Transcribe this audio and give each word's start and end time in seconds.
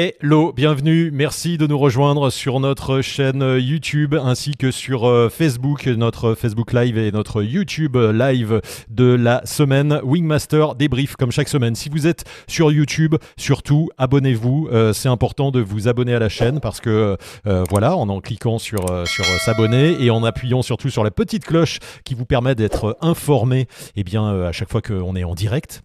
Hello, 0.00 0.52
bienvenue, 0.52 1.10
merci 1.12 1.58
de 1.58 1.66
nous 1.66 1.76
rejoindre 1.76 2.30
sur 2.30 2.60
notre 2.60 3.00
chaîne 3.00 3.42
YouTube 3.58 4.14
ainsi 4.14 4.52
que 4.52 4.70
sur 4.70 5.08
euh, 5.08 5.28
Facebook, 5.28 5.88
notre 5.88 6.36
Facebook 6.36 6.72
Live 6.72 6.96
et 6.96 7.10
notre 7.10 7.42
YouTube 7.42 7.96
Live 7.96 8.60
de 8.88 9.12
la 9.12 9.44
semaine. 9.44 10.00
Wingmaster 10.04 10.76
débrief 10.76 11.16
comme 11.16 11.32
chaque 11.32 11.48
semaine. 11.48 11.74
Si 11.74 11.88
vous 11.88 12.06
êtes 12.06 12.22
sur 12.46 12.70
YouTube, 12.70 13.16
surtout 13.36 13.90
abonnez-vous, 13.98 14.68
euh, 14.70 14.92
c'est 14.92 15.08
important 15.08 15.50
de 15.50 15.58
vous 15.58 15.88
abonner 15.88 16.14
à 16.14 16.20
la 16.20 16.28
chaîne 16.28 16.60
parce 16.60 16.80
que 16.80 17.16
euh, 17.48 17.64
voilà, 17.68 17.96
en 17.96 18.20
cliquant 18.20 18.58
sur, 18.58 18.84
sur 19.04 19.24
s'abonner 19.24 19.96
et 20.00 20.10
en 20.10 20.22
appuyant 20.22 20.62
surtout 20.62 20.90
sur 20.90 21.02
la 21.02 21.10
petite 21.10 21.44
cloche 21.44 21.80
qui 22.04 22.14
vous 22.14 22.24
permet 22.24 22.54
d'être 22.54 22.96
informé 23.00 23.66
eh 23.96 24.04
bien, 24.04 24.44
à 24.44 24.52
chaque 24.52 24.70
fois 24.70 24.80
qu'on 24.80 25.16
est 25.16 25.24
en 25.24 25.34
direct 25.34 25.82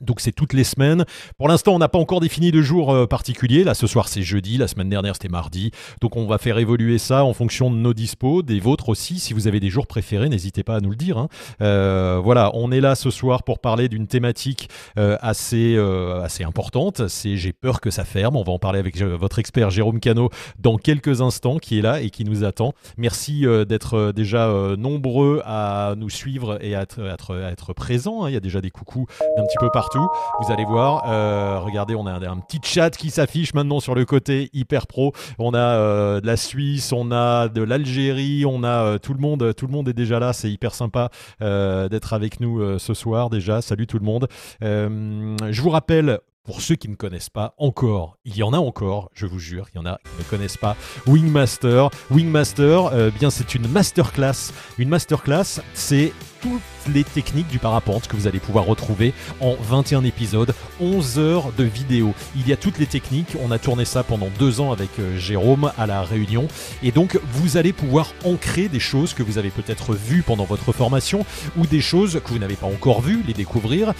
donc 0.00 0.20
c'est 0.20 0.32
toutes 0.32 0.52
les 0.52 0.64
semaines. 0.64 1.04
Pour 1.38 1.48
l'instant, 1.48 1.74
on 1.74 1.78
n'a 1.78 1.88
pas 1.88 1.98
encore 1.98 2.20
défini 2.20 2.52
de 2.52 2.62
jour 2.62 2.92
euh, 2.92 3.06
particulier. 3.06 3.64
Là, 3.64 3.74
ce 3.74 3.86
soir, 3.86 4.08
c'est 4.08 4.22
jeudi. 4.22 4.56
La 4.56 4.68
semaine 4.68 4.88
dernière, 4.88 5.14
c'était 5.14 5.28
mardi. 5.28 5.70
Donc 6.00 6.16
on 6.16 6.26
va 6.26 6.38
faire 6.38 6.58
évoluer 6.58 6.98
ça 6.98 7.24
en 7.24 7.34
fonction 7.34 7.70
de 7.70 7.76
nos 7.76 7.94
dispos, 7.94 8.42
des 8.42 8.60
vôtres 8.60 8.88
aussi. 8.88 9.18
Si 9.18 9.34
vous 9.34 9.46
avez 9.46 9.60
des 9.60 9.68
jours 9.68 9.86
préférés, 9.86 10.28
n'hésitez 10.28 10.62
pas 10.62 10.76
à 10.76 10.80
nous 10.80 10.90
le 10.90 10.96
dire. 10.96 11.18
Hein. 11.18 11.28
Euh, 11.60 12.20
voilà, 12.22 12.50
on 12.54 12.72
est 12.72 12.80
là 12.80 12.94
ce 12.94 13.10
soir 13.10 13.42
pour 13.42 13.58
parler 13.58 13.88
d'une 13.88 14.06
thématique 14.06 14.68
euh, 14.98 15.16
assez, 15.20 15.76
assez 16.22 16.44
importante. 16.44 17.08
C'est 17.08 17.36
J'ai 17.36 17.52
peur 17.52 17.80
que 17.80 17.90
ça 17.90 18.04
ferme. 18.04 18.36
On 18.36 18.42
va 18.42 18.52
en 18.52 18.58
parler 18.58 18.78
avec 18.78 19.00
votre 19.00 19.38
expert 19.38 19.70
Jérôme 19.70 20.00
Cano 20.00 20.30
dans 20.58 20.76
quelques 20.76 21.20
instants, 21.20 21.58
qui 21.58 21.78
est 21.78 21.82
là 21.82 22.00
et 22.00 22.10
qui 22.10 22.24
nous 22.24 22.44
attend. 22.44 22.74
Merci 22.96 23.44
d'être 23.68 24.12
déjà 24.12 24.52
nombreux 24.76 25.42
à 25.44 25.94
nous 25.96 26.10
suivre 26.10 26.58
et 26.60 26.74
à 26.74 26.82
être, 26.82 27.72
présents. 27.74 28.24
Hein. 28.24 28.30
Il 28.30 28.34
y 28.34 28.36
a 28.36 28.40
déjà 28.40 28.60
des 28.60 28.70
coucous 28.70 29.06
d'un 29.36 29.44
petit 29.44 29.58
peu 29.58 29.68
partout 29.72 29.89
vous 29.94 30.52
allez 30.52 30.64
voir. 30.64 31.04
Euh, 31.08 31.58
regardez, 31.60 31.94
on 31.94 32.06
a 32.06 32.12
un, 32.12 32.38
petit 32.38 32.60
chat 32.62 32.90
qui 32.90 33.10
s'affiche 33.10 33.54
maintenant 33.54 33.80
sur 33.80 33.94
le 33.94 34.04
côté 34.04 34.50
hyper 34.52 34.86
pro. 34.86 35.12
On 35.38 35.54
a 35.54 35.58
euh, 35.58 36.20
de 36.20 36.26
la 36.26 36.36
Suisse, 36.36 36.92
on 36.92 37.10
a 37.10 37.48
de 37.48 37.62
l'Algérie, 37.62 38.44
on 38.46 38.62
a 38.62 38.84
euh, 38.84 38.98
tout 38.98 39.14
le 39.14 39.20
monde. 39.20 39.54
Tout 39.54 39.66
le 39.66 39.72
monde 39.72 39.88
est 39.88 39.94
déjà 39.94 40.18
là. 40.18 40.32
C'est 40.32 40.50
hyper 40.50 40.74
sympa 40.74 41.10
d'être 41.40 42.12
avec 42.12 42.40
nous 42.40 42.78
ce 42.78 42.94
soir 42.94 43.30
déjà. 43.30 43.62
Salut 43.62 43.86
tout 43.86 43.98
le 43.98 44.04
monde. 44.04 44.28
je 44.60 45.60
vous 45.60 45.70
rappelle 45.70 46.20
pour 46.42 46.60
ceux 46.60 46.74
qui 46.74 46.88
ne 46.88 46.94
connaissent 46.94 47.30
pas 47.30 47.54
encore, 47.58 48.16
il 48.24 48.36
y 48.36 48.42
en 48.42 48.52
a 48.52 48.58
encore, 48.58 49.10
je 49.12 49.26
vous 49.26 49.38
jure, 49.38 49.66
il 49.72 49.76
y 49.76 49.78
en 49.78 49.86
a 49.86 49.98
qui 49.98 50.18
ne 50.18 50.24
connaissent 50.24 50.56
pas 50.56 50.76
Wingmaster. 51.06 51.90
Wingmaster, 52.10 53.10
bien 53.18 53.30
c'est 53.30 53.54
une 53.54 53.68
masterclass. 53.68 54.52
Une 54.78 54.88
masterclass, 54.88 55.60
c'est 55.74 56.12
toutes 56.40 56.62
les 56.92 57.04
techniques 57.04 57.48
du 57.48 57.58
parapente 57.58 58.08
que 58.08 58.16
vous 58.16 58.26
allez 58.26 58.38
pouvoir 58.38 58.64
retrouver 58.64 59.14
en 59.40 59.54
21 59.60 60.04
épisodes, 60.04 60.54
11 60.80 61.18
heures 61.18 61.52
de 61.56 61.64
vidéo. 61.64 62.14
Il 62.36 62.48
y 62.48 62.52
a 62.52 62.56
toutes 62.56 62.78
les 62.78 62.86
techniques, 62.86 63.36
on 63.42 63.50
a 63.50 63.58
tourné 63.58 63.84
ça 63.84 64.02
pendant 64.02 64.28
deux 64.38 64.60
ans 64.60 64.72
avec 64.72 64.90
euh, 64.98 65.18
Jérôme 65.18 65.72
à 65.78 65.86
la 65.86 66.02
Réunion, 66.02 66.48
et 66.82 66.92
donc 66.92 67.18
vous 67.32 67.56
allez 67.56 67.72
pouvoir 67.72 68.12
ancrer 68.24 68.68
des 68.68 68.80
choses 68.80 69.14
que 69.14 69.22
vous 69.22 69.38
avez 69.38 69.50
peut-être 69.50 69.94
vues 69.94 70.22
pendant 70.22 70.44
votre 70.44 70.72
formation, 70.72 71.24
ou 71.56 71.66
des 71.66 71.80
choses 71.80 72.20
que 72.24 72.30
vous 72.30 72.38
n'avez 72.38 72.56
pas 72.56 72.66
encore 72.66 73.00
vues, 73.00 73.22
les 73.26 73.34
découvrir, 73.34 73.92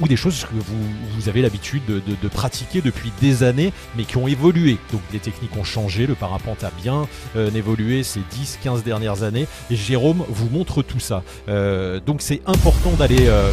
ou 0.00 0.08
des 0.08 0.16
choses 0.16 0.44
que 0.44 0.54
vous, 0.54 0.84
vous 1.16 1.28
avez 1.28 1.42
l'habitude 1.42 1.82
de, 1.86 2.28
pratiquer 2.28 2.80
depuis 2.80 3.12
des 3.20 3.42
années, 3.42 3.72
mais 3.96 4.04
qui 4.04 4.16
ont 4.16 4.26
évolué. 4.26 4.78
Donc 4.92 5.02
les 5.12 5.20
techniques 5.20 5.56
ont 5.56 5.64
changé, 5.64 6.06
le 6.06 6.14
parapente 6.14 6.64
a 6.64 6.72
bien 6.82 7.06
euh, 7.36 7.50
évolué 7.54 8.02
ces 8.02 8.20
10-15 8.20 8.82
dernières 8.82 9.22
années, 9.22 9.46
et 9.70 9.76
Jérôme 9.76 10.24
vous 10.28 10.48
montre 10.48 10.82
tout 10.82 11.00
ça. 11.00 11.22
Euh, 11.48 12.00
donc 12.00 12.22
c'est 12.22 12.33
important 12.46 12.90
d'aller. 12.98 13.26
Euh, 13.28 13.50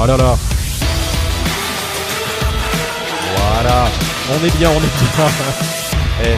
oh 0.00 0.06
là 0.06 0.16
là. 0.16 0.36
Voilà. 3.36 3.88
On 4.30 4.44
est 4.44 4.56
bien, 4.58 4.70
on 4.70 4.76
est 4.76 5.16
bien. 5.16 5.26
Eh, 6.20 6.36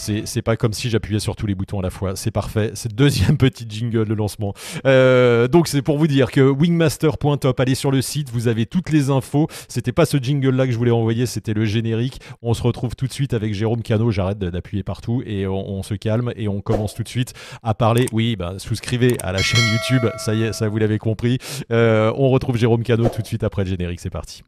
c'est 0.00 0.42
pas 0.42 0.56
comme 0.56 0.72
si 0.72 0.88
j'appuyais 0.88 1.20
sur 1.20 1.36
tous 1.36 1.46
les 1.46 1.54
boutons 1.54 1.80
à 1.80 1.82
la 1.82 1.90
fois. 1.90 2.16
C'est 2.16 2.30
parfait. 2.30 2.72
C'est 2.74 2.94
deuxième 2.94 3.36
petit 3.38 3.66
jingle 3.68 4.06
de 4.06 4.14
lancement. 4.14 4.54
Euh, 4.86 5.48
donc 5.48 5.68
c'est 5.68 5.82
pour 5.82 5.98
vous 5.98 6.06
dire 6.06 6.30
que 6.30 6.40
wingmaster.top, 6.40 7.60
allez 7.60 7.74
sur 7.74 7.90
le 7.90 8.02
site, 8.02 8.30
vous 8.30 8.48
avez 8.48 8.66
toutes 8.66 8.90
les 8.90 9.10
infos. 9.10 9.48
C'était 9.68 9.92
pas 9.92 10.06
ce 10.06 10.16
jingle 10.16 10.54
là 10.56 10.66
que 10.66 10.72
je 10.72 10.78
voulais 10.78 10.90
envoyer, 10.90 11.26
c'était 11.26 11.54
le 11.54 11.64
générique. 11.64 12.20
On 12.42 12.54
se 12.54 12.62
retrouve 12.62 12.96
tout 12.96 13.06
de 13.06 13.12
suite 13.12 13.34
avec 13.34 13.54
Jérôme 13.54 13.82
Cano. 13.82 14.10
J'arrête 14.10 14.38
d'appuyer 14.38 14.82
partout 14.82 15.22
et 15.26 15.46
on, 15.46 15.82
se 15.82 15.94
calme 15.94 16.32
et 16.36 16.48
on 16.48 16.60
commence 16.60 16.94
tout 16.94 17.02
de 17.02 17.08
suite 17.08 17.34
à 17.62 17.74
parler. 17.74 18.06
Oui, 18.12 18.36
bah, 18.36 18.54
souscrivez 18.58 19.16
à 19.22 19.32
la 19.32 19.42
chaîne 19.42 19.64
YouTube. 19.72 20.10
Ça 20.18 20.34
y 20.34 20.44
est, 20.44 20.52
ça 20.52 20.68
vous 20.68 20.78
l'avez 20.78 20.98
compris. 20.98 21.38
Euh, 21.70 22.12
on 22.16 22.30
retrouve 22.30 22.56
Jérôme 22.56 22.82
Cano 22.82 23.08
tout 23.08 23.22
de 23.22 23.26
suite 23.26 23.44
après 23.44 23.64
le 23.64 23.70
générique. 23.70 24.00
C'est 24.00 24.10
parti. 24.10 24.42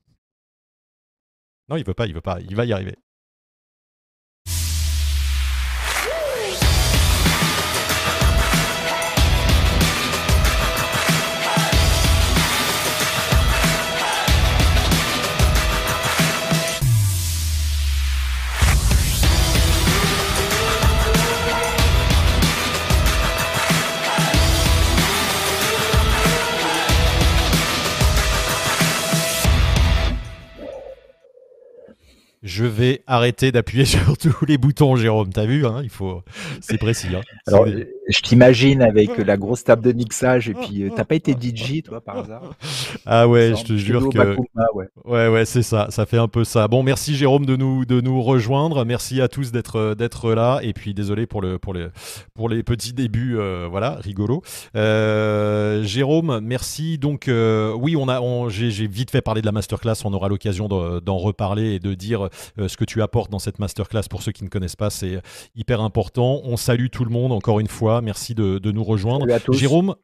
Non, 1.68 1.76
il 1.76 1.84
veut 1.84 1.94
pas, 1.94 2.06
il 2.06 2.14
veut 2.14 2.20
pas. 2.20 2.38
Il 2.40 2.56
va 2.56 2.64
y 2.64 2.72
arriver. 2.72 2.96
Je 32.42 32.64
vais 32.64 33.02
arrêter 33.06 33.52
d'appuyer 33.52 33.84
sur 33.86 34.18
tous 34.18 34.44
les 34.46 34.58
boutons, 34.58 34.96
Jérôme. 34.96 35.32
T'as 35.32 35.46
vu, 35.46 35.66
hein, 35.66 35.80
il 35.82 35.90
faut, 35.90 36.22
c'est 36.60 36.78
précis. 36.78 37.08
Hein. 37.14 37.20
Alors, 37.46 37.66
je 38.08 38.20
t'imagine 38.20 38.82
avec 38.82 39.16
la 39.18 39.36
grosse 39.36 39.62
table 39.62 39.82
de 39.82 39.92
mixage 39.92 40.48
et 40.48 40.54
puis 40.54 40.82
euh, 40.82 40.90
t'as 40.94 41.04
pas 41.04 41.14
été 41.14 41.32
DJ 41.32 41.82
toi 41.82 42.00
par 42.00 42.18
hasard? 42.18 42.54
Ah 43.06 43.28
ouais, 43.28 43.54
je 43.56 43.64
te 43.64 43.76
jure 43.76 44.08
que 44.08 44.36
ouais. 44.74 44.86
ouais, 45.04 45.28
ouais 45.28 45.44
c'est 45.44 45.62
ça, 45.62 45.86
ça 45.90 46.04
fait 46.04 46.18
un 46.18 46.26
peu 46.26 46.42
ça. 46.42 46.66
Bon, 46.66 46.82
merci 46.82 47.14
Jérôme 47.14 47.46
de 47.46 47.54
nous 47.54 47.84
de 47.84 48.00
nous 48.00 48.20
rejoindre. 48.20 48.84
Merci 48.84 49.20
à 49.20 49.28
tous 49.28 49.52
d'être 49.52 49.94
d'être 49.94 50.34
là 50.34 50.60
et 50.62 50.72
puis 50.72 50.94
désolé 50.94 51.26
pour 51.26 51.40
le 51.40 51.58
pour 51.58 51.74
les 51.74 51.86
pour 52.34 52.48
les 52.48 52.62
petits 52.62 52.92
débuts, 52.92 53.38
euh, 53.38 53.68
voilà, 53.70 53.98
rigolo. 54.00 54.42
Euh, 54.76 55.84
Jérôme, 55.84 56.40
merci. 56.42 56.98
Donc 56.98 57.28
oui, 57.28 57.96
on 57.96 58.08
a, 58.08 58.20
j'ai 58.48 58.86
vite 58.88 59.10
fait 59.10 59.22
parler 59.22 59.42
de 59.42 59.46
la 59.46 59.52
masterclass. 59.52 60.02
On 60.04 60.12
aura 60.12 60.28
l'occasion 60.28 60.68
d'en 60.68 61.18
reparler 61.18 61.74
et 61.74 61.78
de 61.78 61.94
dire 61.94 62.28
ce 62.56 62.76
que 62.76 62.84
tu 62.84 63.02
apportes 63.02 63.30
dans 63.30 63.38
cette 63.38 63.58
masterclass. 63.58 64.02
Pour 64.10 64.22
ceux 64.22 64.32
qui 64.32 64.44
ne 64.44 64.48
connaissent 64.48 64.76
pas, 64.76 64.90
c'est 64.90 65.20
hyper 65.54 65.80
important. 65.80 66.40
On 66.44 66.56
salue 66.56 66.86
tout 66.90 67.04
le 67.04 67.10
monde 67.10 67.32
encore 67.32 67.60
une 67.60 67.68
fois. 67.68 68.00
Merci 68.00 68.34
de, 68.34 68.70
nous 68.70 68.84
rejoindre. 68.84 69.26
Jérôme, 69.52 69.94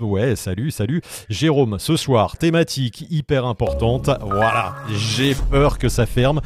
Ouais, 0.00 0.34
salut, 0.34 0.72
salut. 0.72 1.02
Jérôme, 1.28 1.78
ce 1.78 1.96
soir, 1.96 2.36
thématique 2.36 3.06
hyper 3.10 3.44
importante. 3.44 4.10
Voilà, 4.22 4.74
j'ai 4.90 5.36
peur 5.36 5.78
que 5.78 5.88
ça 5.88 6.04
ferme 6.04 6.40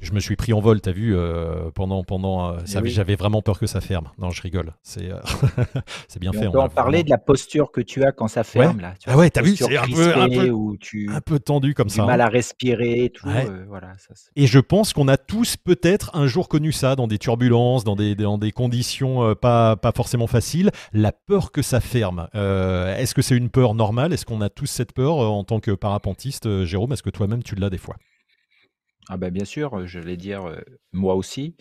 je 0.00 0.12
me 0.12 0.20
suis 0.20 0.36
pris 0.36 0.52
en 0.52 0.60
vol, 0.60 0.80
t'as 0.80 0.92
vu, 0.92 1.14
euh, 1.14 1.70
pendant, 1.74 2.02
pendant, 2.04 2.52
euh, 2.52 2.58
eh 2.66 2.88
j'avais 2.88 3.16
vraiment 3.16 3.42
peur 3.42 3.58
que 3.58 3.66
ça 3.66 3.80
ferme. 3.80 4.08
Non, 4.18 4.30
je 4.30 4.40
rigole. 4.40 4.72
C'est, 4.82 5.10
euh, 5.10 5.18
c'est 6.08 6.18
bien 6.18 6.32
fait. 6.32 6.46
On 6.46 6.52
peut 6.52 6.60
en 6.60 6.68
parler 6.68 7.02
de 7.02 7.10
la 7.10 7.18
posture 7.18 7.70
que 7.70 7.80
tu 7.80 8.02
as 8.04 8.12
quand 8.12 8.28
ça 8.28 8.42
ferme 8.42 8.80
là. 8.80 8.94
ah 9.06 9.16
ouais, 9.16 9.30
t'as 9.30 9.42
vu, 9.42 9.56
c'est 9.56 9.76
un 9.76 9.86
peu, 9.86 10.16
un 10.16 10.28
peu, 10.28 10.50
tu 10.80 11.10
un 11.12 11.20
peu 11.20 11.38
tendu 11.38 11.74
comme 11.74 11.88
ça. 11.88 12.06
Mal 12.06 12.20
hein. 12.20 12.26
à 12.26 12.28
respirer, 12.28 13.10
tout. 13.14 13.28
voilà. 13.68 13.92
et 14.36 14.46
je 14.46 14.58
pense 14.58 14.92
qu'on 14.92 15.08
a 15.08 15.16
tous 15.16 15.56
peut-être 15.56 16.10
un 16.14 16.26
jour 16.26 16.48
connu 16.48 16.72
ça 16.72 16.96
dans 16.96 17.06
des 17.06 17.18
turbulences, 17.18 17.84
dans 17.84 17.96
des, 17.96 18.14
dans 18.14 18.38
des 18.38 18.52
conditions 18.52 19.34
pas, 19.34 19.76
pas 19.76 19.92
forcément 19.92 20.26
faciles. 20.26 20.70
La 20.92 21.12
peur 21.12 21.52
que 21.52 21.62
ça 21.62 21.80
ferme. 21.80 22.28
est-ce 22.34 23.14
que 23.14 23.22
c'est 23.22 23.36
une 23.36 23.50
peur 23.50 23.74
normale? 23.74 24.12
Est-ce 24.12 24.24
qu'on 24.24 24.40
a 24.40 24.48
tous 24.48 24.66
cette 24.66 24.92
peur 24.92 25.18
en 25.18 25.44
tant 25.44 25.60
que 25.60 25.72
parapentiste, 25.72 26.64
Jérôme? 26.64 26.92
Est-ce 26.92 27.02
que 27.02 27.10
toi-même 27.10 27.42
tu 27.42 27.54
l'as 27.54 27.70
des 27.70 27.78
fois? 27.78 27.96
Ah 29.12 29.16
ben 29.16 29.30
bien 29.32 29.44
sûr, 29.44 29.86
je 29.86 29.98
vais 29.98 30.16
dire, 30.16 30.42
moi 30.92 31.14
aussi. 31.16 31.56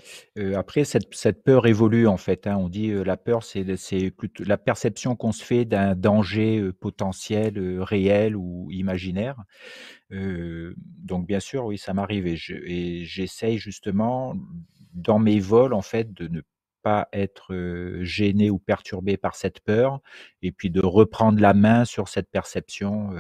après 0.56 0.84
cette 0.86 1.14
cette 1.16 1.44
peur 1.44 1.66
évolue 1.68 2.06
en 2.08 2.18
fait, 2.18 2.46
hein. 2.48 2.58
On 2.58 2.70
dit, 2.70 2.92
la 2.92 3.18
peur 3.18 3.44
c'est 3.44 4.12
plutôt 4.12 4.44
la 4.44 4.58
perception 4.58 5.16
qu'on 5.16 5.32
se 5.32 5.44
fait 5.44 5.66
d'un 5.66 5.96
danger, 5.96 6.72
potentiel, 6.80 7.80
réel 7.82 8.36
ou 8.36 8.70
imaginaire. 8.72 9.38
donc 10.12 11.28
bien 11.28 11.40
sûr, 11.40 11.66
oui, 11.66 11.78
ça 11.80 11.94
m'arrive 11.94 12.28
et 12.28 12.38
et 12.66 13.06
j'essaye 13.06 13.58
justement, 13.58 14.36
dans 14.94 15.20
mes 15.20 15.40
vols 15.40 15.74
en 15.74 15.82
fait, 15.82 16.14
de 16.14 16.28
ne 16.28 16.42
pas 16.84 17.10
être, 17.14 17.54
gêné 18.04 18.50
ou 18.52 18.60
perturbé 18.60 19.18
par 19.18 19.36
cette 19.36 19.60
peur 19.62 20.00
et 20.42 20.52
puis 20.52 20.70
de 20.70 20.82
reprendre 20.82 21.42
la 21.42 21.54
main 21.54 21.86
sur 21.86 22.08
cette 22.10 22.30
perception, 22.32 23.12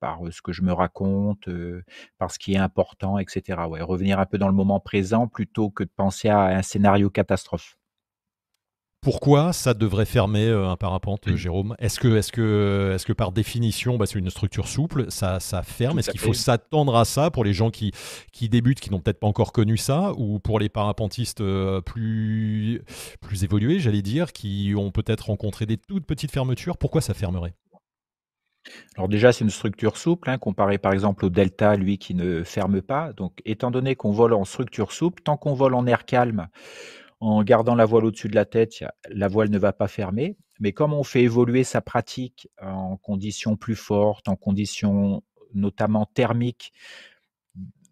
par 0.00 0.20
ce 0.30 0.42
que 0.42 0.52
je 0.52 0.62
me 0.62 0.72
raconte, 0.72 1.48
par 2.18 2.30
ce 2.30 2.38
qui 2.38 2.54
est 2.54 2.58
important, 2.58 3.18
etc. 3.18 3.60
Ouais, 3.68 3.82
revenir 3.82 4.18
un 4.18 4.26
peu 4.26 4.38
dans 4.38 4.48
le 4.48 4.54
moment 4.54 4.80
présent 4.80 5.28
plutôt 5.28 5.70
que 5.70 5.84
de 5.84 5.90
penser 5.94 6.28
à 6.28 6.42
un 6.46 6.62
scénario 6.62 7.10
catastrophe. 7.10 7.76
Pourquoi 9.02 9.52
ça 9.52 9.72
devrait 9.72 10.04
fermer 10.04 10.50
un 10.50 10.74
parapente, 10.76 11.28
Mmh. 11.28 11.36
Jérôme? 11.36 11.76
Est-ce 11.78 12.00
que, 12.00 12.16
est 12.16 12.28
que, 12.32 12.96
est 12.96 13.04
que 13.04 13.12
par 13.12 13.30
définition, 13.30 13.98
bah, 13.98 14.06
c'est 14.06 14.18
une 14.18 14.30
structure 14.30 14.66
souple, 14.66 15.06
ça, 15.10 15.38
ça 15.38 15.62
ferme? 15.62 16.00
Est-ce 16.00 16.10
qu'il 16.10 16.18
faut 16.18 16.32
s'attendre 16.32 16.96
à 16.96 17.04
ça 17.04 17.30
pour 17.30 17.44
les 17.44 17.52
gens 17.52 17.70
qui, 17.70 17.92
qui 18.32 18.48
débutent, 18.48 18.80
qui 18.80 18.90
n'ont 18.90 18.98
peut-être 18.98 19.20
pas 19.20 19.28
encore 19.28 19.52
connu 19.52 19.76
ça, 19.76 20.12
ou 20.16 20.40
pour 20.40 20.58
les 20.58 20.68
parapentistes 20.68 21.40
plus, 21.84 22.82
plus 23.20 23.44
évolués, 23.44 23.78
j'allais 23.78 24.02
dire, 24.02 24.32
qui 24.32 24.74
ont 24.76 24.90
peut-être 24.90 25.26
rencontré 25.26 25.66
des 25.66 25.76
toutes 25.76 26.04
petites 26.04 26.32
fermetures 26.32 26.76
Pourquoi 26.76 27.00
ça 27.00 27.14
fermerait? 27.14 27.54
Alors 28.96 29.08
déjà, 29.08 29.32
c'est 29.32 29.44
une 29.44 29.50
structure 29.50 29.96
souple, 29.96 30.30
hein, 30.30 30.38
comparé 30.38 30.78
par 30.78 30.92
exemple 30.92 31.24
au 31.24 31.30
delta, 31.30 31.76
lui, 31.76 31.98
qui 31.98 32.14
ne 32.14 32.42
ferme 32.42 32.82
pas. 32.82 33.12
Donc, 33.12 33.40
étant 33.44 33.70
donné 33.70 33.94
qu'on 33.94 34.10
vole 34.10 34.32
en 34.32 34.44
structure 34.44 34.92
souple, 34.92 35.22
tant 35.22 35.36
qu'on 35.36 35.54
vole 35.54 35.74
en 35.74 35.86
air 35.86 36.04
calme, 36.04 36.48
en 37.20 37.42
gardant 37.42 37.74
la 37.74 37.84
voile 37.84 38.06
au-dessus 38.06 38.28
de 38.28 38.34
la 38.34 38.44
tête, 38.44 38.84
la 39.08 39.28
voile 39.28 39.50
ne 39.50 39.58
va 39.58 39.72
pas 39.72 39.88
fermer. 39.88 40.36
Mais 40.60 40.72
comme 40.72 40.92
on 40.92 41.02
fait 41.02 41.22
évoluer 41.22 41.64
sa 41.64 41.80
pratique 41.80 42.48
en 42.60 42.96
conditions 42.96 43.56
plus 43.56 43.76
fortes, 43.76 44.28
en 44.28 44.36
conditions 44.36 45.22
notamment 45.54 46.06
thermiques, 46.06 46.72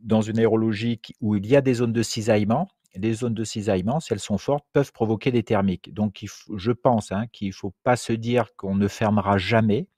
dans 0.00 0.20
une 0.20 0.38
aérologie 0.38 1.00
où 1.20 1.36
il 1.36 1.46
y 1.46 1.56
a 1.56 1.62
des 1.62 1.74
zones 1.74 1.92
de 1.92 2.02
cisaillement, 2.02 2.68
les 2.94 3.12
zones 3.14 3.34
de 3.34 3.44
cisaillement, 3.44 4.00
si 4.00 4.12
elles 4.12 4.20
sont 4.20 4.38
fortes, 4.38 4.66
peuvent 4.72 4.92
provoquer 4.92 5.32
des 5.32 5.42
thermiques. 5.42 5.92
Donc, 5.92 6.24
je 6.56 6.72
pense 6.72 7.10
hein, 7.10 7.26
qu'il 7.32 7.48
ne 7.48 7.52
faut 7.52 7.74
pas 7.82 7.96
se 7.96 8.12
dire 8.12 8.54
qu'on 8.56 8.76
ne 8.76 8.88
fermera 8.88 9.38
jamais. 9.38 9.88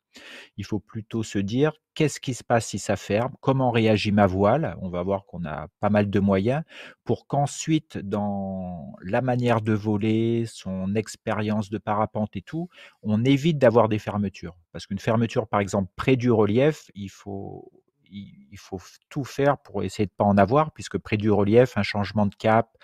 Il 0.56 0.64
faut 0.64 0.80
plutôt 0.80 1.22
se 1.22 1.38
dire 1.38 1.72
qu'est-ce 1.96 2.20
qui 2.20 2.34
se 2.34 2.44
passe 2.44 2.66
si 2.66 2.78
ça 2.78 2.94
ferme, 2.96 3.34
comment 3.40 3.70
réagit 3.70 4.12
ma 4.12 4.26
voile? 4.26 4.76
On 4.82 4.90
va 4.90 5.02
voir 5.02 5.24
qu'on 5.24 5.44
a 5.44 5.66
pas 5.80 5.88
mal 5.88 6.10
de 6.10 6.20
moyens 6.20 6.62
pour 7.04 7.26
qu'ensuite, 7.26 7.98
dans 7.98 8.94
la 9.02 9.22
manière 9.22 9.62
de 9.62 9.72
voler, 9.72 10.44
son 10.46 10.94
expérience 10.94 11.70
de 11.70 11.78
parapente 11.78 12.36
et 12.36 12.42
tout, 12.42 12.68
on 13.02 13.24
évite 13.24 13.58
d'avoir 13.58 13.88
des 13.88 13.98
fermetures. 13.98 14.56
Parce 14.72 14.86
qu'une 14.86 14.98
fermeture, 14.98 15.48
par 15.48 15.60
exemple, 15.60 15.90
près 15.96 16.16
du 16.16 16.30
relief, 16.30 16.90
il 16.94 17.08
faut, 17.08 17.72
tout 19.08 19.24
faire 19.24 19.58
pour 19.58 19.82
essayer 19.82 20.06
de 20.06 20.12
ne 20.12 20.16
pas 20.16 20.24
en 20.24 20.36
avoir, 20.36 20.72
puisque 20.72 20.98
près 20.98 21.16
du 21.16 21.30
relief, 21.30 21.78
un 21.78 21.82
changement 21.82 22.26
de 22.26 22.34
cap, 22.34 22.76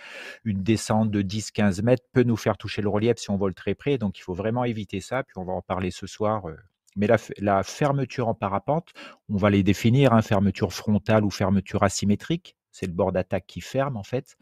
une 0.45 0.63
descente 0.63 1.11
de 1.11 1.23
10-15 1.23 1.83
mètres 1.83 2.05
peut 2.13 2.23
nous 2.23 2.37
faire 2.37 2.57
toucher 2.57 2.81
le 2.81 2.89
relief 2.89 3.19
si 3.19 3.31
on 3.31 3.37
vole 3.37 3.55
très 3.55 3.75
près. 3.75 3.99
Donc, 3.99 4.19
il 4.19 4.23
faut 4.23 4.35
vraiment 4.35 4.65
éviter 4.65 5.01
ça. 5.01 5.23
Puis, 5.23 5.35
on 5.37 5.45
va 5.45 5.53
en 5.53 5.63
parler 5.63 5.91
ce 5.91 6.07
soir 6.07 6.49
euh, 6.49 6.57
mais 6.97 7.09
la, 7.39 7.63
fermeture 7.63 8.29
en 8.29 8.35
parapente, 8.35 8.93
on 9.29 9.37
va 9.37 9.51
les 9.51 9.63
définir, 9.63 10.13
hein, 10.13 10.23
fermeture 10.23 10.73
frontale 10.73 11.25
ou 11.25 11.31
fermeture 11.31 11.83
asymétrique. 11.83 12.57
C'est 12.71 12.87
le 12.87 12.93
bord 12.93 13.13
d'attaque 13.13 13.47
qui 13.47 13.61
ferme 13.61 13.97
en 13.97 14.03
fait. 14.03 14.37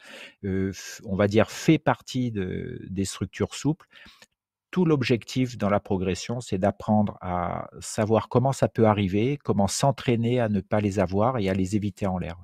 Euh, 0.44 0.72
on 1.04 1.16
va 1.16 1.26
dire 1.26 1.50
fait 1.50 1.78
partie 1.78 2.32
des 2.32 3.04
structures 3.04 3.54
souples. 3.54 3.86
Tout 4.70 4.84
l'objectif 4.84 5.58
dans 5.58 5.68
la 5.68 5.80
progression, 5.80 6.40
c'est 6.40 6.58
d'apprendre 6.58 7.18
à 7.20 7.68
savoir 7.80 8.28
comment 8.28 8.52
ça 8.52 8.68
peut 8.68 8.86
arriver, 8.86 9.36
comment 9.42 9.66
s'entraîner 9.66 10.38
à 10.38 10.48
ne 10.48 10.60
pas 10.60 10.80
les 10.80 11.00
avoir 11.00 11.38
et 11.38 11.48
à 11.48 11.54
les 11.54 11.74
éviter 11.74 12.06
en 12.06 12.18
l'air. 12.18 12.36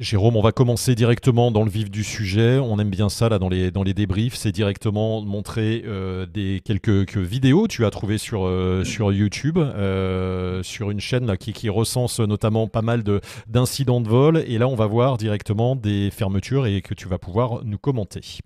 Jérôme, 0.00 0.34
on 0.34 0.42
va 0.42 0.50
commencer 0.50 0.96
directement 0.96 1.52
dans 1.52 1.62
le 1.62 1.70
vif 1.70 1.88
du 1.88 2.02
sujet. 2.02 2.58
On 2.58 2.80
aime 2.80 2.90
bien 2.90 3.08
ça 3.08 3.28
là 3.28 3.38
dans 3.38 3.48
les, 3.48 3.70
dans 3.70 3.84
les 3.84 3.94
débriefs. 3.94 4.34
C'est 4.34 4.50
directement 4.50 5.22
montrer 5.22 5.84
euh, 5.86 6.26
des, 6.26 6.60
quelques, 6.64 7.16
vidéos 7.16 7.68
tu 7.68 7.84
as 7.84 7.90
trouvé 7.90 8.18
sur, 8.18 8.44
euh, 8.44 8.82
sur 8.82 9.12
YouTube, 9.12 9.56
euh, 9.56 10.64
sur 10.64 10.90
une 10.90 10.98
chaîne 10.98 11.26
là, 11.26 11.36
qui, 11.36 11.52
qui 11.52 11.68
recense 11.68 12.18
notamment 12.18 12.66
pas 12.66 12.82
mal 12.82 13.04
d'incidents 13.46 14.00
de, 14.00 14.08
vol. 14.08 14.38
Et 14.48 14.58
là, 14.58 14.66
on 14.66 14.74
va 14.74 14.86
voir 14.86 15.16
directement 15.16 15.76
des 15.76 16.10
fermetures 16.10 16.66
et 16.66 16.82
que 16.82 16.94
tu 16.94 17.06
vas 17.06 17.18
pouvoir 17.18 17.64
nous 17.64 17.78
commenter. 17.78 18.40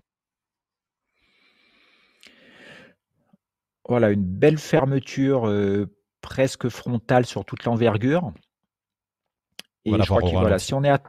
Voilà, 3.87 4.11
une 4.11 4.23
belle 4.23 4.59
fermeture 4.59 5.51
presque 6.21 6.69
frontale 6.69 7.25
sur 7.25 7.43
toute 7.43 7.63
l'envergure. 7.63 8.33
Et 9.85 9.93
je 9.93 10.03
crois 10.03 10.21
que 10.21 10.27
voilà, 10.27 10.59
si 10.59 10.75
on 10.75 10.83
est 10.83 10.89
à, 10.89 11.01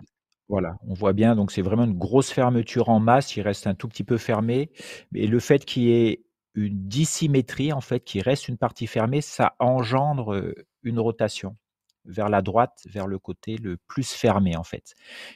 voilà, 0.51 0.77
on 0.89 0.95
voit 0.95 1.13
bien, 1.13 1.37
donc 1.37 1.53
c'est 1.53 1.63
vraiment 1.63 1.85
une 1.85 1.97
grosse 1.97 2.31
fermeture 2.33 2.89
en 2.89 2.99
masse, 2.99 3.37
il 3.37 3.43
reste 3.43 3.69
un 3.69 3.75
tout 3.75 3.87
petit 3.89 4.03
peu 4.05 4.19
fermé. 4.19 4.71
Mais 5.13 5.27
le 5.29 5.39
fait 5.39 5.65
qu'il 5.65 5.85
y 5.85 5.93
ait 5.93 6.25
une 6.57 6.89
dissymétrie, 6.89 7.73
en 7.73 7.81
fait, 7.81 8.01
qu'il 8.01 8.23
reste 8.23 8.49
une 8.49 8.59
partie 8.59 8.89
fermée, 8.89 9.21
ça 9.21 9.55
engendre 9.61 10.53
une 10.83 10.99
rotation 10.99 11.57
vers 12.05 12.29
la 12.29 12.43
droite, 12.43 12.81
vers 12.87 13.07
le 13.07 13.21
côté 13.21 13.59
le 13.59 13.77
plus 13.87 14.13
fermé, 14.13 14.57
en 14.57 14.65
fait. 14.65 14.95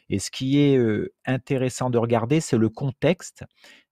Et 0.09 0.19
ce 0.19 0.33
qui 0.33 0.59
est 0.59 0.79
intéressant 1.27 1.91
de 1.91 1.99
regarder, 1.99 2.41
c'est 2.41 2.59
le 2.59 2.69
contexte. 2.69 3.45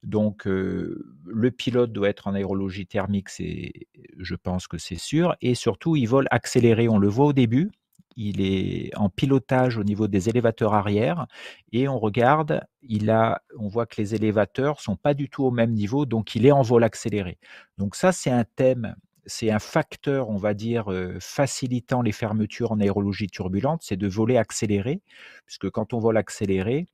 Donc, 0.02 0.46
le 0.46 1.50
pilote 1.56 1.92
doit 1.92 2.08
être 2.08 2.26
en 2.26 2.34
aérologie 2.34 2.86
thermique, 2.88 3.28
c'est, 3.28 3.72
je 4.18 4.34
pense 4.34 4.66
que 4.66 4.78
c'est 4.78 4.98
sûr. 4.98 5.36
Et 5.40 5.54
surtout, 5.54 5.94
il 5.94 6.06
vole 6.06 6.26
accéléré. 6.32 6.88
On 6.88 6.98
le 6.98 7.08
voit 7.08 7.26
au 7.26 7.32
début, 7.32 7.70
il 8.16 8.40
est 8.40 8.96
en 8.96 9.08
pilotage 9.08 9.76
au 9.76 9.84
niveau 9.84 10.08
des 10.08 10.28
élévateurs 10.28 10.74
arrière 10.74 11.26
et 11.72 11.88
on 11.88 11.98
regarde, 11.98 12.60
il 12.82 13.10
a, 13.10 13.42
on 13.58 13.68
voit 13.68 13.86
que 13.86 14.00
les 14.00 14.14
élévateurs 14.14 14.80
sont 14.80 14.96
pas 14.96 15.14
du 15.14 15.28
tout 15.28 15.44
au 15.44 15.50
même 15.50 15.72
niveau, 15.72 16.06
donc 16.06 16.34
il 16.34 16.46
est 16.46 16.52
en 16.52 16.62
vol 16.62 16.84
accéléré. 16.84 17.38
Donc 17.78 17.96
ça, 17.96 18.12
c'est 18.12 18.30
un 18.30 18.44
thème, 18.44 18.94
c'est 19.26 19.50
un 19.50 19.58
facteur, 19.58 20.28
on 20.28 20.36
va 20.36 20.54
dire, 20.54 20.92
euh, 20.92 21.16
facilitant 21.20 22.02
les 22.02 22.12
fermetures 22.12 22.72
en 22.72 22.80
aérologie 22.80 23.28
turbulente, 23.28 23.82
c'est 23.82 23.96
de 23.96 24.08
voler 24.08 24.36
accéléré, 24.36 25.02
puisque 25.46 25.70
quand 25.70 25.94
on 25.94 25.98
vole 25.98 26.16
accéléré, 26.16 26.86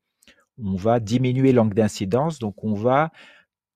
on 0.62 0.76
va 0.76 1.00
diminuer 1.00 1.53
l'angle 1.53 1.75
d'incidence, 1.75 2.38
donc 2.38 2.65
on 2.65 2.75
va 2.75 3.11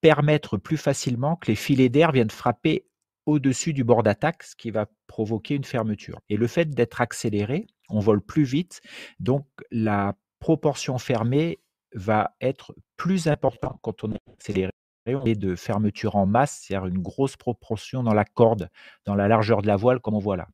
permettre 0.00 0.56
plus 0.56 0.76
facilement 0.76 1.36
que 1.36 1.46
les 1.46 1.54
filets 1.54 1.88
d'air 1.88 2.12
viennent 2.12 2.30
frapper 2.30 2.84
au-dessus 3.26 3.72
du 3.72 3.84
bord 3.84 4.02
d'attaque, 4.02 4.42
ce 4.42 4.56
qui 4.56 4.70
va 4.70 4.86
provoquer 5.06 5.54
une 5.54 5.64
fermeture. 5.64 6.20
Et 6.28 6.36
le 6.36 6.46
fait 6.46 6.70
d'être 6.70 7.00
accéléré, 7.00 7.66
on 7.88 8.00
vole 8.00 8.20
plus 8.20 8.44
vite, 8.44 8.80
donc 9.20 9.46
la 9.70 10.14
proportion 10.40 10.98
fermée 10.98 11.60
va 11.94 12.34
être 12.40 12.74
plus 12.96 13.28
importante 13.28 13.78
quand 13.82 14.04
on 14.04 14.12
est 14.12 14.20
accéléré. 14.32 14.72
On 15.06 15.24
est 15.24 15.34
de 15.34 15.56
fermeture 15.56 16.14
en 16.14 16.26
masse, 16.26 16.62
c'est-à-dire 16.62 16.86
une 16.86 17.02
grosse 17.02 17.36
proportion 17.36 18.02
dans 18.04 18.14
la 18.14 18.24
corde, 18.24 18.68
dans 19.04 19.16
la 19.16 19.26
largeur 19.26 19.60
de 19.60 19.66
la 19.66 19.76
voile, 19.76 20.00
comme 20.00 20.14
on 20.14 20.20
voit 20.20 20.36
là. 20.36 20.46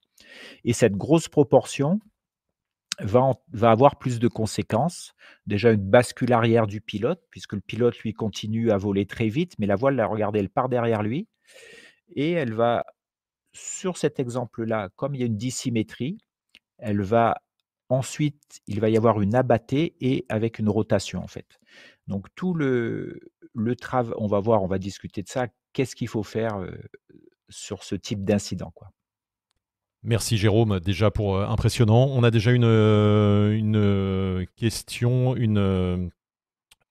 Et 0.64 0.72
cette 0.72 0.94
grosse 0.94 1.28
proportion 1.28 2.00
va, 2.98 3.32
va 3.52 3.70
avoir 3.70 3.96
plus 3.96 4.18
de 4.18 4.26
conséquences. 4.26 5.12
Déjà 5.46 5.72
une 5.72 5.82
bascule 5.82 6.32
arrière 6.32 6.66
du 6.66 6.80
pilote, 6.80 7.22
puisque 7.30 7.52
le 7.52 7.60
pilote, 7.60 7.98
lui, 7.98 8.14
continue 8.14 8.70
à 8.70 8.78
voler 8.78 9.04
très 9.04 9.28
vite, 9.28 9.52
mais 9.58 9.66
la 9.66 9.76
voile, 9.76 10.00
regardez, 10.00 10.38
elle 10.38 10.48
part 10.48 10.70
derrière 10.70 11.02
lui 11.02 11.28
et 12.14 12.32
elle 12.32 12.54
va, 12.54 12.84
sur 13.52 13.96
cet 13.96 14.20
exemple-là, 14.20 14.90
comme 14.96 15.14
il 15.14 15.20
y 15.20 15.22
a 15.22 15.26
une 15.26 15.36
dissymétrie, 15.36 16.18
elle 16.78 17.02
va 17.02 17.40
ensuite, 17.88 18.60
il 18.66 18.80
va 18.80 18.90
y 18.90 18.96
avoir 18.96 19.20
une 19.20 19.34
abattée 19.34 19.96
et 20.00 20.26
avec 20.28 20.58
une 20.58 20.68
rotation 20.68 21.20
en 21.20 21.26
fait. 21.26 21.58
Donc 22.06 22.26
tout 22.34 22.54
le, 22.54 23.20
le 23.54 23.76
travail, 23.76 24.14
on 24.18 24.26
va 24.26 24.40
voir, 24.40 24.62
on 24.62 24.66
va 24.66 24.78
discuter 24.78 25.22
de 25.22 25.28
ça, 25.28 25.46
qu'est-ce 25.72 25.96
qu'il 25.96 26.08
faut 26.08 26.22
faire 26.22 26.60
sur 27.48 27.82
ce 27.84 27.94
type 27.94 28.24
d'incident 28.24 28.70
quoi. 28.74 28.90
Merci 30.04 30.36
Jérôme, 30.36 30.78
déjà 30.78 31.10
pour 31.10 31.40
impressionnant. 31.40 32.06
On 32.12 32.22
a 32.22 32.30
déjà 32.30 32.52
une, 32.52 32.64
une 32.64 34.46
question, 34.54 35.34
une 35.34 36.10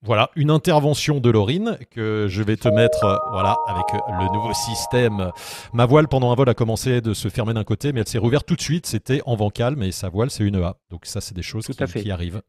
voilà, 0.03 0.29
une 0.35 0.51
intervention 0.51 1.19
de 1.19 1.29
Laurine 1.29 1.77
que 1.89 2.27
je 2.29 2.43
vais 2.43 2.55
te 2.55 2.67
mettre 2.67 3.03
euh, 3.03 3.17
voilà, 3.31 3.57
avec 3.67 3.85
euh, 3.93 3.97
le 4.19 4.31
nouveau 4.31 4.53
système. 4.53 5.31
Ma 5.73 5.85
voile 5.85 6.07
pendant 6.07 6.31
un 6.31 6.35
vol 6.35 6.47
a 6.49 6.53
commencé 6.53 7.01
de 7.01 7.13
se 7.13 7.29
fermer 7.29 7.53
d'un 7.53 7.63
côté, 7.63 7.91
mais 7.93 8.01
elle 8.01 8.07
s'est 8.07 8.19
rouverte 8.19 8.45
tout 8.45 8.55
de 8.55 8.61
suite. 8.61 8.85
C'était 8.85 9.21
en 9.25 9.35
vent 9.35 9.49
calme 9.49 9.81
et 9.81 9.91
sa 9.91 10.09
voile, 10.09 10.29
c'est 10.29 10.43
une 10.43 10.57
A. 10.57 10.77
Donc 10.91 11.05
ça, 11.07 11.19
c'est 11.19 11.33
des 11.33 11.41
choses 11.41 11.65
qui, 11.65 12.11
arrivent. 12.11 12.43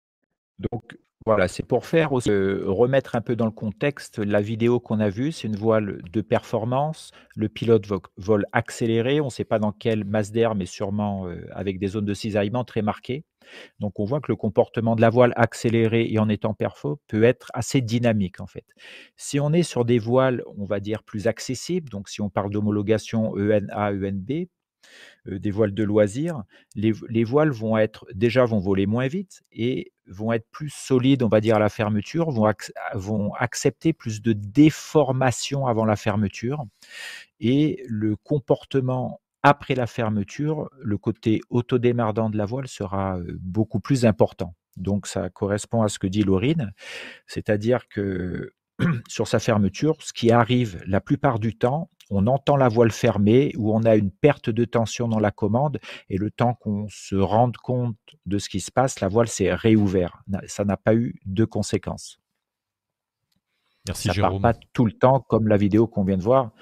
Donc 0.71 0.99
voilà, 1.25 1.49
c'est 1.49 1.65
pour 1.65 1.87
faire 1.87 2.11
euh, 2.29 2.65
remettre 2.67 3.17
un 3.17 3.23
peu 3.23 3.35
dans 3.35 3.47
le 3.47 3.51
contexte 3.51 4.19
la 4.19 4.43
vidéo 4.43 4.79
qu'on 4.79 5.01
a 5.01 5.09
vue. 5.09 5.33
C'est 5.33 5.49
une 5.49 5.57
voile 5.57 6.03
de 6.13 6.21
performance. 6.21 7.13
Le 7.35 7.49
pilote 7.49 7.87
vole 8.19 8.45
accéléré. 8.53 9.23
On 9.23 9.27
ne 9.27 9.31
sait 9.31 9.45
pas 9.45 9.59
dans 9.59 9.73
quelle 9.73 10.05
masse 10.05 10.33
d'air, 10.33 10.55
mais 10.55 10.67
sûrement 10.67 11.27
avec 11.53 11.79
des 11.79 11.89
zones 11.89 12.05
de 12.05 12.15
cisaillement 12.15 12.65
très 12.65 12.83
marquées. 12.83 13.25
Donc 13.81 14.01
on 14.01 14.05
voit 14.05 14.21
que 14.21 14.31
le 14.33 14.37
comportement 14.37 14.97
de 14.97 15.01
la 15.01 15.11
voile 15.11 15.33
accéléré 15.37 16.07
et 16.11 16.19
en 16.19 16.29
étant 16.29 16.55
perfo 16.55 17.01
peut 17.09 17.25
être 17.25 17.51
assez 17.55 17.81
dynamique 17.81 18.41
en 18.41 18.47
fait. 18.47 18.65
Si 19.17 19.41
on 19.41 19.53
est 19.53 19.63
sur 19.63 19.85
des 19.85 19.99
voiles, 19.99 20.43
on 20.57 20.65
va 20.65 20.81
dire 20.81 21.03
plus 21.03 21.27
accessibles, 21.27 21.89
donc 21.89 22.09
si 22.09 22.21
on 22.21 22.31
parle 22.31 22.51
d'homologation 22.51 23.33
ENA, 23.35 23.93
ENB, 23.93 24.49
euh, 25.29 25.39
des 25.39 25.51
voiles 25.51 25.75
de 25.75 25.85
loisirs, 25.85 26.45
les, 26.75 27.25
voiles 27.25 27.51
vont 27.51 27.77
être 27.77 28.07
déjà 28.15 28.45
vont 28.45 28.59
voler 28.59 28.87
moins 28.87 29.09
vite 29.09 29.43
et 29.53 29.93
vont 30.07 30.33
être 30.33 30.47
plus 30.51 30.71
solides, 30.71 31.23
on 31.23 31.29
va 31.29 31.41
dire 31.41 31.57
à 31.57 31.59
la 31.59 31.69
fermeture, 31.69 32.31
vont, 32.31 32.51
vont 32.95 33.35
accepter 33.35 33.93
plus 33.93 34.23
de 34.23 34.33
déformation 34.33 35.67
avant 35.67 35.85
la 35.85 35.97
fermeture 35.97 36.65
et 37.41 37.83
le 37.87 38.17
comportement 38.17 39.21
après 39.43 39.75
la 39.75 39.87
fermeture, 39.87 40.69
le 40.81 40.99
côté 40.99 41.41
autodémardant 41.51 42.31
de 42.31 42.37
la 42.37 42.45
voile 42.45 42.69
sera 42.69 43.19
beaucoup 43.41 43.81
plus 43.81 44.05
important. 44.05 44.55
Donc 44.77 45.07
ça 45.07 45.31
correspond 45.31 45.83
à 45.83 45.89
ce 45.89 45.99
que 45.99 46.07
dit 46.07 46.23
Laurine, 46.23 46.73
c'est-à-dire 47.27 47.89
que 47.89 48.53
sur 49.09 49.27
sa 49.27 49.39
fermeture, 49.39 49.97
ce 50.01 50.13
qui 50.13 50.31
arrive 50.31 50.83
la 50.87 51.01
plupart 51.01 51.39
du 51.39 51.57
temps, 51.57 51.91
on 52.11 52.27
entend 52.27 52.57
la 52.57 52.69
voile 52.69 52.93
fermée 52.93 53.53
ou 53.57 53.75
on 53.75 53.85
a 53.85 53.97
une 53.97 54.11
perte 54.11 54.51
de 54.51 54.65
tension 54.65 55.09
dans 55.09 55.19
la 55.19 55.31
commande 55.31 55.79
et 56.09 56.17
le 56.17 56.31
temps 56.31 56.55
qu'on 56.55 56.87
se 56.89 57.17
rende 57.17 57.57
compte 57.59 57.97
de 58.25 58.39
ce 58.39 58.49
qui 58.49 58.61
se 58.61 58.71
passe, 58.71 59.01
la 59.01 59.09
voile 59.09 59.29
s'est 59.29 59.53
réouverte. 59.53 60.15
Ça 60.47 60.65
n'a 60.65 60.77
pas 60.77 60.95
eu 60.95 61.21
de 61.27 61.45
conséquences. 61.45 62.19
Merci 63.87 64.09
ça 64.09 64.15
Jérôme. 64.15 64.41
part 64.43 64.55
pas 64.55 64.61
tout 64.73 64.87
le 64.87 64.93
temps 64.93 65.21
comme 65.21 65.49
la 65.49 65.57
vidéo 65.57 65.87
qu'on 65.87 66.05
vient 66.05 66.17
de 66.17 66.23
voir, 66.23 66.53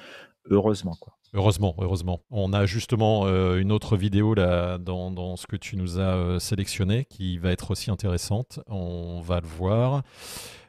heureusement 0.46 0.96
quoi. 1.00 1.15
Heureusement, 1.34 1.74
heureusement. 1.78 2.20
On 2.30 2.52
a 2.52 2.66
justement 2.66 3.26
euh, 3.26 3.58
une 3.58 3.72
autre 3.72 3.96
vidéo 3.96 4.34
là 4.34 4.78
dans, 4.78 5.36
ce 5.36 5.46
que 5.46 5.56
tu 5.56 5.76
nous 5.76 5.98
as 5.98 6.16
euh, 6.16 6.38
sélectionné 6.38 7.04
qui 7.04 7.38
va 7.38 7.52
être 7.52 7.70
aussi 7.70 7.90
intéressante. 7.90 8.60
On 8.68 9.20
va 9.20 9.40
le 9.40 9.46
voir. 9.46 10.02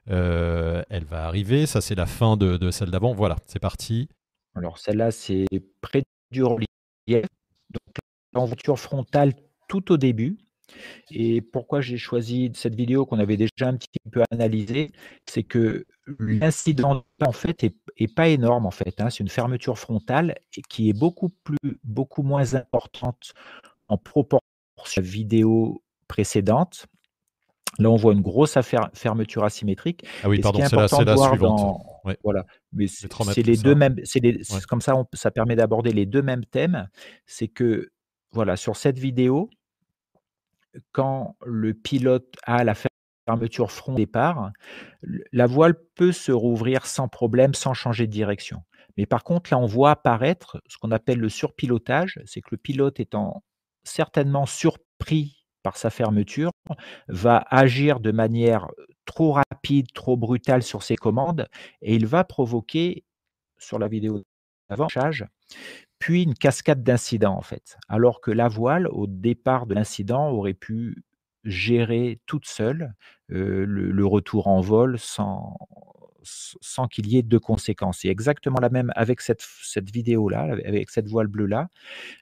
Euh, 0.09 0.83
elle 0.89 1.05
va 1.05 1.25
arriver. 1.25 1.65
Ça, 1.65 1.81
c'est 1.81 1.95
la 1.95 2.05
fin 2.05 2.37
de, 2.37 2.71
celle 2.71 2.91
d'avant. 2.91 3.13
Voilà, 3.13 3.37
c'est 3.45 3.59
parti. 3.59 4.09
Alors 4.55 4.77
celle-là, 4.77 5.11
c'est 5.11 5.45
près 5.81 6.03
du 6.31 6.43
relief. 6.43 6.67
Donc 7.07 7.97
en 8.35 8.75
frontale 8.75 9.33
tout 9.67 9.91
au 9.91 9.97
début. 9.97 10.37
Et 11.11 11.41
pourquoi 11.41 11.81
j'ai 11.81 11.97
choisi 11.97 12.51
cette 12.53 12.75
vidéo 12.75 13.05
qu'on 13.05 13.19
avait 13.19 13.37
déjà 13.37 13.67
un 13.67 13.75
petit 13.75 13.87
peu 14.11 14.23
analysée, 14.31 14.91
c'est 15.25 15.43
que 15.43 15.85
l'incident 16.19 17.05
en 17.25 17.31
fait 17.31 17.63
est, 17.63 18.15
pas 18.15 18.27
énorme 18.27 18.65
en 18.65 18.71
fait. 18.71 18.99
Hein. 18.99 19.09
C'est 19.09 19.19
une 19.19 19.29
fermeture 19.29 19.77
frontale 19.77 20.35
qui 20.69 20.89
est 20.89 20.97
beaucoup 20.97 21.29
plus, 21.29 21.79
beaucoup 21.83 22.23
moins 22.23 22.55
importante 22.55 23.33
en 23.87 23.97
proportion 23.97 24.47
à 24.77 24.89
la 24.97 25.01
vidéo 25.01 25.81
précédente. 26.07 26.87
Là, 27.79 27.91
on 27.91 27.95
voit 27.95 28.13
une 28.13 28.21
grosse 28.21 28.57
fermeture 28.93 29.43
asymétrique. 29.43 30.03
Ah 30.23 30.29
oui, 30.29 30.39
pardon, 30.39 30.65
c'est 30.65 30.75
la, 30.75 30.87
suivante. 30.87 31.81
Voilà, 32.23 32.45
mais 32.73 32.87
c'est 32.87 33.43
les 33.43 33.57
deux 33.57 33.75
mêmes. 33.75 33.97
C'est 34.03 34.21
comme 34.67 34.81
ça, 34.81 34.95
ça 35.13 35.31
permet 35.31 35.55
d'aborder 35.55 35.91
les 35.91 36.05
deux 36.05 36.21
mêmes 36.21 36.45
thèmes. 36.45 36.87
C'est 37.25 37.47
que 37.47 37.91
voilà, 38.31 38.55
sur 38.55 38.75
cette 38.77 38.97
vidéo, 38.97 39.49
quand 40.91 41.35
le 41.45 41.73
pilote 41.73 42.35
a 42.43 42.63
la 42.63 42.75
fermeture 43.27 43.71
front 43.71 43.93
départ, 43.93 44.51
la 45.31 45.47
voile 45.47 45.75
peut 45.95 46.11
se 46.11 46.31
rouvrir 46.31 46.85
sans 46.85 47.07
problème, 47.07 47.53
sans 47.53 47.73
changer 47.73 48.07
de 48.07 48.11
direction. 48.11 48.63
Mais 48.95 49.05
par 49.05 49.23
contre, 49.23 49.51
là, 49.51 49.59
on 49.59 49.65
voit 49.65 49.91
apparaître 49.91 50.61
ce 50.67 50.77
qu'on 50.77 50.91
appelle 50.91 51.19
le 51.19 51.29
surpilotage, 51.29 52.19
c'est 52.25 52.41
que 52.41 52.49
le 52.51 52.57
pilote 52.57 52.99
étant 52.99 53.43
certainement 53.83 54.45
surpris 54.45 55.45
par 55.63 55.75
sa 55.75 55.89
fermeture, 55.89 56.51
va 57.09 57.43
agir 57.49 57.99
de 57.99 58.11
manière 58.11 58.67
trop 59.05 59.33
rapide, 59.33 59.91
trop 59.93 60.15
brutale 60.15 60.63
sur 60.63 60.81
ses 60.81 60.95
commandes, 60.95 61.45
et 61.81 61.95
il 61.95 62.05
va 62.05 62.23
provoquer, 62.23 63.03
sur 63.57 63.77
la 63.77 63.87
vidéo 63.87 64.23
d'avant, 64.69 64.87
puis 65.99 66.23
une 66.23 66.35
cascade 66.35 66.83
d'incidents 66.83 67.37
en 67.37 67.41
fait. 67.41 67.77
Alors 67.87 68.21
que 68.21 68.31
la 68.31 68.47
voile, 68.47 68.87
au 68.87 69.07
départ 69.07 69.65
de 69.65 69.75
l'incident, 69.75 70.29
aurait 70.29 70.53
pu 70.53 71.03
gérer 71.43 72.19
toute 72.25 72.45
seule 72.45 72.93
le, 73.29 74.05
retour 74.05 74.47
en 74.47 74.61
vol 74.61 74.99
sans, 74.99 75.57
sans 76.27 76.87
qu'il 76.87 77.07
y 77.07 77.17
ait 77.17 77.23
de 77.23 77.37
conséquences. 77.37 77.99
C'est 78.01 78.07
exactement 78.07 78.59
la 78.61 78.69
même 78.69 78.91
avec 78.95 79.21
cette, 79.21 79.43
vidéo-là, 79.93 80.57
avec 80.65 80.89
cette 80.89 81.07
voile 81.07 81.27
bleue-là. 81.27 81.69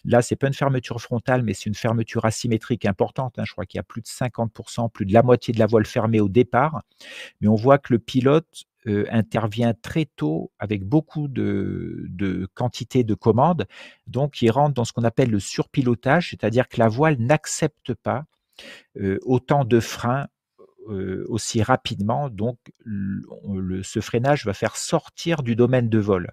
Là, 0.03 0.21
c'est 0.21 0.35
pas 0.35 0.47
une 0.47 0.53
fermeture 0.53 1.01
frontale, 1.01 1.43
mais 1.43 1.53
c'est 1.53 1.65
une 1.65 1.75
fermeture 1.75 2.25
asymétrique 2.25 2.85
importante. 2.85 3.37
Hein. 3.37 3.43
Je 3.45 3.51
crois 3.51 3.65
qu'il 3.65 3.77
y 3.77 3.79
a 3.79 3.83
plus 3.83 4.01
de 4.01 4.07
50%, 4.07 4.89
plus 4.91 5.05
de 5.05 5.13
la 5.13 5.23
moitié 5.23 5.53
de 5.53 5.59
la 5.59 5.65
voile 5.65 5.85
fermée 5.85 6.19
au 6.19 6.29
départ. 6.29 6.81
Mais 7.41 7.47
on 7.47 7.55
voit 7.55 7.77
que 7.77 7.93
le 7.93 7.99
pilote 7.99 8.65
euh, 8.87 9.05
intervient 9.09 9.73
très 9.73 10.05
tôt 10.05 10.51
avec 10.59 10.83
beaucoup 10.83 11.27
de, 11.27 12.05
de 12.09 12.47
quantité 12.53 13.03
de 13.03 13.15
commandes. 13.15 13.65
Donc, 14.05 14.41
il 14.41 14.51
rentre 14.51 14.75
dans 14.75 14.85
ce 14.85 14.93
qu'on 14.93 15.03
appelle 15.03 15.31
le 15.31 15.39
surpilotage, 15.39 16.29
c'est-à-dire 16.29 16.67
que 16.67 16.77
la 16.79 16.87
voile 16.87 17.17
n'accepte 17.17 17.93
pas 17.95 18.25
euh, 18.97 19.17
autant 19.23 19.65
de 19.65 19.79
freins 19.79 20.27
aussi 21.27 21.61
rapidement. 21.63 22.29
Donc, 22.29 22.57
le, 22.83 23.83
ce 23.83 23.99
freinage 23.99 24.45
va 24.45 24.53
faire 24.53 24.77
sortir 24.77 25.43
du 25.43 25.55
domaine 25.55 25.89
de 25.89 25.99
vol. 25.99 26.31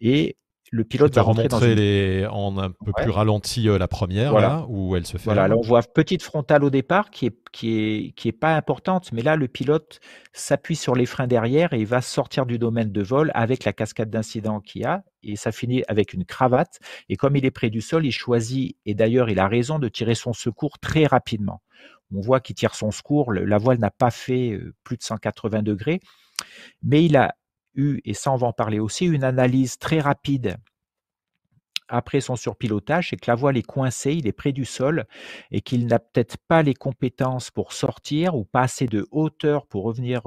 Et 0.00 0.36
le 0.72 0.84
pilote 0.84 1.14
va 1.14 1.22
rentrer 1.22 1.48
dans 1.48 1.58
les, 1.58 2.26
en 2.30 2.56
un 2.56 2.70
peu 2.70 2.92
plus 2.92 3.10
ralenti 3.10 3.68
euh, 3.68 3.76
la 3.76 3.88
première, 3.88 4.34
là, 4.34 4.64
où 4.68 4.94
elle 4.94 5.04
se 5.04 5.16
fait. 5.16 5.24
Voilà, 5.24 5.48
là, 5.48 5.56
on 5.56 5.62
voit 5.62 5.82
petite 5.82 6.22
frontale 6.22 6.62
au 6.62 6.70
départ 6.70 7.10
qui 7.10 7.26
est, 7.26 7.36
qui 7.50 7.78
est, 7.78 8.12
qui 8.12 8.28
est 8.28 8.32
pas 8.32 8.54
importante, 8.54 9.10
mais 9.12 9.22
là, 9.22 9.34
le 9.34 9.48
pilote 9.48 9.98
s'appuie 10.32 10.76
sur 10.76 10.94
les 10.94 11.06
freins 11.06 11.26
derrière 11.26 11.72
et 11.72 11.80
il 11.80 11.86
va 11.86 12.00
sortir 12.00 12.46
du 12.46 12.58
domaine 12.58 12.92
de 12.92 13.02
vol 13.02 13.32
avec 13.34 13.64
la 13.64 13.72
cascade 13.72 14.10
d'incidents 14.10 14.60
qu'il 14.60 14.82
y 14.82 14.84
a. 14.84 15.02
Et 15.24 15.34
ça 15.34 15.50
finit 15.50 15.82
avec 15.88 16.14
une 16.14 16.24
cravate. 16.24 16.78
Et 17.08 17.16
comme 17.16 17.34
il 17.34 17.44
est 17.44 17.50
près 17.50 17.68
du 17.68 17.80
sol, 17.80 18.06
il 18.06 18.12
choisit, 18.12 18.76
et 18.86 18.94
d'ailleurs, 18.94 19.28
il 19.28 19.40
a 19.40 19.48
raison 19.48 19.80
de 19.80 19.88
tirer 19.88 20.14
son 20.14 20.32
secours 20.32 20.78
très 20.78 21.06
rapidement 21.06 21.62
on 22.14 22.20
voit 22.20 22.40
qu'il 22.40 22.54
tire 22.56 22.74
son 22.74 22.90
secours, 22.90 23.32
la 23.32 23.58
voile 23.58 23.78
n'a 23.78 23.90
pas 23.90 24.10
fait 24.10 24.60
plus 24.84 24.96
de 24.96 25.02
180 25.02 25.62
degrés, 25.62 26.00
mais 26.82 27.04
il 27.04 27.16
a 27.16 27.34
eu, 27.74 28.00
et 28.04 28.14
ça 28.14 28.32
on 28.32 28.36
va 28.36 28.48
en 28.48 28.52
parler 28.52 28.78
aussi, 28.80 29.06
une 29.06 29.24
analyse 29.24 29.78
très 29.78 30.00
rapide 30.00 30.56
après 31.90 32.20
son 32.20 32.36
surpilotage, 32.36 33.10
c'est 33.10 33.16
que 33.16 33.28
la 33.30 33.34
voile 33.34 33.56
est 33.56 33.62
coincée, 33.62 34.12
il 34.14 34.26
est 34.26 34.32
près 34.32 34.52
du 34.52 34.64
sol 34.64 35.06
et 35.50 35.60
qu'il 35.60 35.86
n'a 35.86 35.98
peut-être 35.98 36.36
pas 36.48 36.62
les 36.62 36.74
compétences 36.74 37.50
pour 37.50 37.72
sortir 37.72 38.36
ou 38.36 38.44
pas 38.44 38.62
assez 38.62 38.86
de 38.86 39.06
hauteur 39.10 39.66
pour 39.66 39.84
revenir 39.84 40.22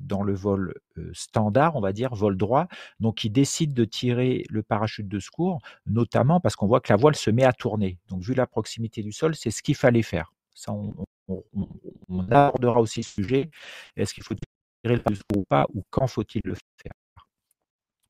dans 0.00 0.22
le 0.22 0.34
vol 0.34 0.74
standard, 1.12 1.76
on 1.76 1.80
va 1.80 1.92
dire, 1.92 2.14
vol 2.14 2.36
droit. 2.36 2.66
Donc 3.00 3.24
il 3.24 3.30
décide 3.30 3.72
de 3.72 3.84
tirer 3.84 4.44
le 4.50 4.62
parachute 4.62 5.08
de 5.08 5.20
secours, 5.20 5.60
notamment 5.86 6.40
parce 6.40 6.56
qu'on 6.56 6.66
voit 6.66 6.80
que 6.80 6.92
la 6.92 6.96
voile 6.96 7.16
se 7.16 7.30
met 7.30 7.44
à 7.44 7.52
tourner. 7.52 7.98
Donc 8.08 8.22
vu 8.22 8.34
la 8.34 8.46
proximité 8.46 9.02
du 9.02 9.12
sol, 9.12 9.34
c'est 9.36 9.50
ce 9.50 9.62
qu'il 9.62 9.76
fallait 9.76 10.02
faire. 10.02 10.32
Ça, 10.54 10.72
abordera 12.30 12.80
aussi 12.80 13.02
ce 13.02 13.14
sujet. 13.22 13.50
Est-ce 13.96 14.14
qu'il 14.14 14.24
faut 14.24 14.34
tirer 14.84 14.96
le 14.96 15.14
secours 15.14 15.38
ou 15.38 15.44
pas, 15.48 15.66
ou 15.74 15.82
quand 15.90 16.06
faut-il 16.06 16.42
le 16.44 16.54
faire? 16.82 16.92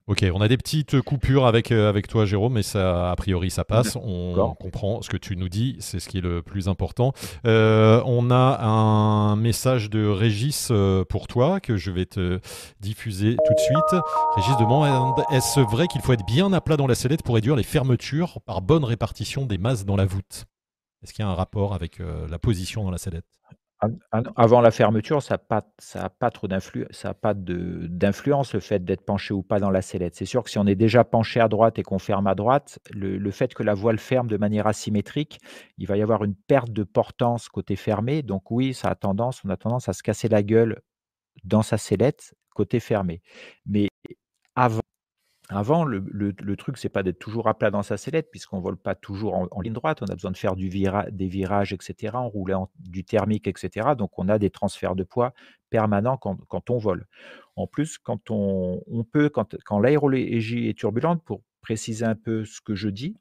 Ok, 0.09 0.25
on 0.33 0.41
a 0.41 0.47
des 0.47 0.57
petites 0.57 1.01
coupures 1.01 1.47
avec, 1.47 1.73
euh, 1.73 1.89
avec 1.89 2.07
toi, 2.07 2.27
Jérôme, 2.27 2.53
mais 2.53 2.63
ça, 2.63 3.11
a 3.11 3.17
priori, 3.17 3.51
ça 3.51 3.65
passe. 3.65 3.97
On 3.97 4.55
comprend 4.55 5.03
ce 5.03 5.09
que 5.09 5.17
tu 5.17 5.37
nous 5.37 5.49
dis, 5.49 5.75
c'est 5.81 5.99
ce 5.99 6.09
qui 6.09 6.19
est 6.19 6.21
le 6.21 6.43
plus 6.43 6.69
important. 6.69 7.13
Euh, 7.45 8.01
on 8.07 8.31
a 8.31 8.65
un 8.65 9.35
message 9.35 9.91
de 9.91 10.07
Régis 10.07 10.69
euh, 10.71 11.05
pour 11.05 11.27
toi 11.27 11.59
que 11.59 11.77
je 11.77 11.91
vais 11.91 12.07
te 12.07 12.39
diffuser 12.79 13.35
tout 13.35 13.53
de 13.53 13.59
suite. 13.59 14.01
Régis 14.37 14.57
demande 14.59 15.25
est-ce 15.33 15.59
vrai 15.59 15.89
qu'il 15.89 16.03
faut 16.03 16.13
être 16.13 16.25
bien 16.25 16.53
à 16.53 16.61
plat 16.61 16.77
dans 16.77 16.87
la 16.87 16.95
sellette 16.95 17.25
pour 17.25 17.35
réduire 17.35 17.57
les 17.57 17.65
fermetures 17.65 18.41
par 18.43 18.63
bonne 18.63 18.85
répartition 18.85 19.45
des 19.45 19.59
masses 19.59 19.85
dans 19.85 19.97
la 19.97 20.07
voûte? 20.07 20.45
Est-ce 21.03 21.13
qu'il 21.13 21.25
y 21.25 21.29
a 21.29 21.31
un 21.31 21.35
rapport 21.35 21.75
avec 21.75 21.99
la 21.99 22.39
position 22.39 22.85
dans 22.85 22.91
la 22.91 22.99
sellette? 22.99 23.27
Avant 24.11 24.63
la 24.63 24.71
fermeture, 24.71 25.23
ça 25.23 25.35
n'a 25.35 25.39
pas, 25.39 25.67
ça 25.79 26.09
pas 26.09 26.31
d'influence 27.35 28.55
le 28.55 28.61
fait 28.61 28.83
d'être 28.83 29.05
penché 29.05 29.35
ou 29.35 29.43
pas 29.43 29.61
dans 29.61 29.69
la 29.69 29.83
sellette. 29.83 30.15
C'est 30.15 30.25
sûr 30.25 30.43
que 30.43 30.51
si 30.51 30.59
on 30.59 30.67
est 30.67 30.75
déjà 30.75 31.05
penché 31.05 31.41
à 31.41 31.49
droite 31.49 31.79
et 31.79 31.83
qu'on 31.83 31.99
ferme 31.99 32.27
à 32.27 32.35
droite, 32.35 32.79
le, 32.91 33.31
fait 33.31 33.53
que 33.53 33.63
la 33.63 33.75
voile 33.75 33.99
ferme 33.99 34.29
de 34.29 34.39
manière 34.39 34.67
asymétrique, 34.67 35.41
il 35.77 35.87
va 35.87 35.99
y 35.99 36.03
avoir 36.03 36.25
une 36.25 36.35
perte 36.35 36.71
de 36.71 36.85
portance 36.85 37.51
côté 37.51 37.77
fermé. 37.77 38.23
Donc 38.23 38.51
oui, 38.51 38.73
ça 38.73 38.89
a 38.89 38.95
tendance, 38.95 39.45
on 39.45 39.51
a 39.51 39.59
tendance 39.59 39.91
à 39.91 39.93
se 39.93 40.03
casser 40.03 40.29
la 40.29 40.43
gueule 40.43 40.81
dans 41.45 41.63
sa 41.63 41.77
sellette 41.77 42.35
côté 42.55 42.81
fermé. 42.81 43.21
Mais 43.67 43.89
avant, 45.49 45.85
le, 45.85 46.57
truc, 46.57 46.77
c'est 46.77 46.89
pas 46.89 47.03
d'être 47.03 47.19
toujours 47.19 47.49
à 47.49 47.55
plat 47.55 47.71
dans 47.71 47.83
sa 47.83 47.97
sellette, 47.97 48.31
puisqu'on 48.31 48.61
vole 48.61 48.77
pas 48.77 48.95
toujours 48.95 49.49
en, 49.51 49.61
ligne 49.61 49.73
droite. 49.73 50.03
On 50.03 50.07
a 50.07 50.15
besoin 50.15 50.33
de 50.33 50.37
faire 50.37 50.57
du 50.57 50.69
des 50.69 51.29
virages, 51.29 51.73
etc., 51.73 52.15
en 52.15 52.29
roulant 52.29 52.71
du 52.81 53.05
thermique, 53.05 53.47
etc. 53.47 53.91
Donc, 53.97 54.19
on 54.19 54.29
a 54.29 54.39
des 54.39 54.51
transferts 54.51 54.97
de 54.97 55.05
poids 55.05 55.35
permanents 55.71 56.17
quand, 56.17 56.71
on 56.71 56.79
vole. 56.79 57.07
En 57.55 57.67
plus, 57.67 57.99
quand 57.99 58.31
on, 58.31 59.05
peut, 59.11 59.29
quand, 59.29 59.57
quand 59.65 59.79
l'aérologie 59.79 60.69
est 60.69 60.77
turbulente, 60.77 61.23
pour 61.23 61.43
préciser 61.61 62.05
un 62.05 62.17
peu 62.17 62.45
ce 62.45 62.61
que 62.61 62.75
je 62.75 62.89
dis, 62.89 63.17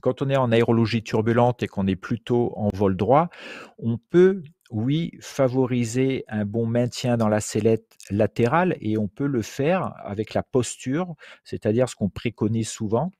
quand 0.00 0.22
on 0.22 0.28
est 0.28 0.36
en 0.36 0.52
aérologie 0.52 1.02
turbulente 1.02 1.62
et 1.62 1.66
qu'on 1.66 1.86
est 1.86 1.96
plutôt 1.96 2.52
en 2.56 2.68
vol 2.74 2.96
droit, 2.96 3.30
on 3.78 3.96
peut 3.96 4.42
oui, 4.70 5.12
favoriser 5.20 6.24
un 6.28 6.44
bon 6.44 6.66
maintien 6.66 7.16
dans 7.16 7.28
la 7.28 7.40
sellette 7.40 7.96
latérale 8.10 8.76
et 8.80 8.98
on 8.98 9.08
peut 9.08 9.26
le 9.26 9.42
faire 9.42 9.92
avec 9.98 10.34
la 10.34 10.42
posture, 10.42 11.14
c'est-à-dire 11.44 11.88
ce 11.88 11.96
qu'on 11.96 12.08
préconise 12.08 12.68
souvent, 12.68 13.12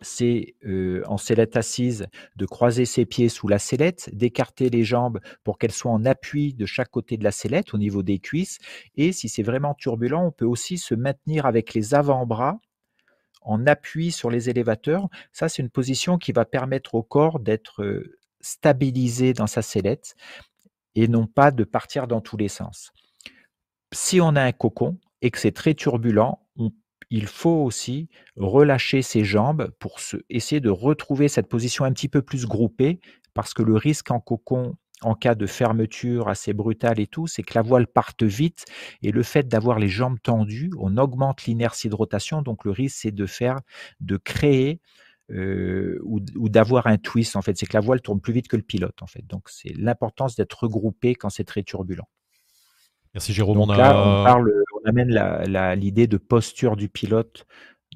c'est 0.00 0.54
en 1.06 1.16
sellette 1.16 1.56
assise 1.56 2.06
de 2.36 2.46
croiser 2.46 2.84
ses 2.84 3.06
pieds 3.06 3.28
sous 3.28 3.48
la 3.48 3.58
sellette, 3.58 4.10
d'écarter 4.12 4.68
les 4.68 4.84
jambes 4.84 5.20
pour 5.44 5.58
qu'elles 5.58 5.72
soient 5.72 5.92
en 5.92 6.04
appui 6.04 6.54
de 6.54 6.66
chaque 6.66 6.90
côté 6.90 7.16
de 7.16 7.24
la 7.24 7.30
sellette 7.30 7.74
au 7.74 7.78
niveau 7.78 8.02
des 8.02 8.18
cuisses. 8.18 8.58
Et 8.96 9.12
si 9.12 9.28
c'est 9.28 9.42
vraiment 9.42 9.74
turbulent, 9.74 10.26
on 10.26 10.32
peut 10.32 10.46
aussi 10.46 10.78
se 10.78 10.94
maintenir 10.94 11.46
avec 11.46 11.74
les 11.74 11.94
avant-bras 11.94 12.60
en 13.42 13.66
appui 13.66 14.12
sur 14.12 14.30
les 14.30 14.50
élévateurs. 14.50 15.08
Ça, 15.32 15.48
c'est 15.48 15.62
une 15.62 15.70
position 15.70 16.18
qui 16.18 16.32
va 16.32 16.44
permettre 16.44 16.94
au 16.94 17.02
corps 17.02 17.40
d'être 17.40 18.04
stabilisé 18.40 19.34
dans 19.34 19.46
sa 19.46 19.62
sellette 19.62 20.14
et 20.94 21.08
non 21.08 21.26
pas 21.26 21.50
de 21.50 21.64
partir 21.64 22.06
dans 22.06 22.20
tous 22.20 22.36
les 22.36 22.48
sens. 22.48 22.92
Si 23.92 24.20
on 24.20 24.36
a 24.36 24.42
un 24.42 24.52
cocon, 24.52 24.98
et 25.20 25.30
que 25.30 25.38
c'est 25.38 25.52
très 25.52 25.74
turbulent, 25.74 26.40
il 27.10 27.26
faut 27.26 27.62
aussi 27.62 28.08
relâcher 28.36 29.02
ses 29.02 29.22
jambes 29.22 29.70
pour 29.78 30.00
se, 30.00 30.16
essayer 30.30 30.60
de 30.60 30.70
retrouver 30.70 31.28
cette 31.28 31.48
position 31.48 31.84
un 31.84 31.92
petit 31.92 32.08
peu 32.08 32.22
plus 32.22 32.46
groupée, 32.46 33.00
parce 33.34 33.54
que 33.54 33.62
le 33.62 33.76
risque 33.76 34.10
en 34.10 34.18
cocon, 34.18 34.76
en 35.02 35.14
cas 35.14 35.34
de 35.34 35.46
fermeture 35.46 36.28
assez 36.28 36.52
brutale 36.52 37.00
et 37.00 37.06
tout, 37.06 37.26
c'est 37.26 37.42
que 37.42 37.54
la 37.54 37.62
voile 37.62 37.86
parte 37.86 38.22
vite 38.22 38.64
et 39.02 39.12
le 39.12 39.22
fait 39.22 39.46
d'avoir 39.46 39.78
les 39.78 39.88
jambes 39.88 40.18
tendues, 40.22 40.70
on 40.78 40.96
augmente 40.96 41.44
l'inertie 41.44 41.88
de 41.88 41.94
rotation, 41.94 42.40
donc 42.40 42.64
le 42.64 42.70
risque 42.70 42.96
c'est 43.00 43.12
de 43.12 43.26
faire, 43.26 43.60
de 44.00 44.16
créer 44.16 44.80
euh, 45.30 45.98
ou, 46.02 46.48
d'avoir 46.48 46.86
un 46.86 46.98
twist 46.98 47.36
en 47.36 47.42
fait, 47.42 47.56
c'est 47.56 47.66
que 47.66 47.74
la 47.74 47.80
voile 47.80 48.00
tourne 48.00 48.20
plus 48.20 48.32
vite 48.32 48.48
que 48.48 48.56
le 48.56 48.62
pilote 48.62 49.02
en 49.02 49.06
fait. 49.06 49.26
Donc 49.26 49.48
c'est 49.48 49.72
l'importance 49.76 50.36
d'être 50.36 50.64
regroupé 50.64 51.14
quand 51.14 51.30
c'est 51.30 51.44
très 51.44 51.62
turbulent. 51.62 52.08
Merci 53.14 53.32
Jérôme. 53.32 53.58
on, 53.58 53.66
là, 53.66 53.90
on, 53.94 54.24
parle, 54.24 54.52
on 54.74 54.88
amène 54.88 55.10
l'idée 55.74 56.06
de 56.06 56.16
posture 56.16 56.76
du 56.76 56.88
pilote 56.88 57.46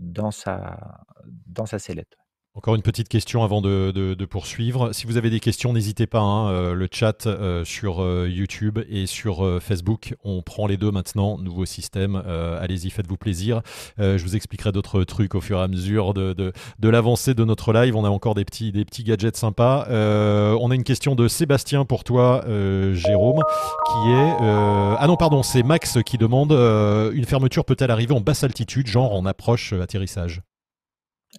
dans 0.01 0.31
sa, 0.31 1.05
dans 1.47 1.67
sa 1.67 1.79
sellette. 1.79 2.17
Encore 2.57 2.75
une 2.75 2.81
petite 2.81 3.11
question 3.11 3.45
avant 3.45 3.61
de, 3.61 4.25
poursuivre. 4.25 4.95
Si 4.95 5.07
vous 5.07 5.19
avez 5.19 5.29
des 5.29 5.41
questions, 5.41 5.75
n'hésitez 5.75 6.07
pas. 6.07 6.21
Hein, 6.21 6.49
euh, 6.49 6.75
le 6.75 6.89
chat 6.91 7.27
euh, 7.27 7.67
sur 7.67 8.03
euh, 8.03 8.31
YouTube 8.31 8.79
et 8.89 9.05
sur 9.05 9.61
Facebook, 9.61 10.15
on 10.25 10.41
prend 10.41 10.67
les 10.67 10.79
deux 10.79 10.91
maintenant. 10.91 11.37
Nouveau 11.37 11.67
système. 11.67 12.17
Allez-y, 12.17 12.89
faites-vous 12.89 13.19
plaisir. 13.19 13.61
je 13.99 14.23
vous 14.23 14.37
expliquerai 14.37 14.73
d'autres 14.73 15.05
trucs 15.05 15.35
au 15.35 15.43
fur 15.43 15.59
et 15.59 15.63
à 15.63 15.69
mesure 15.69 16.15
de, 16.15 16.53
l'avancée 16.83 17.35
de 17.35 17.45
notre 17.45 17.75
live. 17.75 17.95
On 17.95 18.07
a 18.07 18.09
encore 18.09 18.35
des 18.35 18.47
petits, 18.47 18.73
des 18.73 18.87
petits 18.87 19.05
gadgets 19.05 19.37
sympas. 19.37 19.87
on 19.91 20.71
a 20.71 20.75
une 20.75 20.85
question 20.85 21.15
de 21.15 21.29
Sébastien 21.29 21.85
pour 21.85 22.05
toi, 22.05 22.43
Jérôme, 22.47 23.43
qui 23.87 24.11
est... 24.11 24.37
ah 24.41 25.05
non, 25.07 25.17
pardon, 25.17 25.43
c'est 25.43 25.63
Max 25.63 25.99
qui 26.07 26.17
demande 26.17 26.53
une 26.53 27.27
fermeture 27.27 27.67
peut-elle 27.67 27.91
arriver 27.91 28.15
en 28.15 28.21
basse 28.23 28.45
altitude, 28.45 28.87
genre 28.87 29.15
en 29.15 29.27
approche 29.27 29.75
atterrissage? 29.75 30.41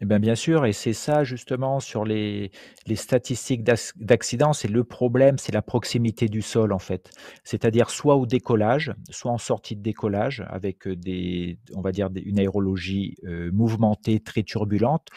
Eh 0.02 0.06
bien, 0.06 0.20
bien 0.20 0.36
sûr, 0.36 0.66
et 0.66 0.74
c'est 0.74 0.94
ça 0.94 1.24
justement 1.24 1.80
sur 1.80 2.06
les, 2.06 2.52
statistiques 2.96 3.64
d'accidents, 3.64 4.54
c'est 4.54 4.68
le 4.68 4.84
problème, 4.84 5.38
c'est 5.38 5.54
la 5.54 5.64
proximité 5.64 6.28
du 6.28 6.42
sol 6.42 6.72
en 6.72 6.80
fait. 6.80 7.10
C'est-à-dire 7.44 7.90
soit 7.90 8.16
au 8.16 8.26
décollage, 8.26 8.94
soit 9.10 9.32
en 9.32 9.40
sortie 9.40 9.76
de 9.76 9.82
décollage 9.82 10.46
avec 10.50 10.88
des, 10.88 11.58
on 11.74 11.82
va 11.82 11.92
dire 11.92 12.10
une 12.16 12.38
aérologie 12.38 13.16
mouvementée 13.52 14.20
très 14.20 14.44
turbulente, 14.44 15.10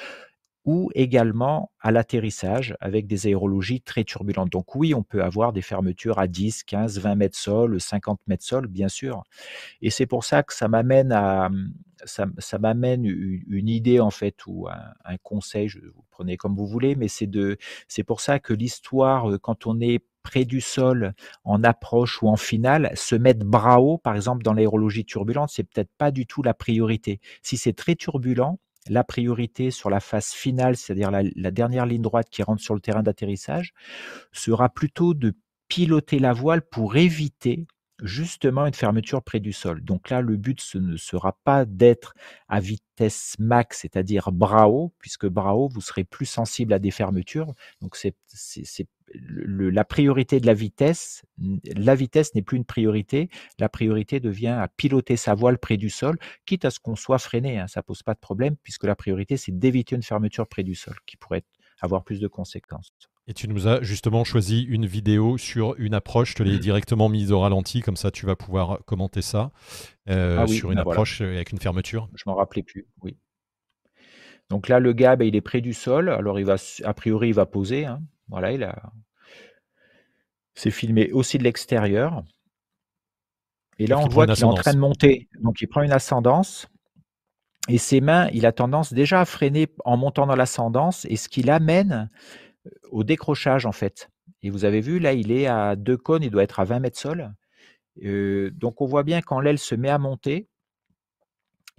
ou 0.64 0.90
également 0.94 1.72
à 1.80 1.90
l'atterrissage 1.90 2.76
avec 2.80 3.06
des 3.06 3.26
aérologies 3.26 3.80
très 3.80 4.04
turbulentes. 4.04 4.50
Donc 4.50 4.74
oui, 4.74 4.94
on 4.94 5.02
peut 5.02 5.22
avoir 5.22 5.52
des 5.52 5.62
fermetures 5.62 6.18
à 6.18 6.26
10, 6.26 6.64
15, 6.64 6.98
20 6.98 7.14
mètres 7.14 7.38
sol, 7.38 7.80
50 7.80 8.20
mètres 8.26 8.44
sol, 8.44 8.66
bien 8.66 8.88
sûr. 8.88 9.22
Et 9.80 9.90
c'est 9.90 10.06
pour 10.06 10.24
ça 10.24 10.42
que 10.42 10.52
ça 10.54 10.68
m'amène 10.68 11.12
à, 11.12 11.48
ça, 12.04 12.58
m'amène 12.58 13.04
une 13.04 13.68
idée 13.68 14.00
en 14.00 14.10
fait 14.10 14.36
ou 14.46 14.68
un, 14.68 15.16
conseil, 15.22 15.68
je, 15.68 15.78
vous 15.80 16.04
prenez 16.10 16.36
comme 16.36 16.54
vous 16.54 16.66
voulez, 16.66 16.94
mais 16.94 17.08
c'est 17.08 17.26
de, 17.26 17.56
c'est 17.88 18.04
pour 18.04 18.20
ça 18.20 18.38
que 18.38 18.52
l'histoire, 18.52 19.26
quand 19.40 19.66
on 19.66 19.80
est 19.80 20.04
près 20.22 20.44
du 20.44 20.60
sol, 20.60 21.14
en 21.44 21.64
approche 21.64 22.22
ou 22.22 22.28
en 22.28 22.36
finale, 22.36 22.90
se 22.94 23.14
mettre 23.14 23.44
bras 23.44 23.80
haut, 23.80 23.98
par 23.98 24.14
exemple 24.14 24.42
dans 24.42 24.52
l'aérologie 24.52 25.04
turbulente, 25.04 25.50
c'est 25.50 25.64
peut-être 25.64 25.90
pas 25.96 26.10
du 26.10 26.26
tout 26.26 26.42
la 26.42 26.54
priorité. 26.54 27.20
Si 27.42 27.56
c'est 27.56 27.72
très 27.72 27.94
turbulent, 27.94 28.58
la 28.88 29.04
priorité 29.04 29.70
sur 29.70 29.90
la 29.90 30.00
phase 30.00 30.28
finale, 30.28 30.76
c'est-à-dire 30.76 31.10
la, 31.10 31.50
dernière 31.50 31.86
ligne 31.86 32.02
droite 32.02 32.28
qui 32.30 32.42
rentre 32.42 32.62
sur 32.62 32.74
le 32.74 32.80
terrain 32.80 33.02
d'atterrissage, 33.02 33.72
sera 34.32 34.68
plutôt 34.68 35.14
de 35.14 35.34
piloter 35.68 36.18
la 36.18 36.32
voile 36.32 36.62
pour 36.62 36.96
éviter 36.96 37.66
justement 38.02 38.66
une 38.66 38.74
fermeture 38.74 39.22
près 39.22 39.40
du 39.40 39.52
sol. 39.52 39.82
Donc 39.82 40.10
là, 40.10 40.20
le 40.20 40.36
but 40.36 40.60
ce 40.60 40.78
ne 40.78 40.96
sera 40.96 41.38
pas 41.44 41.64
d'être 41.64 42.14
à 42.48 42.60
vitesse 42.60 43.36
max, 43.38 43.80
c'est-à-dire 43.80 44.30
haut, 44.30 44.92
puisque 44.98 45.24
haut, 45.24 45.68
vous 45.68 45.80
serez 45.80 46.04
plus 46.04 46.26
sensible 46.26 46.72
à 46.72 46.78
des 46.78 46.90
fermetures. 46.90 47.54
Donc 47.80 47.96
c'est 47.96 48.14
la 49.12 49.84
priorité 49.84 50.40
de 50.40 50.46
la 50.46 50.54
vitesse, 50.54 51.24
la 51.64 51.94
vitesse 51.94 52.34
n'est 52.34 52.42
plus 52.42 52.56
une 52.56 52.64
priorité, 52.64 53.28
la 53.58 53.68
priorité 53.68 54.20
devient 54.20 54.48
à 54.48 54.68
piloter 54.68 55.16
sa 55.16 55.34
voile 55.34 55.58
près 55.58 55.76
du 55.76 55.90
sol, 55.90 56.16
quitte 56.46 56.64
à 56.64 56.70
ce 56.70 56.78
qu'on 56.78 56.96
soit 56.96 57.18
freiné, 57.18 57.58
hein, 57.58 57.66
ça 57.66 57.82
pose 57.82 58.02
pas 58.02 58.14
de 58.14 58.20
problème, 58.20 58.56
puisque 58.62 58.84
la 58.84 58.94
priorité 58.94 59.36
c'est 59.36 59.58
d'éviter 59.58 59.96
une 59.96 60.02
fermeture 60.02 60.46
près 60.46 60.62
du 60.62 60.76
sol, 60.76 60.94
qui 61.06 61.16
pourrait 61.16 61.44
avoir 61.80 62.04
plus 62.04 62.20
de 62.20 62.28
conséquences. 62.28 63.09
Et 63.30 63.32
tu 63.32 63.46
nous 63.46 63.68
as 63.68 63.80
justement 63.80 64.24
choisi 64.24 64.62
une 64.62 64.86
vidéo 64.86 65.38
sur 65.38 65.76
une 65.78 65.94
approche, 65.94 66.30
je 66.30 66.34
te 66.34 66.42
l'ai 66.42 66.56
mmh. 66.56 66.58
directement 66.58 67.08
mise 67.08 67.30
au 67.30 67.38
ralenti, 67.38 67.80
comme 67.80 67.94
ça 67.94 68.10
tu 68.10 68.26
vas 68.26 68.34
pouvoir 68.34 68.80
commenter 68.86 69.22
ça 69.22 69.52
euh, 70.08 70.40
ah 70.40 70.48
sur 70.48 70.72
une 70.72 70.82
bah 70.82 70.90
approche 70.90 71.20
avec 71.20 71.52
une 71.52 71.60
fermeture. 71.60 72.08
Je 72.16 72.24
m'en 72.26 72.34
rappelais 72.34 72.64
plus, 72.64 72.88
oui. 73.02 73.16
Donc 74.48 74.66
là, 74.66 74.80
le 74.80 74.92
gars, 74.92 75.14
bah, 75.14 75.26
il 75.26 75.36
est 75.36 75.40
près 75.40 75.60
du 75.60 75.72
sol. 75.72 76.08
Alors, 76.08 76.40
il 76.40 76.44
va, 76.44 76.56
a 76.82 76.92
priori, 76.92 77.28
il 77.28 77.34
va 77.34 77.46
poser. 77.46 77.86
Hein. 77.86 78.02
Voilà, 78.26 78.50
il 78.50 78.64
a. 78.64 78.90
C'est 80.54 80.72
filmé 80.72 81.12
aussi 81.12 81.38
de 81.38 81.44
l'extérieur. 81.44 82.24
Et 83.78 83.86
là, 83.86 84.00
on 84.00 84.08
voit 84.08 84.26
qu'il 84.26 84.40
est 84.40 84.44
en 84.44 84.54
train 84.54 84.74
de 84.74 84.80
monter. 84.80 85.28
Donc, 85.40 85.60
il 85.60 85.68
prend 85.68 85.82
une 85.82 85.92
ascendance. 85.92 86.66
Et 87.68 87.78
ses 87.78 88.00
mains, 88.00 88.28
il 88.32 88.44
a 88.44 88.50
tendance 88.50 88.92
déjà 88.92 89.20
à 89.20 89.24
freiner 89.24 89.68
en 89.84 89.96
montant 89.96 90.26
dans 90.26 90.34
l'ascendance. 90.34 91.06
Et 91.08 91.14
ce 91.14 91.28
qui 91.28 91.42
l'amène 91.42 91.92
euh, 91.92 92.49
au 92.90 93.04
décrochage, 93.04 93.66
en 93.66 93.72
fait. 93.72 94.10
Et 94.42 94.50
vous 94.50 94.64
avez 94.64 94.80
vu, 94.80 94.98
là, 94.98 95.12
il 95.12 95.32
est 95.32 95.46
à 95.46 95.76
deux 95.76 95.96
cônes, 95.96 96.22
il 96.22 96.30
doit 96.30 96.42
être 96.42 96.60
à 96.60 96.64
20 96.64 96.80
mètres 96.80 96.98
sol. 96.98 97.32
Donc, 97.96 98.80
on 98.80 98.86
voit 98.86 99.02
bien 99.02 99.20
quand 99.20 99.40
l'aile 99.40 99.58
se 99.58 99.74
met 99.74 99.90
à 99.90 99.98
monter, 99.98 100.48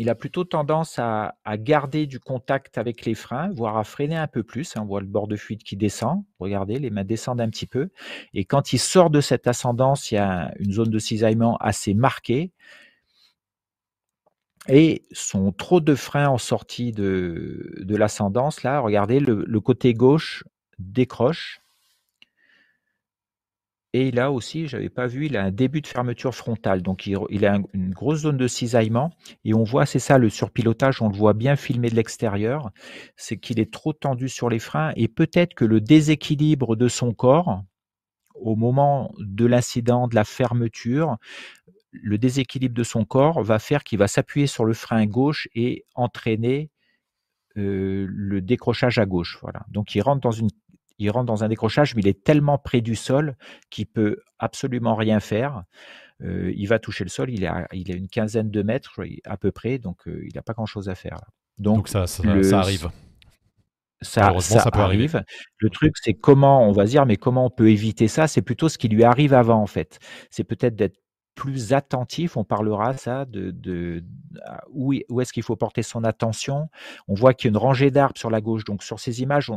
il 0.01 0.09
a 0.09 0.15
plutôt 0.15 0.43
tendance 0.43 0.97
à, 0.97 1.35
garder 1.57 2.07
du 2.07 2.19
contact 2.19 2.79
avec 2.79 3.05
les 3.05 3.13
freins, 3.13 3.49
voire 3.53 3.77
à 3.77 3.83
freiner 3.83 4.15
un 4.15 4.27
peu 4.27 4.41
plus. 4.41 4.73
On 4.75 4.85
voit 4.85 4.99
le 4.99 5.05
bord 5.05 5.27
de 5.27 5.35
fuite 5.35 5.63
qui 5.63 5.77
descend. 5.77 6.23
Regardez, 6.39 6.79
les 6.79 6.89
mains 6.89 7.03
descendent 7.03 7.41
un 7.41 7.49
petit 7.49 7.67
peu. 7.67 7.89
Et 8.33 8.45
quand 8.45 8.73
il 8.73 8.79
sort 8.79 9.11
de 9.11 9.21
cette 9.21 9.45
ascendance, 9.45 10.11
il 10.11 10.15
y 10.15 10.17
a 10.17 10.53
une 10.57 10.71
zone 10.71 10.89
de 10.89 10.97
cisaillement 10.97 11.55
assez 11.57 11.93
marquée. 11.93 12.51
Et 14.67 15.03
son 15.11 15.51
trop 15.51 15.81
de 15.81 15.93
freins 15.93 16.29
en 16.29 16.39
sortie 16.39 16.91
de, 16.91 17.75
l'ascendance, 17.87 18.63
là, 18.63 18.79
regardez, 18.79 19.19
le 19.19 19.59
côté 19.59 19.93
gauche 19.93 20.43
décroche. 20.81 21.61
Et 23.93 24.17
a 24.17 24.31
aussi, 24.31 24.67
je 24.67 24.77
n'avais 24.77 24.89
pas 24.89 25.05
vu, 25.05 25.25
il 25.25 25.35
a 25.35 25.43
un 25.43 25.51
début 25.51 25.81
de 25.81 25.87
fermeture 25.87 26.33
frontale. 26.33 26.81
Donc 26.81 27.07
il, 27.07 27.45
a 27.45 27.59
une 27.73 27.91
grosse 27.91 28.21
zone 28.21 28.37
de 28.37 28.47
cisaillement. 28.47 29.11
Et 29.43 29.53
on 29.53 29.63
voit, 29.63 29.85
c'est 29.85 29.99
ça, 29.99 30.17
le 30.17 30.29
surpilotage, 30.29 31.01
on 31.01 31.09
le 31.09 31.15
voit 31.15 31.33
bien 31.33 31.57
filmé 31.57 31.89
de 31.89 31.95
l'extérieur. 31.95 32.71
C'est 33.17 33.37
qu'il 33.37 33.59
est 33.59 33.71
trop 33.71 33.91
tendu 33.91 34.29
sur 34.29 34.49
les 34.49 34.59
freins. 34.59 34.93
Et 34.95 35.09
peut-être 35.09 35.53
que 35.55 35.65
le 35.65 35.81
déséquilibre 35.81 36.77
de 36.77 36.87
son 36.87 37.13
corps, 37.13 37.63
au 38.35 38.55
moment 38.55 39.13
de 39.19 39.45
l'incident, 39.45 40.07
de 40.07 40.15
la 40.15 40.23
fermeture, 40.23 41.17
le 41.91 42.17
déséquilibre 42.17 42.73
de 42.73 42.83
son 42.83 43.03
corps 43.03 43.43
va 43.43 43.59
faire 43.59 43.83
qu'il 43.83 43.99
va 43.99 44.07
s'appuyer 44.07 44.47
sur 44.47 44.63
le 44.63 44.73
frein 44.73 45.05
gauche 45.05 45.49
et 45.53 45.85
entraîner 45.95 46.69
euh, 47.57 48.07
le 48.09 48.41
décrochage 48.41 48.97
à 48.97 49.05
gauche. 49.05 49.37
Voilà. 49.41 49.65
Donc 49.69 49.95
il 49.95 50.01
rentre 50.01 50.21
dans 50.21 50.31
une 50.31 50.49
il 51.01 51.09
rentre 51.09 51.25
dans 51.25 51.43
un 51.43 51.49
décrochage, 51.49 51.95
mais 51.95 52.01
il 52.01 52.07
est 52.07 52.23
tellement 52.23 52.57
près 52.57 52.81
du 52.81 52.95
sol 52.95 53.35
qu'il 53.69 53.87
peut 53.87 54.17
absolument 54.39 54.95
rien 54.95 55.19
faire. 55.19 55.63
Euh, 56.23 56.53
il 56.55 56.67
va 56.67 56.77
toucher 56.77 57.03
le 57.03 57.09
sol, 57.09 57.31
il 57.31 57.45
a, 57.45 57.67
il 57.73 57.91
a 57.91 57.95
une 57.95 58.07
quinzaine 58.07 58.51
de 58.51 58.61
mètres 58.61 59.01
à 59.25 59.37
peu 59.37 59.51
près, 59.51 59.79
donc 59.79 60.07
euh, 60.07 60.23
il 60.27 60.35
n'a 60.35 60.43
pas 60.43 60.53
grand-chose 60.53 60.89
à 60.89 60.95
faire. 60.95 61.17
Donc, 61.57 61.87
ça, 61.87 62.05
ça, 62.05 62.23
arrive. 62.59 62.89
Ça, 64.01 64.39
ça, 64.39 64.71
peut 64.71 64.79
arrive. 64.79 65.15
Arriver. 65.15 65.19
Le 65.57 65.69
truc, 65.69 65.93
c'est 66.01 66.13
comment, 66.13 66.67
on 66.67 66.71
va 66.71 66.85
dire, 66.85 67.05
mais 67.05 67.17
comment 67.17 67.45
on 67.45 67.49
peut 67.49 67.69
éviter 67.69 68.07
ça? 68.07 68.27
C'est 68.27 68.41
plutôt 68.41 68.69
ce 68.69 68.77
qui 68.77 68.87
lui 68.87 69.03
arrive 69.03 69.33
avant, 69.33 69.61
en 69.61 69.67
fait. 69.67 69.99
C'est 70.29 70.43
peut-être 70.43 70.75
d'être 70.75 70.97
plus 71.35 71.73
attentif, 71.73 72.37
on 72.37 72.43
parlera 72.43 72.95
ça 72.97 73.25
de, 73.25 74.03
où, 74.69 74.93
est-ce 74.93 75.33
qu'il 75.33 75.43
faut 75.43 75.55
porter 75.55 75.83
son 75.83 76.03
attention. 76.03 76.69
On 77.07 77.13
voit 77.13 77.33
qu'il 77.33 77.47
y 77.47 77.49
a 77.49 77.51
une 77.51 77.57
rangée 77.57 77.91
d'arbres 77.91 78.17
sur 78.17 78.29
la 78.29 78.41
gauche, 78.41 78.63
donc 78.63 78.83
sur 78.83 78.99
ces 78.99 79.21
images, 79.21 79.51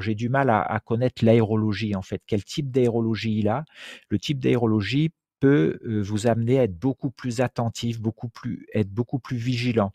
j'ai 0.00 0.14
du 0.14 0.28
mal 0.28 0.50
à, 0.50 0.80
connaître 0.84 1.24
l'aérologie 1.24 1.94
en 1.96 2.02
fait. 2.02 2.22
Quel 2.26 2.44
type 2.44 2.70
d'aérologie 2.70 3.38
il 3.38 3.48
a? 3.48 3.64
Le 4.08 4.18
type 4.18 4.38
d'aérologie 4.38 5.12
peut 5.40 5.80
euh, 5.84 6.00
vous 6.00 6.28
amener 6.28 6.60
à 6.60 6.64
être 6.64 6.78
beaucoup 6.78 7.10
plus 7.10 7.40
attentif, 7.40 8.00
beaucoup 8.00 8.28
plus, 8.28 8.66
être 8.74 8.90
beaucoup 8.90 9.18
plus 9.18 9.36
vigilant. 9.36 9.92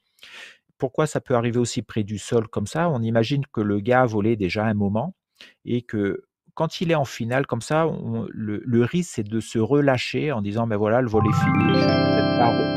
Pourquoi 0.78 1.08
ça 1.08 1.22
peut 1.22 1.36
arriver 1.36 1.58
aussi 1.58 1.82
près 1.82 2.04
du 2.04 2.18
sol 2.18 2.48
comme 2.50 2.68
ça? 2.68 2.90
On 2.90 3.02
imagine 3.02 3.46
que 3.54 3.62
le 3.62 3.80
gars 3.80 4.02
a 4.02 4.06
volé 4.06 4.36
déjà 4.36 4.66
un 4.66 4.74
moment 4.74 5.16
et 5.64 5.82
que 5.84 6.27
quand 6.58 6.82
il 6.82 6.89
est 6.89 6.96
en 6.96 7.06
finale 7.06 7.46
comme 7.46 7.62
ça, 7.62 7.88
le, 8.32 8.84
risque 8.84 9.12
c'est 9.13 9.24
de 9.24 9.39
se 9.39 9.60
relâcher 9.60 10.32
en 10.32 10.41
disant 10.41 10.65
ben 10.65 10.76
voilà 10.76 11.02
le 11.02 11.08
vol 11.08 11.24
est 11.28 11.43
fini, 11.43 11.72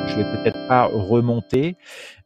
je 0.06 0.16
vais 0.16 0.24
peut-être 0.36 0.68
pas, 0.68 0.84
remonter, 0.84 1.76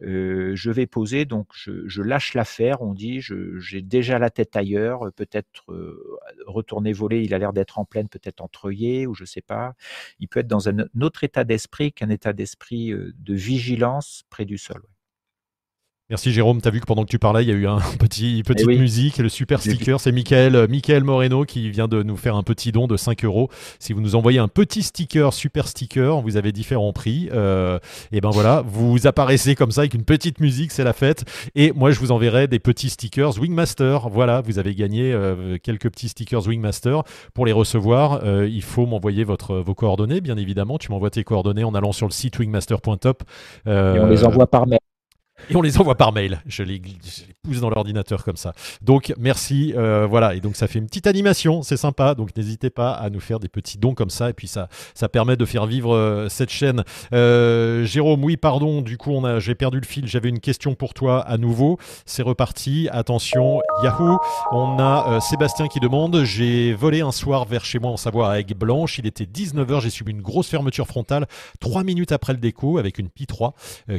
euh, 0.03 0.51
je 0.57 0.73
vais 0.73 0.87
poser 0.87 1.27
donc 1.27 1.47
je, 1.55 2.03
lâche 2.03 2.35
l'affaire. 2.35 2.83
On 2.83 2.93
dit 2.93 3.21
j'ai 3.21 3.83
déjà 3.83 4.19
la 4.19 4.31
tête 4.31 4.57
ailleurs, 4.57 5.13
peut-être 5.15 5.71
euh, 5.71 6.19
retourner 6.45 6.93
voler. 6.93 7.23
Il 7.23 7.33
a 7.35 7.39
l'air 7.39 7.53
d'être 7.53 7.79
en 7.79 7.85
pleine, 7.85 8.09
peut-être 8.09 8.41
entre 8.41 8.73
ou 9.07 9.15
je 9.15 9.25
sais 9.25 9.41
pas. 9.41 9.75
Il 10.19 10.27
peut 10.27 10.41
être 10.41 10.49
dans 10.49 10.69
un, 10.69 10.89
autre 11.01 11.23
état 11.23 11.45
d'esprit 11.45 11.93
qu'un 11.93 12.11
état 12.11 12.33
d'esprit 12.33 12.91
de 12.91 13.35
vigilance 13.35 14.25
près 14.29 14.45
du 14.45 14.59
sol. 14.59 14.83
Merci 16.11 16.33
Jérôme, 16.33 16.61
tu 16.61 16.69
as 16.69 16.71
vu 16.71 16.81
que 16.81 16.85
pendant 16.85 17.05
que 17.05 17.09
tu 17.09 17.19
parlais, 17.19 17.45
il 17.45 17.49
y 17.49 17.51
a 17.51 17.55
eu 17.55 17.67
un 17.67 17.79
petit 17.99 18.43
petite 18.45 18.69
eh 18.71 18.77
musique, 18.77 19.17
le 19.17 19.31
super 19.31 19.63
sticker, 19.63 19.99
c'est 19.99 20.13
Michael, 20.13 20.55
euh, 20.55 20.67
Michael 20.69 21.03
Moreno 21.03 21.45
qui 21.47 21.71
vient 21.71 21.89
de 21.89 22.03
nous 22.03 22.19
faire 22.19 22.37
un 22.37 22.43
petit 22.43 22.73
don 22.73 22.87
de 22.87 22.99
5 22.99 23.25
euros. 23.25 23.49
Si 23.79 23.95
vous 23.95 24.03
nous 24.03 24.15
envoyez 24.15 24.39
un 24.39 24.49
petit 24.49 24.83
sticker, 24.83 25.33
super 25.33 25.67
sticker, 25.67 26.21
vous 26.21 26.37
avez 26.37 26.53
différents 26.53 26.93
prix. 26.93 27.31
Euh, 27.33 27.79
et 28.13 28.21
ben 28.21 28.29
voilà, 28.29 28.63
vous 28.67 29.07
apparaissez 29.07 29.55
comme 29.55 29.71
ça 29.71 29.81
avec 29.81 29.95
une 29.95 30.05
petite 30.05 30.41
musique, 30.41 30.73
c'est 30.73 30.85
la 30.85 30.93
fête. 30.93 31.25
Et 31.55 31.73
moi, 31.73 31.91
je 31.91 31.99
vous 32.01 32.13
enverrai 32.13 32.49
des 32.49 32.59
petits 32.59 32.91
stickers 32.91 33.39
Wingmaster. 33.39 34.11
Voilà, 34.11 34.43
vous 34.43 34.59
avez 34.59 34.75
gagné 34.75 35.11
euh, 35.11 35.57
quelques 35.57 35.89
petits 35.89 36.11
stickers 36.11 36.47
Wingmaster. 36.47 37.03
Pour 37.33 37.47
les 37.47 37.53
recevoir, 37.53 38.21
il 38.45 38.63
faut 38.63 38.85
m'envoyer 38.85 39.25
votre 39.25 39.57
vos 39.57 39.75
coordonnées, 39.75 40.21
bien 40.21 40.37
évidemment. 40.37 40.77
Tu 40.77 40.91
m'envoies 40.93 41.09
tes 41.09 41.25
coordonnées 41.25 41.65
en 41.65 41.75
allant 41.75 41.93
sur 41.93 42.07
le 42.07 42.13
site 42.13 42.39
wingmaster.top. 42.39 43.23
et 43.67 43.71
on 43.71 44.07
les 44.07 44.23
envoie 44.23 44.47
par 44.47 44.67
mail. 44.67 44.81
Et 45.51 45.57
on 45.57 45.63
les 45.63 45.79
envoie 45.79 45.95
par 45.97 46.13
mail. 46.13 46.41
Je 46.47 46.63
les, 46.63 46.81
pousse 47.43 47.61
dans 47.61 47.71
l'ordinateur 47.71 48.25
comme 48.25 48.37
ça. 48.37 48.53
Donc 48.83 49.13
merci. 49.19 49.73
Euh, 49.77 50.07
voilà. 50.09 50.35
Et 50.35 50.41
donc 50.41 50.57
ça 50.57 50.67
fait 50.67 50.79
une 50.79 50.87
petite 50.87 51.07
animation. 51.07 51.63
C'est 51.63 51.77
sympa. 51.77 52.15
Donc 52.15 52.37
n'hésitez 52.37 52.71
pas 52.71 52.93
à 52.93 53.11
nous 53.11 53.21
faire 53.21 53.41
des 53.41 53.49
petits 53.49 53.79
dons 53.79 53.95
comme 53.95 54.11
ça. 54.11 54.31
Et 54.31 54.33
puis 54.33 54.49
ça, 54.49 54.69
ça 54.95 55.09
permet 55.09 55.37
de 55.37 55.45
faire 55.45 55.67
vivre 55.67 55.95
euh, 55.95 56.29
cette 56.29 56.51
chaîne. 56.51 56.85
Euh, 57.13 57.85
Jérôme, 57.85 58.25
oui, 58.25 58.37
pardon. 58.37 58.81
Du 58.81 58.97
coup, 58.97 59.13
on 59.13 59.25
a, 59.25 59.39
j'ai 59.39 59.55
perdu 59.55 59.81
le 59.81 59.87
fil. 59.87 60.07
J'avais 60.07 60.29
une 60.29 60.41
question 60.41 60.75
pour 60.75 60.95
toi 60.95 61.21
à 61.21 61.37
nouveau. 61.37 61.79
C'est 62.07 62.23
reparti. 62.23 62.89
Attention, 62.91 63.61
Yahoo. 63.83 64.19
On 64.53 64.79
a 64.79 65.21
Sébastien 65.21 65.69
qui 65.69 65.81
demande 65.81 66.25
J'ai 66.25 66.73
volé 66.73 67.01
un 67.03 67.13
soir 67.13 67.45
vers 67.45 67.65
chez 67.65 67.79
moi 67.79 67.91
en 67.91 67.97
Savoie 67.97 68.31
à 68.31 68.39
Aigues 68.41 68.57
Blanche. 68.57 68.99
Il 68.99 69.07
était 69.07 69.25
19h. 69.25 69.81
J'ai 69.83 69.91
subi 69.91 70.13
une 70.13 70.23
grosse 70.23 70.49
fermeture 70.49 70.87
frontale. 70.87 71.27
Trois 71.61 71.85
minutes 71.85 72.13
après 72.13 72.33
le 72.33 72.39
déco 72.39 72.79
avec 72.79 72.99
une 72.99 73.09
Pi 73.09 73.27
3. 73.27 73.55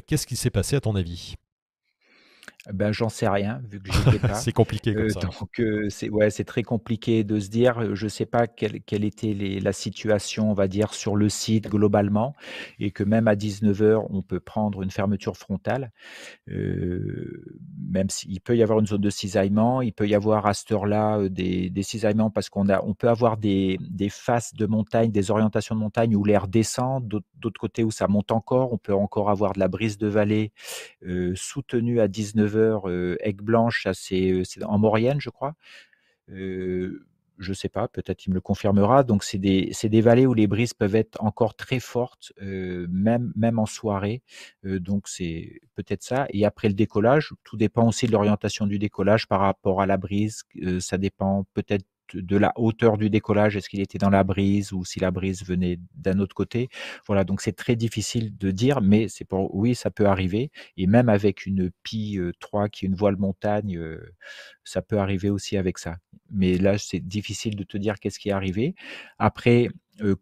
Qu'est-ce 0.08 0.28
qui 0.28 0.36
s'est 0.36 0.50
passé 0.50 0.76
à 0.76 0.82
ton 0.82 0.96
avis? 0.96 1.35
Ben, 2.74 2.92
j'en 2.92 3.10
sais 3.10 3.28
rien, 3.28 3.62
vu 3.70 3.80
que 3.80 3.92
j'étais 3.92 4.20
pas. 4.20 4.34
c'est 4.34 4.52
compliqué 4.52 4.94
comme 4.94 5.04
euh, 5.04 5.10
ça. 5.10 5.20
Donc, 5.20 5.60
euh, 5.60 5.88
c'est 5.90 6.10
ouais, 6.10 6.30
c'est 6.30 6.44
très 6.44 6.64
compliqué 6.64 7.24
de 7.24 7.40
se 7.40 7.50
dire. 7.50 7.80
Euh, 7.80 7.96
je 7.96 8.08
sais 8.08 8.26
pas 8.26 8.48
quelle, 8.48 8.82
quelle 8.82 9.04
était 9.04 9.34
les, 9.34 9.60
la 9.60 9.72
situation, 9.72 10.50
on 10.50 10.54
va 10.54 10.68
dire, 10.68 10.94
sur 10.94 11.16
le 11.16 11.30
site 11.30 11.70
globalement, 11.70 12.34
et 12.80 12.92
que 12.92 13.04
même 13.04 13.28
à 13.28 13.36
19 13.36 13.82
h 13.82 14.06
on 14.10 14.22
peut 14.22 14.40
prendre 14.40 14.82
une 14.82 14.92
fermeture 14.92 15.38
frontale. 15.38 15.92
même 16.48 18.10
s'il 18.10 18.42
peut 18.42 18.58
y 18.58 18.64
avoir 18.64 18.80
une 18.80 18.88
zone 18.88 19.02
de 19.02 19.10
cisaillement, 19.10 19.82
il 19.82 19.94
peut 19.94 20.08
y 20.08 20.16
avoir 20.16 20.48
à 20.48 20.54
cette 20.54 20.72
heure-là 20.72 21.30
des, 21.30 21.70
des 21.70 21.84
cisaillements 21.84 22.30
parce 22.30 22.50
qu'on 22.50 22.70
a, 22.70 22.82
on 22.84 22.94
peut 22.94 23.10
avoir 23.10 23.38
des, 23.38 23.78
des 23.82 24.10
faces 24.10 24.54
de 24.54 24.66
montagne, 24.66 25.12
des 25.12 25.32
orientations 25.32 25.76
de 25.76 25.80
montagne 25.80 26.16
où 26.16 26.24
l'air 26.24 26.48
descend, 26.48 27.08
d'autre 27.08 27.60
côté 27.60 27.84
où 27.84 27.92
ça 27.92 28.08
monte 28.08 28.32
encore. 28.32 28.74
On 28.74 28.78
peut 28.78 28.94
encore 28.94 29.30
avoir 29.30 29.54
de 29.54 29.60
la 29.60 29.68
brise 29.68 29.98
de 29.98 30.08
vallée 30.08 30.52
soutenue 31.36 32.00
à 32.00 32.08
19 32.08 32.55
euh, 32.58 33.18
Aigues 33.22 33.42
Blanche, 33.42 33.88
c'est 33.94 34.44
en 34.64 34.78
Maurienne, 34.78 35.22
je 35.22 35.30
crois. 35.30 35.56
je 36.28 37.50
ne 37.50 37.54
sais 37.54 37.70
pas, 37.70 37.88
peut-être 37.88 38.26
il 38.26 38.30
me 38.30 38.36
le 38.36 38.42
confirmera. 38.42 39.04
Donc, 39.04 39.24
c'est 39.24 39.38
des, 39.38 39.72
des, 39.84 40.02
vallées 40.02 40.26
où 40.26 40.34
les 40.34 40.48
brises 40.48 40.74
peuvent 40.74 40.96
être 40.96 41.22
encore 41.22 41.56
très 41.56 41.80
fortes, 41.80 42.34
même, 42.42 43.34
même 43.36 43.60
en 43.60 43.66
soirée. 43.66 44.22
donc, 44.64 45.08
c'est 45.08 45.60
peut-être 45.76 46.04
ça. 46.04 46.28
Et 46.32 46.46
après 46.46 46.68
le 46.70 46.74
décollage, 46.76 47.34
tout 47.44 47.58
dépend 47.58 47.88
aussi 47.88 48.08
de 48.08 48.12
l'orientation 48.12 48.68
du 48.68 48.80
décollage 48.80 49.28
par 49.28 49.42
rapport 49.42 49.82
à 49.82 49.86
la 49.86 49.98
brise. 49.98 50.44
ça 50.80 50.98
dépend 50.98 51.46
peut-être 51.54 51.86
de 52.14 52.38
la 52.38 52.54
hauteur 52.56 52.98
du 52.98 53.10
décollage, 53.10 53.56
est-ce 53.58 53.70
qu'il 53.70 53.82
était 53.82 53.98
dans 53.98 54.10
la 54.10 54.24
brise 54.24 54.74
ou 54.74 54.86
si 54.86 55.00
la 55.00 55.12
brise 55.12 55.44
venait 55.44 55.80
d'un 55.96 56.20
autre 56.20 56.36
côté? 56.36 56.70
Voilà, 57.08 57.24
donc 57.24 57.42
c'est 57.42 57.54
très 57.54 57.76
difficile 57.76 58.38
de 58.38 58.52
dire, 58.52 58.82
mais 58.82 59.08
c'est 59.08 59.26
pour 59.26 59.54
oui, 59.56 59.76
ça 59.76 59.92
peut 59.92 60.06
arriver. 60.06 60.52
Et 60.78 60.88
même 60.88 61.10
avec 61.10 61.46
une 61.46 61.72
Pi 61.84 62.20
3 62.40 62.70
qui 62.70 62.86
est 62.86 62.90
une 62.90 62.96
voile 62.96 63.18
montagne, 63.18 63.80
ça 64.64 64.82
peut 64.82 65.00
arriver 65.00 65.30
aussi 65.30 65.58
avec 65.58 65.78
ça. 65.78 65.98
Mais 66.32 66.58
là, 66.58 66.78
c'est 66.78 67.00
difficile 67.00 67.56
de 67.56 67.64
te 67.64 67.78
dire 67.78 68.00
qu'est-ce 68.00 68.20
qui 68.20 68.30
est 68.30 68.34
arrivé. 68.34 68.76
Après, 69.20 69.70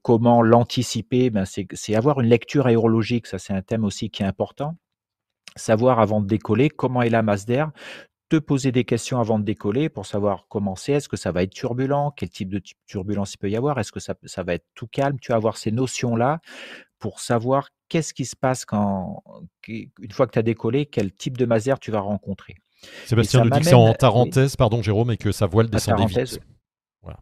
comment 0.02 0.42
l'anticiper? 0.42 1.30
Ben, 1.30 1.46
C'est 1.46 1.96
avoir 1.96 2.22
une 2.22 2.30
lecture 2.30 2.68
aérologique, 2.68 3.28
ça 3.28 3.40
c'est 3.40 3.54
un 3.54 3.62
thème 3.62 3.84
aussi 3.86 4.10
qui 4.10 4.24
est 4.24 4.26
important 4.26 4.78
savoir 5.56 6.00
avant 6.00 6.22
de 6.22 6.28
décoller 6.28 6.70
comment 6.70 7.02
est 7.02 7.10
la 7.10 7.22
masse 7.22 7.46
d'air, 7.46 7.72
poser 8.38 8.72
des 8.72 8.84
questions 8.84 9.20
avant 9.20 9.40
de 9.40 9.44
décoller 9.44 9.90
pour 9.90 10.06
savoir 10.06 10.48
comment 10.50 10.76
c'est, 10.76 10.94
est-ce 10.94 11.10
que 11.10 11.18
ça 11.18 11.32
va 11.32 11.44
être 11.44 11.54
turbulent, 11.54 12.12
quel 12.16 12.30
type 12.30 12.50
de 12.50 12.62
turbulence 12.86 13.34
il 13.34 13.38
peut 13.38 13.50
y 13.50 13.56
avoir, 13.56 13.80
est-ce 13.80 13.92
que 13.92 14.00
ça, 14.00 14.16
ça, 14.26 14.44
va 14.44 14.54
être 14.54 14.66
tout 14.76 14.88
calme, 14.88 15.20
tu 15.20 15.32
vas 15.32 15.38
avoir 15.38 15.58
ces 15.58 15.72
notions-là 15.72 16.40
pour 17.00 17.20
savoir 17.20 17.70
qu'est-ce 17.90 18.14
qui 18.14 18.26
se 18.26 18.36
passe 18.36 18.66
quand, 18.66 19.24
une 19.68 20.12
fois 20.12 20.26
que 20.26 20.32
tu 20.32 20.40
as 20.40 20.44
décollé, 20.44 20.86
quel 20.86 21.12
type 21.12 21.38
de 21.38 21.46
maser 21.46 21.74
tu 21.80 21.92
vas 21.92 22.00
rencontrer. 22.00 22.56
Sébastien 23.06 23.44
nous 23.44 23.50
dit 23.50 23.60
que 23.60 23.66
c'est 23.66 23.74
en 23.74 23.94
Tarentaise, 23.94 24.56
pardon 24.56 24.82
Jérôme, 24.82 25.12
et 25.12 25.18
que 25.18 25.32
sa 25.32 25.46
voile 25.46 25.70
descendait 25.70 26.06
vite. 26.06 26.40
Voilà. 27.02 27.20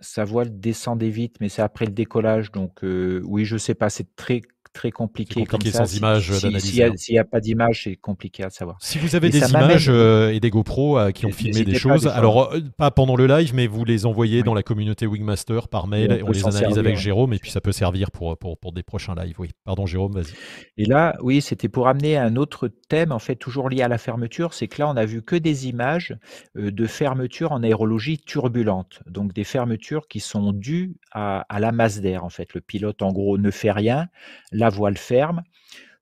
Sa 0.00 0.24
voile 0.24 0.58
descendait 0.58 1.10
vite, 1.10 1.36
mais 1.40 1.48
c'est 1.48 1.62
après 1.62 1.86
le 1.86 1.92
décollage, 1.92 2.52
donc 2.52 2.84
euh, 2.84 3.22
oui, 3.24 3.44
je 3.44 3.56
sais 3.56 3.74
pas, 3.74 3.90
c'est 3.90 4.14
très 4.16 4.42
très 4.74 4.90
compliqué, 4.90 5.46
comme 5.46 5.62
ça. 5.62 5.86
sans 5.86 5.96
image 5.96 6.28
d'analyse. 6.42 6.64
S'il 6.96 7.14
n'y 7.14 7.18
a, 7.18 7.24
pas 7.24 7.40
d'image, 7.40 7.84
c'est 7.84 7.96
compliqué 7.96 8.42
à 8.42 8.50
savoir. 8.50 8.76
Si 8.80 8.98
vous 8.98 9.16
avez 9.16 9.30
des 9.30 9.48
images 9.48 9.86
euh, 9.88 10.32
et 10.32 10.40
des 10.40 10.50
GoPro 10.50 10.98
euh, 10.98 11.10
qui 11.12 11.24
ont 11.24 11.32
filmé 11.32 11.64
des 11.64 11.76
choses, 11.76 12.06
alors 12.08 12.52
euh, 12.52 12.60
pas 12.76 12.90
pendant 12.90 13.16
le 13.16 13.26
live, 13.26 13.54
mais 13.54 13.66
vous 13.66 13.84
les 13.84 14.04
envoyez 14.04 14.42
dans 14.42 14.52
la 14.52 14.62
communauté 14.62 15.06
Wingmaster 15.06 15.68
par 15.68 15.86
mail, 15.86 16.12
et 16.12 16.22
on, 16.22 16.30
les 16.30 16.46
analyse 16.46 16.78
avec 16.78 16.96
Jérôme, 16.96 17.32
et 17.32 17.38
puis 17.38 17.50
ça 17.50 17.60
peut 17.60 17.72
servir 17.72 18.10
pour, 18.10 18.36
pour, 18.36 18.58
pour 18.58 18.72
des 18.72 18.82
prochains 18.82 19.14
lives. 19.14 19.36
Oui, 19.38 19.50
pardon 19.64 19.86
Jérôme, 19.86 20.12
vas-y. 20.12 20.34
Et 20.76 20.86
là, 20.86 21.16
oui, 21.22 21.40
c'était 21.40 21.68
pour 21.68 21.88
amener 21.88 22.18
un 22.18 22.34
autre 22.36 22.68
thème, 22.88 23.12
en 23.12 23.20
fait, 23.20 23.36
toujours 23.36 23.70
lié 23.70 23.82
à 23.82 23.88
la 23.88 23.98
fermeture, 23.98 24.52
c'est 24.52 24.66
que 24.66 24.82
là, 24.82 24.88
on 24.88 24.96
a 24.96 25.04
vu 25.06 25.22
que 25.22 25.36
des 25.36 25.68
images 25.68 26.16
de 26.56 26.86
fermeture 26.86 27.52
en 27.52 27.62
aérologie 27.62 28.18
turbulente, 28.18 29.02
donc 29.06 29.32
des 29.32 29.44
fermetures 29.44 30.08
qui 30.08 30.18
sont 30.18 30.52
dues 30.52 30.96
à, 31.12 31.46
à 31.48 31.60
la 31.60 31.70
masse 31.70 32.00
d'air, 32.00 32.24
en 32.24 32.28
fait. 32.28 32.52
Le 32.54 32.60
pilote, 32.60 33.02
en 33.02 33.12
gros, 33.12 33.38
ne 33.38 33.50
fait 33.52 33.70
rien 33.70 34.08
voile 34.70 34.96
ferme, 34.96 35.42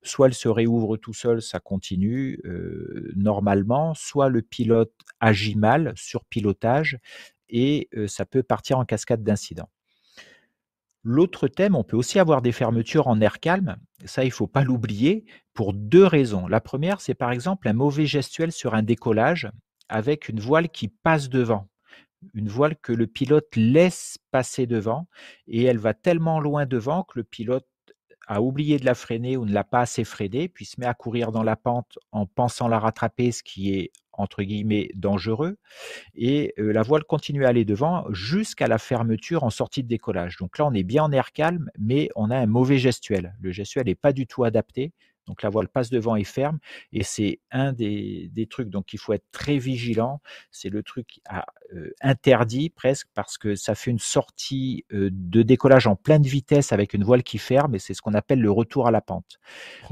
soit 0.03 0.27
elle 0.27 0.35
se 0.35 0.49
réouvre 0.49 0.97
tout 0.97 1.15
seul, 1.15 1.41
ça 1.41 1.61
continue 1.61 2.41
normalement, 3.15 3.95
soit 3.95 4.29
le 4.29 4.43
pilote 4.43 4.93
agit 5.21 5.55
mal 5.55 5.93
sur 5.97 6.25
pilotage 6.25 6.99
et 7.49 7.89
ça 8.07 8.25
peut 8.25 8.43
partir 8.43 8.79
en 8.79 8.85
cascade 8.85 9.23
d'incidents. 9.23 9.71
L'autre 11.05 11.49
thème, 11.49 11.75
on 11.75 11.83
peut 11.83 11.97
aussi 11.97 12.21
avoir 12.21 12.43
des 12.43 12.53
fermetures 12.53 13.09
en 13.09 13.21
air 13.21 13.41
calme. 13.41 13.77
Ça, 14.05 14.23
il 14.23 14.29
ne 14.29 14.33
faut 14.33 14.47
pas 14.47 14.63
l'oublier 14.63 15.25
pour 15.53 15.73
deux 15.75 16.07
raisons. 16.07 16.47
La 16.47 16.61
première, 16.61 17.01
c'est 17.01 17.15
par 17.15 17.33
exemple 17.33 17.69
un 17.69 17.73
mauvais 17.73 18.07
gestuel 18.07 18.53
sur 18.53 18.75
un 18.75 18.85
décollage 18.85 19.51
avec 19.89 20.29
une 20.29 20.39
voile 20.39 20.69
qui 20.69 20.87
passe 20.89 21.29
devant. 21.29 21.69
Une 22.35 22.49
voile 22.49 22.77
que 22.77 22.93
le 22.93 23.09
pilote 23.09 23.57
laisse 23.57 24.17
passer 24.31 24.67
devant 24.69 25.09
et 25.49 25.65
elle 25.65 25.79
va 25.79 25.93
tellement 25.93 26.39
loin 26.39 26.67
devant 26.67 27.03
que 27.03 27.19
le 27.19 27.25
pilote 27.25 27.67
a 28.27 28.41
oublié 28.41 28.79
de 28.79 28.85
la 28.85 28.95
freiner 28.95 29.37
ou 29.37 29.45
ne 29.45 29.53
l'a 29.53 29.65
pas 29.65 29.81
assez 29.81 30.05
freinée, 30.05 30.49
puis 30.49 30.65
se 30.65 30.81
met 30.81 30.87
à 30.87 30.95
courir 30.95 31.33
dans 31.33 31.43
la 31.43 31.57
pente 31.57 31.99
en 32.13 32.27
pensant 32.27 32.69
la 32.69 32.79
rattraper, 32.79 33.33
ce 33.33 33.43
qui 33.43 33.75
est 33.75 33.91
entre 34.13 34.43
guillemets 34.43 34.91
dangereux, 34.95 35.57
et 36.15 36.53
la 36.59 36.83
voile 36.83 37.03
continue 37.05 37.47
à 37.47 37.49
aller 37.49 37.65
devant 37.65 38.05
jusqu'à 38.13 38.69
la 38.69 38.77
fermeture 38.77 39.43
en 39.43 39.51
sortie 39.51 39.83
de 39.83 39.89
décollage. 39.89 40.37
Donc 40.37 40.59
là, 40.59 40.67
on 40.67 40.75
est 40.75 40.83
bien 40.83 41.05
en 41.05 41.13
air 41.13 41.33
calme, 41.33 41.71
mais 41.79 42.11
on 42.15 42.31
a 42.31 42.37
un 42.37 42.47
mauvais 42.47 42.77
gestuel. 42.79 43.35
Le 43.41 43.53
gestuel 43.53 43.87
n'est 43.87 43.95
pas 43.95 44.13
du 44.13 44.27
tout 44.27 44.45
adapté, 44.45 44.93
donc 45.33 45.43
la 45.43 45.49
voile 45.49 45.69
passe 45.69 45.89
devant 45.89 46.15
et 46.15 46.25
ferme. 46.25 46.59
Et 46.93 47.03
c'est 47.03 47.41
un 47.51 47.73
des, 47.73 48.31
trucs. 48.51 48.69
Donc 48.69 48.93
il 48.93 48.99
faut 48.99 49.15
être 49.15 49.25
très 49.33 49.57
vigilant. 49.57 50.21
C'est 50.51 50.69
le 50.69 50.83
truc 50.83 51.21
euh, 51.75 51.91
interdit 52.03 52.69
presque 52.69 53.09
parce 53.15 53.39
que 53.39 53.55
ça 53.55 53.75
fait 53.75 53.91
une 53.91 53.99
sortie 53.99 54.85
euh, 54.93 55.09
de 55.11 55.41
décollage 55.41 55.87
en 55.87 55.97
pleine 55.97 56.23
vitesse 56.23 56.71
avec 56.75 56.93
une 56.93 57.03
voile 57.03 57.23
qui 57.23 57.39
ferme. 57.39 57.75
Et 57.75 57.79
c'est 57.79 57.95
ce 57.95 58.03
qu'on 58.03 58.13
appelle 58.13 58.43
le 58.43 58.51
retour 58.51 58.87
à 58.87 58.91
la 58.91 59.01
pente. 59.01 59.39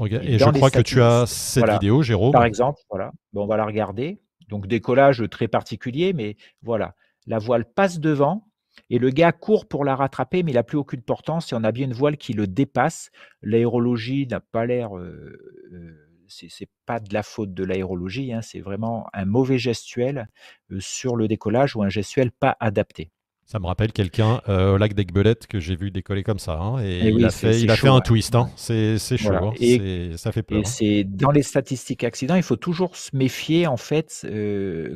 et, 0.05 0.37
je 0.37 0.49
crois 0.51 0.69
que 0.69 0.81
tu 0.81 1.01
as 1.01 1.25
cette 1.25 1.67
vidéo, 1.67 2.03
Jérôme. 2.03 2.33
Par 2.33 2.45
exemple, 2.45 2.79
voilà. 2.87 3.11
Bon, 3.33 3.45
on 3.45 3.47
va 3.47 3.57
la 3.57 3.65
regarder. 3.65 4.21
Donc 4.47 4.67
décollage 4.67 5.23
très 5.31 5.47
particulier, 5.47 6.13
mais 6.13 6.37
voilà. 6.61 6.93
La 7.25 7.39
voile 7.39 7.65
passe 7.65 7.99
devant 7.99 8.47
et 8.89 8.99
le 8.99 9.09
gars 9.09 9.31
court 9.31 9.67
pour 9.67 9.85
la 9.85 9.95
rattraper, 9.95 10.43
mais 10.43 10.51
il 10.51 10.55
n'a 10.55 10.63
plus 10.63 10.77
aucune 10.77 11.01
portance 11.01 11.51
et 11.51 11.55
on 11.55 11.63
a 11.63 11.71
bien 11.71 11.85
une 11.85 11.93
voile 11.93 12.17
qui 12.17 12.33
le 12.33 12.47
dépasse. 12.47 13.11
L'aérologie 13.41 14.27
n'a 14.27 14.39
pas 14.39 14.65
l'air. 14.65 14.97
Euh, 14.97 15.67
euh 15.73 16.07
c'est 16.33 16.69
pas 16.85 17.01
de 17.01 17.13
la 17.13 17.23
faute 17.23 17.53
de 17.53 17.63
l'aérologie, 17.63 18.31
hein, 18.31 18.41
c'est 18.41 18.61
vraiment 18.61 19.07
un 19.11 19.25
mauvais 19.25 19.57
gestuel 19.57 20.29
euh, 20.71 20.79
sur 20.79 21.17
le 21.17 21.27
décollage 21.27 21.75
ou 21.75 21.83
un 21.83 21.89
gestuel 21.89 22.31
pas 22.31 22.55
adapté. 22.61 23.11
Ça 23.51 23.59
me 23.59 23.65
rappelle 23.65 23.91
quelqu'un 23.91 24.39
euh, 24.47 24.75
au 24.75 24.77
lac 24.77 24.93
d'Aigbelette 24.93 25.45
que 25.45 25.59
j'ai 25.59 25.75
vu 25.75 25.91
décoller 25.91 26.23
comme 26.23 26.39
ça. 26.39 26.57
Hein, 26.57 26.79
et, 26.81 27.01
Eh 27.03 27.07
il 27.09 27.15
oui, 27.15 27.25
a 27.25 27.29
fait, 27.31 27.59
il 27.59 27.69
a 27.69 27.75
fait 27.75 27.89
un 27.89 27.95
ouais. 27.95 28.01
twist. 28.01 28.33
Hein. 28.33 28.49
C'est 28.55 28.97
c'est 28.97 29.17
chaud. 29.17 29.31
Voilà. 29.31 29.47
hein. 29.47 29.53
Et- 29.59 30.15
Ça 30.15 30.31
fait 30.31 30.41
peur. 30.41 30.61
Et 30.79 31.03
dans 31.03 31.31
les 31.31 31.43
statistiques 31.43 32.05
accidents, 32.05 32.35
il 32.35 32.43
faut 32.43 32.55
toujours 32.55 32.95
se 32.95 33.13
méfier 33.13 33.67
en 33.67 33.75
fait 33.75 34.21
euh, 34.23 34.95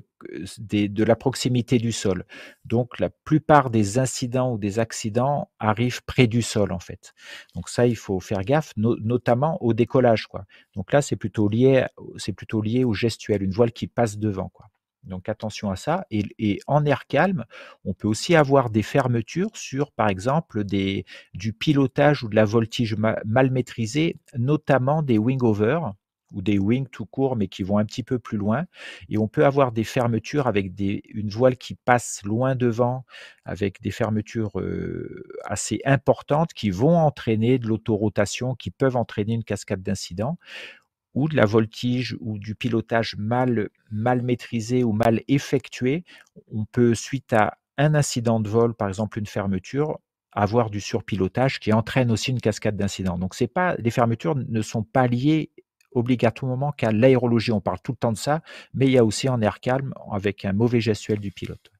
des- 0.57 0.87
de 0.87 1.03
la 1.03 1.17
proximité 1.17 1.79
du 1.79 1.91
sol. 1.91 2.23
Donc 2.63 2.97
la 2.99 3.09
plupart 3.09 3.71
des 3.71 3.99
incidents 3.99 4.53
ou 4.53 4.57
des 4.57 4.79
accidents 4.79 5.49
arrivent 5.59 6.01
près 6.05 6.27
du 6.27 6.41
sol 6.41 6.71
en 6.71 6.79
fait. 6.79 7.13
Donc 7.55 7.67
ça, 7.67 7.85
il 7.87 7.97
faut 7.97 8.21
faire 8.21 8.39
gaffe, 8.43 8.71
no- 8.77 8.95
notamment 9.01 9.61
au 9.61 9.73
décollage 9.73 10.27
quoi. 10.27 10.45
Donc 10.77 10.93
là, 10.93 11.01
c'est 11.01 11.17
plutôt 11.17 11.49
lié, 11.49 11.87
c'est 12.15 12.31
plutôt 12.31 12.61
lié 12.61 12.85
au 12.85 12.93
gestuel, 12.93 13.43
une 13.43 13.51
voile 13.51 13.73
qui 13.73 13.87
passe 13.87 14.17
devant 14.17 14.47
quoi. 14.47 14.67
Donc 15.05 15.29
attention 15.29 15.71
à 15.71 15.75
ça. 15.75 16.05
Et, 16.11 16.59
en 16.67 16.85
air 16.85 17.07
calme, 17.07 17.45
on 17.85 17.93
peut 17.93 18.07
aussi 18.07 18.35
avoir 18.35 18.69
des 18.69 18.83
fermetures 18.83 19.55
sur, 19.55 19.91
par 19.91 20.09
exemple, 20.09 20.63
du 20.63 21.53
pilotage 21.53 22.23
ou 22.23 22.29
de 22.29 22.35
la 22.35 22.45
voltige 22.45 22.95
ma- 22.95 23.19
mal 23.25 23.51
maîtrisée, 23.51 24.17
notamment 24.37 25.01
des 25.03 25.17
wing-over 25.17 25.79
ou 26.33 26.41
des 26.41 26.57
wings 26.57 26.87
tout 26.91 27.05
court, 27.05 27.35
mais 27.35 27.47
qui 27.47 27.63
vont 27.63 27.77
un 27.77 27.85
petit 27.85 28.03
peu 28.03 28.17
plus 28.19 28.37
loin. 28.37 28.65
Et 29.09 29.17
on 29.17 29.27
peut 29.27 29.45
avoir 29.45 29.71
des 29.71 29.83
fermetures 29.83 30.47
avec 30.47 30.73
une 30.79 31.29
voile 31.29 31.55
qui 31.55 31.75
passe 31.75 32.21
loin 32.25 32.55
devant, 32.55 33.05
avec 33.45 33.79
des 33.81 33.91
fermetures 33.91 34.59
euh, 34.59 35.23
assez 35.45 35.81
importantes 35.85 36.53
qui 36.53 36.71
vont 36.71 36.97
entraîner 36.97 37.59
de 37.59 37.67
l'autorotation, 37.67 38.55
qui 38.55 38.71
peuvent 38.71 38.97
entraîner 38.97 39.33
une 39.33 39.43
cascade 39.43 39.83
d'incidents 39.83 40.37
ou 41.15 41.27
de 41.27 41.35
la 41.35 41.45
voltige 41.45 42.15
ou 42.19 42.37
du 42.37 42.53
pilotage 42.53 43.15
mal, 43.17 43.69
mal 43.89 44.21
maîtrisé 44.21 44.83
ou 44.83 44.91
mal 44.91 45.23
effectué, 45.27 46.03
on 46.51 46.65
peut, 46.65 46.93
suite 46.93 47.33
à 47.33 47.57
un 47.77 47.95
incident 47.95 48.39
de 48.39 48.49
vol, 48.49 48.75
par 48.75 48.89
exemple 48.89 49.17
une 49.17 49.25
fermeture, 49.25 49.99
avoir 50.31 50.69
du 50.69 50.81
surpilotage 50.81 51.59
qui 51.59 51.73
entraîne 51.73 52.11
aussi 52.11 52.31
une 52.31 52.41
cascade 52.41 52.75
d'incidents. 52.75 53.17
Donc, 53.17 53.33
c'est 53.33 53.47
pas, 53.47 53.75
les 53.77 53.91
fermetures 53.91 54.35
ne 54.35 54.61
sont 54.61 54.83
pas 54.83 55.07
liées 55.07 55.51
obligatoirement 55.93 56.73
qu'à 56.73 56.91
l'aérologie. 56.91 57.53
On 57.53 57.61
parle 57.61 57.79
tout 57.81 57.93
le 57.93 57.97
temps 57.97 58.11
de 58.11 58.17
ça, 58.17 58.41
mais 58.73 58.85
il 58.85 58.91
y 58.91 58.97
a 58.97 59.05
aussi 59.05 59.29
en 59.29 59.41
air 59.41 59.61
calme 59.61 59.93
avec 60.11 60.43
un 60.43 60.51
mauvais 60.53 60.81
gestuel 60.81 61.19
du 61.19 61.31
pilote. 61.31 61.71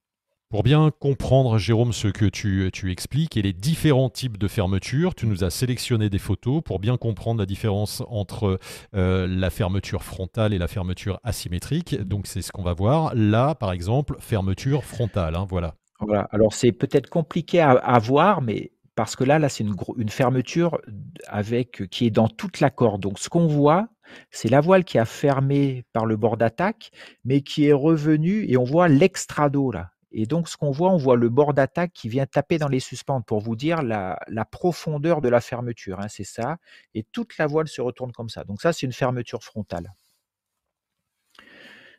Pour 0.55 0.63
bien 0.63 0.89
comprendre, 0.89 1.57
Jérôme, 1.57 1.91
ce 1.91 2.07
que 2.07 2.23
tu, 2.23 2.71
expliques 2.89 3.35
et 3.35 3.41
les 3.41 3.51
différents 3.51 4.09
types 4.09 4.37
de 4.37 4.47
fermetures, 4.47 5.13
tu 5.13 5.27
nous 5.27 5.43
as 5.43 5.49
sélectionné 5.49 6.09
des 6.09 6.17
photos 6.17 6.61
pour 6.63 6.79
bien 6.79 6.95
comprendre 6.95 7.41
la 7.41 7.45
différence 7.45 8.01
entre 8.07 8.57
euh, 8.95 9.27
la 9.27 9.49
fermeture 9.49 10.01
frontale 10.01 10.53
et 10.53 10.57
la 10.57 10.69
fermeture 10.69 11.19
asymétrique. 11.25 12.01
Donc, 12.07 12.25
c'est 12.25 12.41
ce 12.41 12.53
qu'on 12.53 12.63
va 12.63 12.71
voir. 12.71 13.11
Là, 13.15 13.53
par 13.53 13.73
exemple, 13.73 14.15
fermeture 14.19 14.85
frontale. 14.85 15.35
hein, 15.35 15.45
voilà. 15.49 15.75
Voilà. 15.99 16.29
Alors, 16.31 16.53
c'est 16.53 16.71
peut-être 16.71 17.09
compliqué 17.09 17.59
à, 17.59 17.99
voir, 17.99 18.41
mais 18.41 18.71
parce 18.95 19.17
que 19.17 19.25
là, 19.25 19.39
là, 19.39 19.49
c'est 19.49 19.65
une 19.97 20.09
fermeture 20.09 20.79
avec, 21.27 21.83
qui 21.89 22.05
est 22.05 22.11
dans 22.11 22.29
toute 22.29 22.61
la 22.61 22.69
corde. 22.69 23.01
Donc, 23.01 23.19
ce 23.19 23.27
qu'on 23.27 23.47
voit, 23.47 23.89
c'est 24.31 24.49
la 24.49 24.61
voile 24.61 24.85
qui 24.85 24.97
a 24.99 25.05
fermé 25.05 25.83
par 25.91 26.05
le 26.05 26.15
bord 26.15 26.37
d'attaque, 26.37 26.91
mais 27.25 27.41
qui 27.41 27.65
est 27.65 27.73
revenue 27.73 28.45
et 28.49 28.55
on 28.55 28.63
voit 28.63 28.87
l'extrado 28.87 29.69
là. 29.69 29.89
Et 30.17 30.25
donc, 30.25 30.47
ce 30.47 30.55
qu'on 30.55 30.71
voit, 30.71 30.91
on 30.91 30.97
voit 30.97 31.17
le 31.17 31.27
bord 31.27 31.53
d'attaque 31.53 31.91
qui 31.93 32.07
vient 32.07 32.25
taper 32.25 32.57
dans 32.57 32.69
les 32.69 32.79
suspentes 32.79 33.25
pour 33.25 33.41
vous 33.41 33.57
dire 33.57 33.81
la, 33.83 34.17
profondeur 34.49 35.21
de 35.21 35.27
la 35.27 35.41
fermeture. 35.41 35.99
hein, 35.99 36.07
c'est 36.07 36.23
ça. 36.23 36.57
Et 36.93 37.03
toute 37.03 37.37
la 37.37 37.47
voile 37.47 37.67
se 37.67 37.81
retourne 37.81 38.13
comme 38.13 38.29
ça. 38.29 38.45
Donc, 38.45 38.61
ça, 38.61 38.71
c'est 38.71 38.85
une 38.85 38.93
fermeture 38.93 39.43
frontale. 39.43 39.93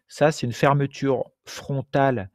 Ça, 0.08 0.32
c'est 0.32 0.46
une 0.46 0.54
fermeture 0.54 1.24
frontale 1.44 2.30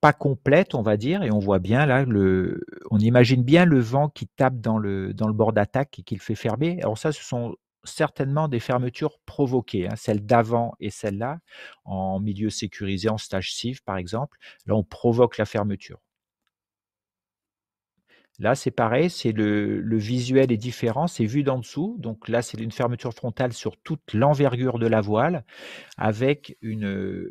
pas 0.00 0.12
complète, 0.12 0.74
on 0.74 0.82
va 0.82 0.96
dire, 0.96 1.22
et 1.22 1.30
on 1.30 1.38
voit 1.38 1.58
bien 1.58 1.84
là, 1.84 2.04
le, 2.04 2.64
on 2.90 2.98
imagine 2.98 3.42
bien 3.42 3.66
le 3.66 3.80
vent 3.80 4.08
qui 4.08 4.26
tape 4.26 4.60
dans 4.60 4.78
le 4.78 5.12
bord 5.32 5.52
d'attaque 5.52 5.98
et 5.98 6.02
qui 6.02 6.14
le 6.14 6.20
fait 6.20 6.34
fermer. 6.34 6.78
Alors 6.80 6.96
ça, 6.96 7.12
ce 7.12 7.22
sont 7.22 7.54
certainement 7.84 8.48
des 8.48 8.60
fermetures 8.60 9.18
provoquées, 9.26 9.88
hein, 9.88 9.96
celle 9.96 10.24
d'avant 10.24 10.74
et 10.80 10.90
celle-là, 10.90 11.38
en 11.84 12.20
milieu 12.20 12.50
sécurisé, 12.50 13.08
en 13.08 13.18
stage 13.18 13.54
CIV 13.54 13.82
par 13.84 13.96
exemple. 13.96 14.38
Là, 14.66 14.74
on 14.74 14.84
provoque 14.84 15.38
la 15.38 15.44
fermeture. 15.44 16.00
Là, 18.38 18.54
c'est 18.54 18.70
pareil, 18.70 19.10
c'est 19.10 19.32
le, 19.32 19.96
visuel 19.96 20.50
est 20.50 20.56
différent, 20.56 21.06
c'est 21.06 21.26
vu 21.26 21.42
d'en 21.42 21.58
dessous. 21.58 21.96
Donc 21.98 22.28
là, 22.28 22.42
c'est 22.42 22.58
une 22.58 22.72
fermeture 22.72 23.12
frontale 23.12 23.52
sur 23.52 23.76
toute 23.76 24.14
l'envergure 24.14 24.78
de 24.78 24.86
la 24.86 25.00
voile, 25.00 25.44
avec 25.96 26.56
une, 26.62 27.28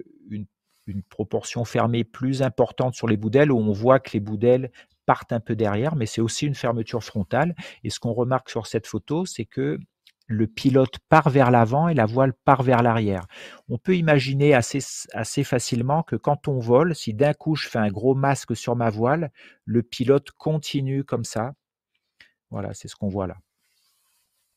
une 0.92 1.04
proportion 1.04 1.66
fermée 1.66 2.04
plus 2.04 2.42
importante 2.44 2.94
sur 2.94 3.08
les 3.08 3.18
boudelles, 3.18 3.52
où 3.52 3.58
on 3.58 3.72
voit 3.72 4.00
que 4.00 4.12
les 4.14 4.20
boudelles 4.20 4.72
partent 5.06 5.34
un 5.34 5.40
peu 5.40 5.56
derrière, 5.56 5.96
mais 5.96 6.06
c'est 6.06 6.22
aussi 6.22 6.46
une 6.46 6.56
fermeture 6.56 7.04
frontale. 7.04 7.56
Et 7.84 7.90
ce 7.90 8.00
qu'on 8.00 8.14
remarque 8.14 8.50
sur 8.50 8.68
cette 8.68 8.88
photo, 8.88 9.26
c'est 9.26 9.46
que 9.46 9.80
le 10.32 10.48
pilote 10.48 11.00
part 11.10 11.30
vers 11.30 11.52
l'avant 11.52 11.88
et 11.88 11.94
la 11.94 12.06
voile 12.06 12.34
part 12.34 12.64
vers 12.64 12.82
l'arrière. 12.82 13.26
On 13.70 13.78
peut 13.78 13.96
imaginer 13.96 14.54
assez, 14.54 15.44
facilement 15.44 16.04
que 16.04 16.16
quand 16.16 16.48
on 16.48 16.60
vole, 16.60 16.96
si 16.96 17.14
d'un 17.14 17.34
coup 17.34 17.56
je 17.56 17.68
fais 17.68 17.80
un 17.80 17.90
gros 17.90 18.16
masque 18.16 18.56
sur 18.56 18.76
ma 18.76 18.90
voile, 18.90 19.32
le 19.66 19.84
pilote 19.84 20.32
continue 20.32 21.04
comme 21.04 21.26
ça. 21.26 21.54
Voilà, 22.50 22.74
c'est 22.74 22.88
ce 22.88 22.96
qu'on 22.96 23.10
voit 23.10 23.28
là. 23.28 23.38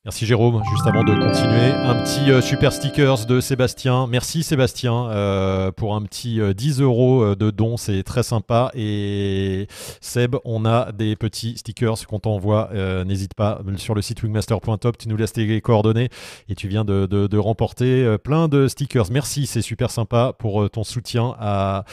Merci 0.05 0.27
Jérôme. 0.27 0.63
Juste 0.71 0.87
avant 0.87 1.03
de 1.03 1.15
continuer, 1.15 1.73
un 1.73 1.95
petit 2.03 2.31
euh, 2.31 2.43
super 2.43 2.75
stickers 2.75 3.25
de 3.25 3.41
Sébastien. 3.41 4.07
Merci 4.07 4.43
Sébastien 4.43 5.09
euh, 5.09 5.73
pour 5.73 5.95
un 5.95 6.03
petit 6.03 6.43
euh, 6.43 6.53
10 6.53 6.83
euros 6.83 7.35
de 7.35 7.51
don, 7.51 7.79
c'est 7.79 8.03
très 8.03 8.23
sympa. 8.23 8.71
Et 8.75 9.67
Seb, 10.03 10.37
on 10.45 10.67
a 10.67 10.93
des 10.93 11.17
petits 11.17 11.57
stickers 11.57 12.07
qu'on 12.07 12.19
t'envoie. 12.19 12.69
Euh, 12.75 13.03
N'hésite 13.05 13.33
pas 13.33 13.63
sur 13.77 13.95
le 13.95 14.03
site 14.03 14.23
wingmaster.top, 14.23 14.99
tu 14.99 15.09
nous 15.09 15.17
laisses 15.17 15.33
tes 15.33 15.61
coordonnées 15.63 16.11
et 16.51 16.55
tu 16.55 16.69
viens 16.69 16.85
de, 16.85 17.39
remporter 17.39 18.05
euh, 18.05 18.19
plein 18.19 18.47
de 18.49 18.69
stickers. 18.69 19.11
Merci, 19.11 19.47
c'est 19.47 19.63
super 19.63 19.91
sympa 19.91 20.35
pour 20.39 20.65
euh, 20.65 20.69
ton 20.69 20.85
soutien 20.85 21.35
à, 21.41 21.85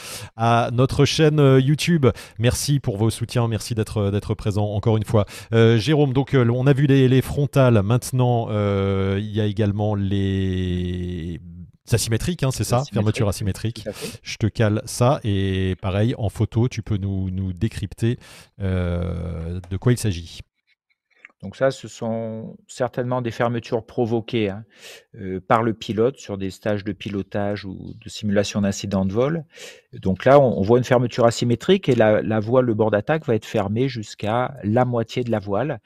notre 0.74 1.06
chaîne 1.06 1.40
euh, 1.40 1.60
YouTube. 1.60 2.06
Merci 2.38 2.78
pour 2.78 2.98
vos 2.98 3.08
soutiens, 3.08 3.48
merci 3.48 3.74
d'être 3.74 4.34
présent 4.34 4.66
encore 4.66 4.98
une 4.98 5.04
fois. 5.04 5.24
Euh, 5.54 5.78
Jérôme, 5.78 6.12
donc 6.12 6.36
on 6.36 6.66
a 6.66 6.74
vu 6.74 6.86
les, 6.86 7.08
les 7.08 7.22
frontales. 7.22 7.80
Maintenant, 7.82 8.01
euh, 8.14 9.18
il 9.20 9.30
y 9.30 9.40
a 9.40 9.46
également 9.46 9.94
les 9.94 11.40
asymétriques, 11.90 12.42
hein, 12.42 12.50
c'est 12.52 12.64
ça, 12.64 12.82
fermeture 12.92 13.28
asymétrique. 13.28 13.86
Je 14.22 14.36
te 14.36 14.46
cale 14.46 14.82
ça 14.86 15.20
et 15.24 15.76
pareil, 15.80 16.14
en 16.18 16.28
photo, 16.28 16.68
tu 16.68 16.82
peux 16.82 16.96
nous, 16.96 17.30
nous 17.30 17.52
décrypter 17.52 18.18
euh, 18.60 19.60
de 19.70 19.76
quoi 19.76 19.92
il 19.92 19.98
s'agit. 19.98 20.40
Donc 21.42 21.56
ça, 21.56 21.72
ce 21.72 21.88
sont 21.88 22.56
certainement 22.68 23.20
des 23.20 23.32
fermetures 23.32 23.84
provoquées 23.84 24.50
hein, 24.50 24.64
euh, 25.16 25.40
par 25.40 25.64
le 25.64 25.74
pilote 25.74 26.16
sur 26.16 26.38
des 26.38 26.50
stages 26.50 26.84
de 26.84 26.92
pilotage 26.92 27.64
ou 27.64 27.94
de 28.00 28.08
simulation 28.08 28.60
d'incident 28.60 29.04
de 29.04 29.12
vol. 29.12 29.44
Donc 29.92 30.24
là, 30.24 30.38
on, 30.38 30.56
on, 30.58 30.62
voit 30.62 30.78
une 30.78 30.84
fermeture 30.84 31.26
asymétrique 31.26 31.88
et 31.88 31.96
la, 31.96 32.22
la 32.22 32.38
voile, 32.38 32.66
le 32.66 32.74
bord 32.74 32.92
d'attaque 32.92 33.26
va 33.26 33.34
être 33.34 33.44
fermé 33.44 33.88
jusqu'à 33.88 34.54
la 34.62 34.84
moitié 34.84 35.24
de 35.24 35.32
la 35.32 35.40
voile. 35.40 35.80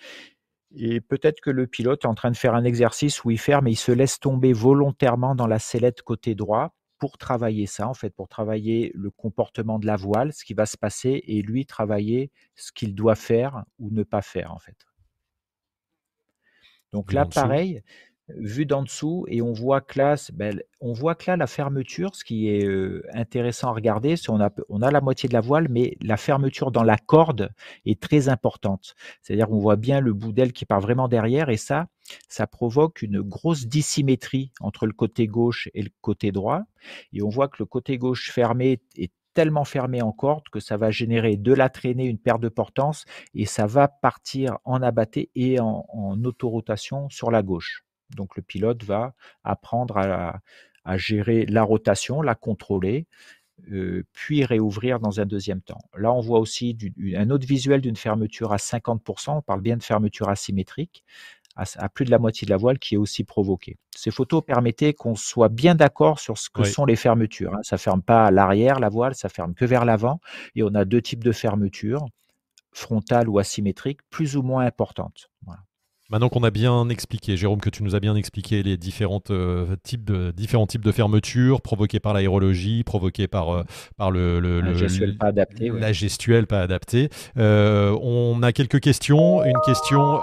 Et 0.78 1.00
peut-être 1.00 1.40
que 1.40 1.48
le 1.50 1.66
pilote 1.66 2.04
est 2.04 2.06
en 2.06 2.14
train 2.14 2.30
de 2.30 2.36
faire 2.36 2.54
un 2.54 2.64
exercice 2.64 3.24
où 3.24 3.30
il 3.30 3.38
ferme 3.38 3.66
et 3.66 3.70
il 3.70 3.76
se 3.76 3.92
laisse 3.92 4.20
tomber 4.20 4.52
volontairement 4.52 5.34
dans 5.34 5.46
la 5.46 5.58
sellette 5.58 6.02
côté 6.02 6.34
droit 6.34 6.74
pour 6.98 7.16
travailler 7.16 7.66
ça, 7.66 7.88
en 7.88 7.94
fait, 7.94 8.10
pour 8.10 8.28
travailler 8.28 8.92
le 8.94 9.10
comportement 9.10 9.78
de 9.78 9.86
la 9.86 9.96
voile, 9.96 10.32
ce 10.34 10.44
qui 10.44 10.52
va 10.52 10.66
se 10.66 10.76
passer, 10.76 11.22
et 11.26 11.40
lui 11.42 11.66
travailler 11.66 12.30
ce 12.54 12.72
qu'il 12.72 12.94
doit 12.94 13.14
faire 13.14 13.64
ou 13.78 13.90
ne 13.90 14.02
pas 14.02 14.22
faire, 14.22 14.52
en 14.52 14.58
fait. 14.58 14.76
Donc 16.92 17.12
là, 17.12 17.26
pareil, 17.26 17.82
vu 18.28 18.66
d'en 18.66 18.82
dessous, 18.82 19.24
et 19.28 19.40
on 19.40 19.52
voit 19.52 19.80
que 19.80 19.98
là, 19.98 20.16
ben, 20.32 20.60
on 20.80 20.92
voit 20.92 21.14
que 21.14 21.30
là, 21.30 21.36
la 21.36 21.46
fermeture, 21.46 22.14
ce 22.14 22.24
qui 22.24 22.48
est 22.48 22.66
intéressant 23.14 23.68
à 23.68 23.72
regarder, 23.72 24.16
c'est 24.16 24.30
on 24.30 24.40
a, 24.40 24.50
on 24.68 24.78
la 24.78 25.00
moitié 25.00 25.28
de 25.28 25.34
la 25.34 25.40
voile, 25.40 25.68
mais 25.70 25.96
la 26.00 26.16
fermeture 26.16 26.70
dans 26.70 26.82
la 26.82 26.98
corde 26.98 27.50
est 27.84 28.00
très 28.00 28.28
importante. 28.28 28.94
C'est-à-dire 29.22 29.46
qu'on 29.46 29.58
voit 29.58 29.76
bien 29.76 30.00
le 30.00 30.12
bout 30.12 30.32
d'aile 30.32 30.52
qui 30.52 30.64
part 30.64 30.80
vraiment 30.80 31.08
derrière, 31.08 31.50
et 31.50 31.56
ça, 31.56 31.86
ça 32.28 32.46
provoque 32.46 33.02
une 33.02 33.20
grosse 33.20 33.66
dissymétrie 33.66 34.52
entre 34.60 34.86
le 34.86 34.92
côté 34.92 35.26
gauche 35.26 35.68
et 35.74 35.82
le 35.82 35.90
côté 36.00 36.32
droit. 36.32 36.62
Et 37.12 37.22
on 37.22 37.28
voit 37.28 37.48
que 37.48 37.56
le 37.60 37.66
côté 37.66 37.98
gauche 37.98 38.30
fermé 38.32 38.80
est 38.96 39.12
tellement 39.34 39.64
fermé 39.64 40.02
en 40.02 40.12
corde 40.12 40.44
que 40.50 40.60
ça 40.60 40.76
va 40.78 40.90
générer 40.90 41.36
de 41.36 41.52
la 41.52 41.68
traînée, 41.68 42.06
une 42.06 42.18
perte 42.18 42.40
de 42.40 42.48
portance, 42.48 43.04
et 43.34 43.44
ça 43.44 43.66
va 43.66 43.86
partir 43.86 44.58
en 44.64 44.82
abatté 44.82 45.30
et 45.34 45.60
en 45.60 45.84
autorotation 46.24 47.08
sur 47.10 47.30
la 47.30 47.42
gauche. 47.42 47.85
Donc 48.14 48.36
le 48.36 48.42
pilote 48.42 48.84
va 48.84 49.14
apprendre 49.44 49.98
à, 49.98 50.40
à 50.84 50.96
gérer 50.96 51.46
la 51.46 51.62
rotation, 51.62 52.22
la 52.22 52.34
contrôler, 52.34 53.06
euh, 53.72 54.04
puis 54.12 54.44
réouvrir 54.44 55.00
dans 55.00 55.18
un 55.20 55.26
deuxième 55.26 55.60
temps. 55.60 55.80
Là, 55.96 56.12
on 56.12 56.20
voit 56.20 56.38
aussi 56.38 56.74
du, 56.74 57.16
un 57.16 57.30
autre 57.30 57.46
visuel 57.46 57.80
d'une 57.80 57.96
fermeture 57.96 58.52
à 58.52 58.56
50%, 58.56 59.38
on 59.38 59.42
parle 59.42 59.62
bien 59.62 59.76
de 59.76 59.82
fermeture 59.82 60.28
asymétrique, 60.28 61.04
à, 61.56 61.88
plus 61.88 62.04
de 62.04 62.10
la 62.10 62.18
moitié 62.18 62.44
de 62.44 62.50
la 62.50 62.58
voile 62.58 62.78
qui 62.78 62.94
est 62.94 62.98
aussi 62.98 63.24
provoquée. 63.24 63.78
Ces 63.96 64.10
photos 64.10 64.44
permettaient 64.44 64.92
qu'on 64.92 65.14
soit 65.14 65.48
bien 65.48 65.74
d'accord 65.74 66.20
sur 66.20 66.36
ce 66.36 66.50
que 66.50 66.64
sont 66.64 66.84
les 66.84 66.96
fermetures. 66.96 67.54
Hein. 67.54 67.60
Ça 67.62 67.78
ferme 67.78 68.02
pas 68.02 68.26
à 68.26 68.30
l'arrière 68.30 68.78
la 68.78 68.90
voile, 68.90 69.14
ça 69.14 69.30
ferme 69.30 69.54
que 69.54 69.64
vers 69.64 69.86
l'avant. 69.86 70.20
Et 70.54 70.62
on 70.62 70.74
a 70.74 70.84
deux 70.84 71.00
types 71.00 71.24
de 71.24 71.32
fermetures, 71.32 72.04
frontales 72.72 73.26
ou 73.26 73.38
asymétriques, 73.38 74.00
plus 74.10 74.36
ou 74.36 74.42
moins 74.42 74.66
importantes. 74.66 75.30
Maintenant 76.08 76.28
qu'on 76.28 76.44
a 76.44 76.52
bien 76.52 76.88
expliqué, 76.88 77.36
Jérôme, 77.36 77.60
que 77.60 77.68
tu 77.68 77.82
nous 77.82 77.96
as 77.96 78.00
bien 78.00 78.14
expliqué 78.14 78.62
les 78.62 78.76
différentes, 78.76 79.32
euh, 79.32 79.74
types 79.82 80.04
de, 80.04 80.30
différents 80.30 80.68
types 80.68 80.84
de 80.84 80.92
fermetures 80.92 81.60
provoquées 81.60 81.98
par 81.98 82.14
l'aérologie, 82.14 82.84
provoquées 82.84 83.26
par, 83.26 83.50
euh, 83.50 83.64
par 83.96 84.12
le, 84.12 84.38
la 84.38 84.72
gestuelle 84.72 85.16
pas 85.16 85.26
adaptée. 85.26 85.68
La 85.70 85.92
gestuelle 85.92 86.46
pas 86.46 86.62
adaptée. 86.62 87.08
Euh, 87.38 87.98
on 88.02 88.40
a 88.44 88.52
quelques 88.52 88.78
questions. 88.78 89.44
Une 89.44 89.58
question 89.64 90.18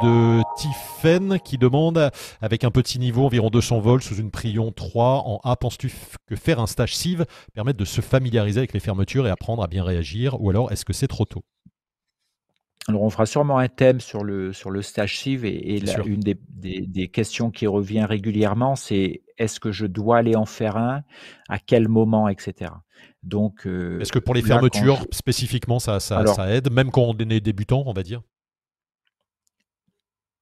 de 0.00 0.42
Tiffen 0.56 1.40
qui 1.40 1.58
demande, 1.58 2.10
avec 2.40 2.62
un 2.62 2.70
petit 2.70 3.00
niveau, 3.00 3.26
environ 3.26 3.50
200 3.50 3.80
volts, 3.80 4.04
sous 4.04 4.14
une 4.14 4.30
Prion 4.30 4.70
3 4.70 5.24
en 5.26 5.40
A, 5.42 5.56
penses-tu 5.56 5.90
que 6.26 6.36
faire 6.36 6.60
un 6.60 6.68
stage 6.68 6.94
CIV 6.94 7.24
permette 7.52 7.76
de 7.76 7.84
se 7.84 8.00
familiariser 8.00 8.60
avec 8.60 8.72
les 8.72 8.80
fermetures 8.80 9.26
et 9.26 9.30
apprendre 9.30 9.64
à 9.64 9.66
bien 9.66 9.82
réagir? 9.82 10.40
Ou 10.40 10.50
alors 10.50 10.70
est-ce 10.70 10.84
que 10.84 10.92
c'est 10.92 11.08
trop 11.08 11.24
tôt? 11.24 11.42
Alors, 12.88 13.02
on 13.02 13.10
fera 13.10 13.26
sûrement 13.26 13.58
un 13.58 13.68
thème 13.68 14.00
sur 14.00 14.24
le, 14.24 14.52
sur 14.52 14.70
le 14.70 14.82
stage 14.82 15.18
CIV 15.18 15.44
et, 15.44 15.82
une 16.06 16.20
des, 16.20 16.36
des, 16.48 17.08
questions 17.08 17.50
qui 17.50 17.66
revient 17.66 18.04
régulièrement, 18.04 18.74
c'est 18.74 19.22
est-ce 19.38 19.60
que 19.60 19.70
je 19.70 19.86
dois 19.86 20.18
aller 20.18 20.34
en 20.34 20.46
faire 20.46 20.76
un, 20.76 21.02
à 21.48 21.58
quel 21.58 21.88
moment, 21.88 22.28
etc. 22.28 22.72
Donc, 23.22 23.66
euh, 23.66 24.00
est-ce 24.00 24.12
que 24.12 24.18
pour 24.18 24.34
les 24.34 24.42
fermetures 24.42 25.06
spécifiquement, 25.12 25.78
ça, 25.78 26.00
ça, 26.00 26.26
ça, 26.26 26.50
aide, 26.50 26.72
même 26.72 26.90
quand 26.90 27.02
on 27.02 27.16
est 27.16 27.40
débutant, 27.40 27.84
on 27.86 27.92
va 27.92 28.02
dire? 28.02 28.22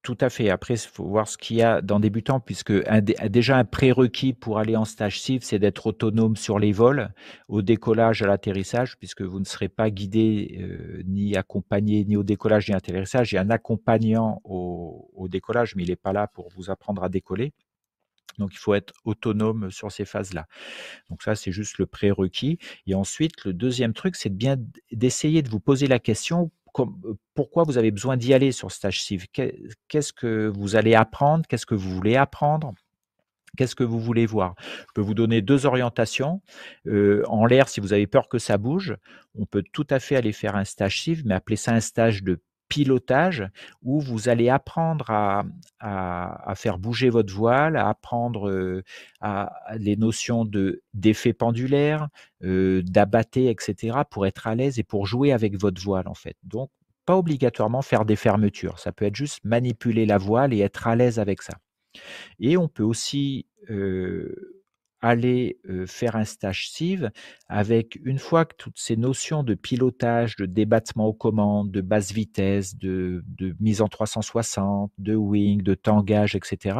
Tout 0.01 0.17
à 0.21 0.29
fait. 0.29 0.49
Après, 0.49 0.75
il 0.75 0.79
faut 0.79 1.05
voir 1.05 1.27
ce 1.27 1.37
qu'il 1.37 1.57
y 1.57 1.61
a 1.61 1.81
dans 1.81 1.99
débutant, 1.99 2.39
puisque 2.39 2.71
déjà 3.27 3.57
un 3.57 3.65
prérequis 3.65 4.31
pour 4.31 4.57
aller 4.57 4.77
en 4.77 4.85
stage 4.85 5.19
CIV, 5.19 5.43
c'est 5.43 5.59
d'être 5.59 5.87
autonome 5.87 6.37
sur 6.37 6.57
les 6.57 6.71
vols, 6.71 7.13
au 7.49 7.61
décollage, 7.61 8.21
à 8.21 8.27
l'atterrissage, 8.27 8.97
puisque 8.97 9.23
vous 9.23 9.39
ne 9.39 9.45
serez 9.45 9.67
pas 9.67 9.89
guidé 9.89 10.57
euh, 10.61 11.03
ni 11.05 11.35
accompagné 11.35 12.05
ni 12.05 12.15
au 12.15 12.23
décollage 12.23 12.69
ni 12.69 12.73
à 12.73 12.77
l'atterrissage. 12.77 13.33
Il 13.33 13.35
y 13.35 13.37
a 13.37 13.41
un 13.41 13.49
accompagnant 13.49 14.39
au, 14.45 15.27
décollage, 15.29 15.75
mais 15.75 15.83
il 15.83 15.89
n'est 15.89 15.97
pas 15.97 16.13
là 16.13 16.27
pour 16.27 16.49
vous 16.55 16.69
apprendre 16.69 17.03
à 17.03 17.09
décoller. 17.09 17.51
Donc, 18.37 18.53
il 18.53 18.57
faut 18.57 18.73
être 18.73 18.93
autonome 19.03 19.69
sur 19.69 19.91
ces 19.91 20.05
phases-là. 20.05 20.47
Donc, 21.09 21.23
ça, 21.23 21.35
c'est 21.35 21.51
juste 21.51 21.77
le 21.77 21.85
prérequis. 21.85 22.57
Et 22.87 22.95
ensuite, 22.95 23.43
le 23.43 23.53
deuxième 23.53 23.93
truc, 23.93 24.15
c'est 24.15 24.33
bien 24.33 24.55
d'essayer 24.93 25.41
de 25.41 25.49
vous 25.49 25.59
poser 25.59 25.87
la 25.87 25.99
question 25.99 26.51
pourquoi 27.33 27.63
vous 27.63 27.77
avez 27.77 27.91
besoin 27.91 28.17
d'y 28.17 28.33
aller 28.33 28.51
sur 28.51 28.71
stage 28.71 29.01
CIV? 29.01 29.27
Qu'est-ce 29.87 30.13
que 30.13 30.51
vous 30.55 30.75
allez 30.75 30.95
apprendre? 30.95 31.45
Qu'est-ce 31.47 31.65
que 31.65 31.75
vous 31.75 31.93
voulez 31.93 32.15
apprendre? 32.15 32.73
Qu'est-ce 33.57 33.75
que 33.75 33.83
vous 33.83 33.99
voulez 33.99 34.25
voir? 34.25 34.55
Je 34.59 34.93
peux 34.95 35.01
vous 35.01 35.15
donner 35.15 35.41
deux 35.41 35.65
orientations. 35.65 36.41
Euh, 36.87 37.23
en 37.27 37.45
l'air, 37.45 37.67
si 37.67 37.79
vous 37.79 37.93
avez 37.93 38.07
peur 38.07 38.29
que 38.29 38.37
ça 38.37 38.57
bouge, 38.57 38.95
on 39.35 39.45
peut 39.45 39.63
tout 39.73 39.87
à 39.89 39.99
fait 39.99 40.15
aller 40.15 40.33
faire 40.33 40.55
un 40.55 40.65
stage 40.65 41.01
CIV, 41.01 41.23
mais 41.25 41.33
appeler 41.33 41.55
ça 41.55 41.73
un 41.73 41.79
stage 41.79 42.23
de 42.23 42.39
pilotage 42.69 43.47
où 43.83 43.99
vous 43.99 44.29
allez 44.29 44.49
apprendre 44.49 45.09
à, 45.09 46.53
faire 46.55 46.77
bouger 46.77 47.09
votre 47.09 47.33
voile, 47.33 47.75
à 47.75 47.89
apprendre 47.89 48.49
euh, 48.49 48.83
à, 49.21 49.51
les 49.77 49.97
notions 49.97 50.45
de 50.45 50.81
d'effet 50.93 51.33
pendulaire, 51.33 52.07
euh, 52.43 52.81
d'abatté, 52.83 53.49
etc. 53.49 53.99
pour 54.09 54.25
être 54.25 54.47
à 54.47 54.55
l'aise 54.55 54.79
et 54.79 54.83
pour 54.83 55.05
jouer 55.05 55.31
avec 55.31 55.59
votre 55.59 55.81
voile 55.81 56.07
en 56.07 56.13
fait. 56.13 56.35
Donc 56.43 56.69
pas 57.05 57.17
obligatoirement 57.17 57.81
faire 57.81 58.05
des 58.05 58.15
fermetures, 58.15 58.77
ça 58.79 58.91
peut 58.91 59.05
être 59.05 59.15
juste 59.15 59.43
manipuler 59.43 60.05
la 60.05 60.17
voile 60.17 60.53
et 60.53 60.59
être 60.59 60.87
à 60.87 60.95
l'aise 60.95 61.19
avec 61.19 61.41
ça. 61.41 61.53
Et 62.39 62.55
on 62.55 62.67
peut 62.67 62.83
aussi 62.83 63.47
euh, 63.69 64.58
aller 65.01 65.59
faire 65.87 66.15
un 66.15 66.25
stage 66.25 66.69
CIV 66.69 67.09
avec, 67.47 67.99
une 68.03 68.19
fois 68.19 68.45
que 68.45 68.55
toutes 68.57 68.77
ces 68.77 68.97
notions 68.97 69.43
de 69.43 69.53
pilotage, 69.55 70.35
de 70.35 70.45
débattement 70.45 71.05
aux 71.05 71.13
commandes, 71.13 71.71
de 71.71 71.81
basse 71.81 72.11
vitesse, 72.11 72.77
de, 72.77 73.23
mise 73.59 73.81
en 73.81 73.87
360, 73.87 74.91
de 74.97 75.15
wing, 75.15 75.61
de 75.61 75.73
tangage, 75.73 76.35
etc. 76.35 76.77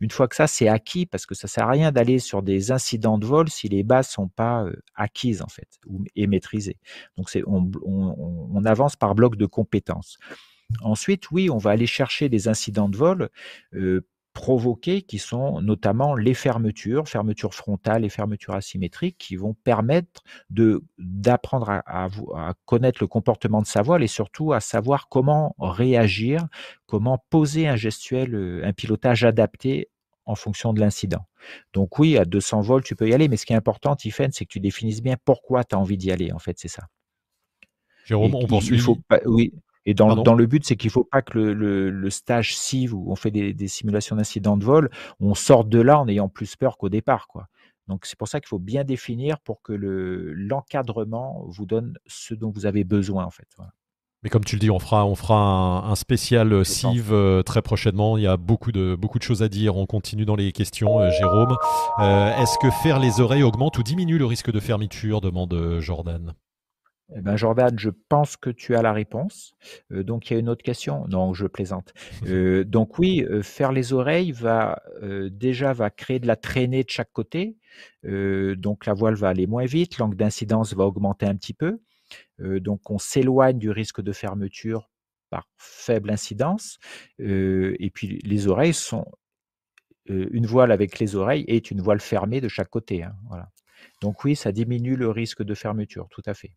Une 0.00 0.10
fois 0.10 0.28
que 0.28 0.36
ça 0.36 0.46
c'est 0.46 0.68
acquis, 0.68 1.06
parce 1.06 1.26
que 1.26 1.34
ça 1.34 1.48
sert 1.48 1.64
à 1.64 1.70
rien 1.70 1.92
d'aller 1.92 2.18
sur 2.18 2.42
des 2.42 2.70
incidents 2.70 3.18
de 3.18 3.26
vol 3.26 3.48
si 3.48 3.68
les 3.68 3.82
bases 3.82 4.08
sont 4.08 4.28
pas 4.28 4.66
acquises 4.94 5.42
en 5.42 5.48
fait 5.48 5.68
et 6.14 6.26
maîtrisées. 6.26 6.78
Donc 7.16 7.30
c'est 7.30 7.42
on, 7.46 7.70
on, 7.84 8.64
avance 8.64 8.96
par 8.96 9.14
bloc 9.14 9.36
de 9.36 9.46
compétences. 9.46 10.18
Ensuite, 10.80 11.30
oui, 11.30 11.48
on 11.50 11.58
va 11.58 11.70
aller 11.70 11.86
chercher 11.86 12.28
des 12.28 12.48
incidents 12.48 12.88
de 12.88 12.96
vol 12.96 13.28
provoquer, 14.36 15.00
qui 15.00 15.18
sont 15.18 15.62
notamment 15.62 16.14
les 16.14 16.34
fermetures, 16.34 17.08
fermetures 17.08 17.54
frontales 17.54 18.04
et 18.04 18.10
fermetures 18.10 18.54
asymétriques, 18.54 19.16
qui 19.16 19.34
vont 19.34 19.54
permettre 19.54 20.22
de 20.50 20.84
d'apprendre 20.98 21.70
à, 21.70 21.82
à, 21.86 22.54
connaître 22.66 23.02
le 23.02 23.06
comportement 23.06 23.62
de 23.62 23.66
sa 23.66 23.80
voile 23.80 24.02
et 24.02 24.08
surtout 24.08 24.52
à 24.52 24.60
savoir 24.60 25.08
comment 25.08 25.56
réagir, 25.58 26.46
comment 26.84 27.24
poser 27.30 27.66
un 27.66 27.76
gestuel, 27.76 28.34
euh, 28.34 28.60
un 28.62 28.74
pilotage 28.74 29.24
adapté 29.24 29.88
en 30.26 30.34
fonction 30.34 30.74
de 30.74 30.80
l'incident. 30.80 31.24
Donc 31.72 31.98
oui, 31.98 32.18
à 32.18 32.26
200 32.26 32.60
volts, 32.60 32.84
tu 32.84 32.94
peux 32.94 33.08
y 33.08 33.14
aller, 33.14 33.28
mais 33.28 33.38
ce 33.38 33.46
qui 33.46 33.54
est 33.54 33.56
important, 33.56 33.96
Tiffen, 33.96 34.32
c'est 34.32 34.44
que 34.44 34.52
tu 34.52 34.60
définisses 34.60 35.02
bien 35.02 35.16
pourquoi 35.24 35.64
tu 35.64 35.74
as 35.74 35.78
envie 35.78 35.96
d'y 35.96 36.12
aller, 36.12 36.30
en 36.32 36.38
fait, 36.38 36.58
c'est 36.58 36.68
ça. 36.68 36.88
Jérôme, 38.04 38.34
on 38.34 38.46
poursuit. 38.46 38.76
Il 38.76 38.82
faut 38.82 38.98
pas, 39.08 39.20
oui, 39.24 39.54
et 39.86 39.94
dans, 39.94 40.16
dans 40.16 40.34
le 40.34 40.46
but, 40.46 40.66
c'est 40.66 40.76
qu'il 40.76 40.88
ne 40.88 40.92
faut 40.92 41.04
pas 41.04 41.22
que 41.22 41.38
le, 41.38 41.90
le, 41.90 42.10
stage 42.10 42.56
CIV, 42.56 42.92
où 42.92 43.10
on 43.10 43.16
fait 43.16 43.30
des, 43.30 43.54
des 43.54 43.68
simulations 43.68 44.16
d'incidents 44.16 44.56
de 44.56 44.64
vol, 44.64 44.90
on 45.20 45.34
sorte 45.34 45.68
de 45.68 45.80
là 45.80 46.00
en 46.00 46.08
ayant 46.08 46.28
plus 46.28 46.56
peur 46.56 46.76
qu'au 46.76 46.88
départ. 46.88 47.28
Quoi. 47.28 47.48
Donc 47.88 48.04
c'est 48.04 48.18
pour 48.18 48.28
ça 48.28 48.40
qu'il 48.40 48.48
faut 48.48 48.58
bien 48.58 48.84
définir 48.84 49.38
pour 49.40 49.62
que 49.62 49.72
l'encadrement 49.72 51.44
vous 51.46 51.66
donne 51.66 51.96
ce 52.06 52.34
dont 52.34 52.50
vous 52.50 52.66
avez 52.66 52.84
besoin. 52.84 53.24
En 53.24 53.30
fait. 53.30 53.46
Mais 54.22 54.30
comme 54.30 54.44
tu 54.44 54.56
le 54.56 54.60
dis, 54.60 54.70
on 54.70 54.80
fera, 54.80 55.06
on 55.06 55.14
fera 55.14 55.88
un, 55.88 55.94
spécial 55.94 56.64
CIV 56.64 57.12
euh, 57.12 57.42
très 57.42 57.62
prochainement. 57.62 58.16
Il 58.16 58.24
y 58.24 58.26
a 58.26 58.36
beaucoup 58.36 58.72
de, 58.72 58.96
beaucoup 58.96 59.18
de 59.18 59.22
choses 59.22 59.42
à 59.42 59.48
dire. 59.48 59.76
On 59.76 59.86
continue 59.86 60.24
dans 60.24 60.34
les 60.34 60.50
questions, 60.50 60.98
euh, 60.98 61.10
Jérôme. 61.12 61.56
Euh, 62.00 62.36
est-ce 62.36 62.58
que 62.58 62.70
faire 62.70 62.98
les 62.98 63.20
oreilles 63.20 63.44
augmente 63.44 63.78
ou 63.78 63.84
diminue 63.84 64.18
le 64.18 64.26
risque 64.26 64.50
de 64.50 64.58
fermeture? 64.58 65.20
demande 65.20 65.78
Jordan. 65.80 66.34
Eh 67.14 67.20
ben 67.20 67.36
Jordan, 67.36 67.78
je 67.78 67.90
pense 68.08 68.36
que 68.36 68.50
tu 68.50 68.74
as 68.74 68.82
la 68.82 68.92
réponse. 68.92 69.54
Euh, 69.92 70.02
donc 70.02 70.28
il 70.28 70.34
y 70.34 70.36
a 70.36 70.40
une 70.40 70.48
autre 70.48 70.64
question. 70.64 71.06
Non, 71.08 71.34
je 71.34 71.46
plaisante. 71.46 71.92
Euh, 72.26 72.64
donc 72.64 72.98
oui, 72.98 73.24
euh, 73.24 73.42
faire 73.42 73.70
les 73.70 73.92
oreilles 73.92 74.32
va 74.32 74.82
déjà 75.30 75.72
va 75.72 75.90
créer 75.90 76.18
de 76.18 76.26
la 76.26 76.34
traînée 76.34 76.82
de 76.82 76.90
chaque 76.90 77.12
côté. 77.12 77.56
donc 78.02 78.86
la 78.86 78.94
voile 78.94 79.14
va 79.14 79.28
aller 79.28 79.46
moins 79.46 79.64
vite, 79.64 79.98
l'angle 79.98 80.16
d'incidence 80.16 80.74
va 80.74 80.84
augmenter 80.84 81.26
un 81.26 81.36
petit 81.36 81.54
peu. 81.54 81.78
donc 82.38 82.90
on 82.90 82.98
s'éloigne 82.98 83.58
du 83.58 83.70
risque 83.70 84.00
de 84.00 84.12
fermeture 84.12 84.90
par 85.30 85.48
faible 85.56 86.10
incidence. 86.10 86.78
et 87.18 87.90
puis 87.94 88.18
les 88.24 88.48
oreilles 88.48 88.74
sont 88.74 89.06
une 90.08 90.46
voile 90.46 90.72
avec 90.72 90.98
les 90.98 91.14
oreilles 91.16 91.44
est 91.48 91.70
une 91.70 91.80
voile 91.80 92.00
fermée 92.00 92.40
de 92.40 92.48
chaque 92.48 92.70
côté. 92.70 93.02
Hein, 93.02 93.14
voilà. 93.28 93.50
Donc 94.02 94.24
oui, 94.24 94.36
ça 94.36 94.52
diminue 94.52 94.96
le 94.96 95.10
risque 95.10 95.42
de 95.42 95.54
fermeture, 95.54 96.08
tout 96.10 96.22
à 96.26 96.34
fait. 96.34 96.52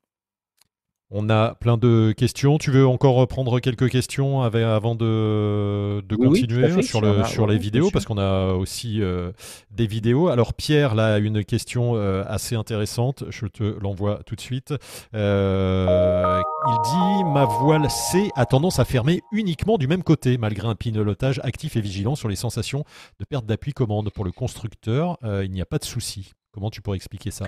On 1.12 1.28
a 1.32 1.56
plein 1.56 1.76
de 1.78 2.14
questions. 2.16 2.60
Tu 2.60 2.70
veux 2.70 2.86
encore 2.86 3.28
prendre 3.28 3.60
quelques 3.60 3.90
questions 3.90 4.44
avant 4.44 4.94
de, 4.94 6.04
continuer 6.16 6.84
sur, 6.84 7.02
le, 7.02 7.24
sur 7.24 7.48
les 7.48 7.58
vidéos? 7.58 7.90
Parce 7.90 8.06
qu'on 8.06 8.20
a 8.20 8.54
aussi 8.54 9.02
euh, 9.02 9.32
des 9.72 9.88
vidéos. 9.88 10.28
Alors 10.28 10.54
Pierre, 10.54 10.94
là, 10.94 11.18
une 11.18 11.44
question 11.44 11.96
euh, 11.96 12.24
assez 12.28 12.56
intéressante. 12.56 13.24
Je 13.32 13.48
te 13.48 13.64
l'envoie 13.82 14.22
tout 14.28 14.36
de 14.36 14.42
suite. 14.42 14.76
Euh, 15.16 16.42
il 16.68 16.78
dit 16.84 17.24
Ma 17.34 17.46
voile 17.46 17.90
C 17.90 18.30
a 18.36 18.46
tendance 18.46 18.78
à 18.78 18.86
fermer 18.86 19.22
uniquement 19.32 19.80
du 19.80 19.88
même 19.88 20.04
côté, 20.04 20.38
malgré 20.38 20.68
un 20.68 20.76
pilotage 20.76 21.42
actif 21.44 21.76
et 21.76 21.82
vigilant 21.82 22.14
sur 22.14 22.30
les 22.30 22.36
sensations 22.36 22.84
de 23.20 23.26
perte 23.26 23.48
d'appui 23.48 23.74
commande. 23.74 24.12
Pour 24.12 24.26
le 24.26 24.32
constructeur, 24.32 25.18
il 25.24 25.50
n'y 25.50 25.62
a 25.62 25.66
pas 25.66 25.80
de 25.80 25.86
souci. 25.86 26.34
Comment 26.52 26.70
tu 26.70 26.84
pourrais 26.84 26.98
expliquer 26.98 27.32
ça? 27.32 27.48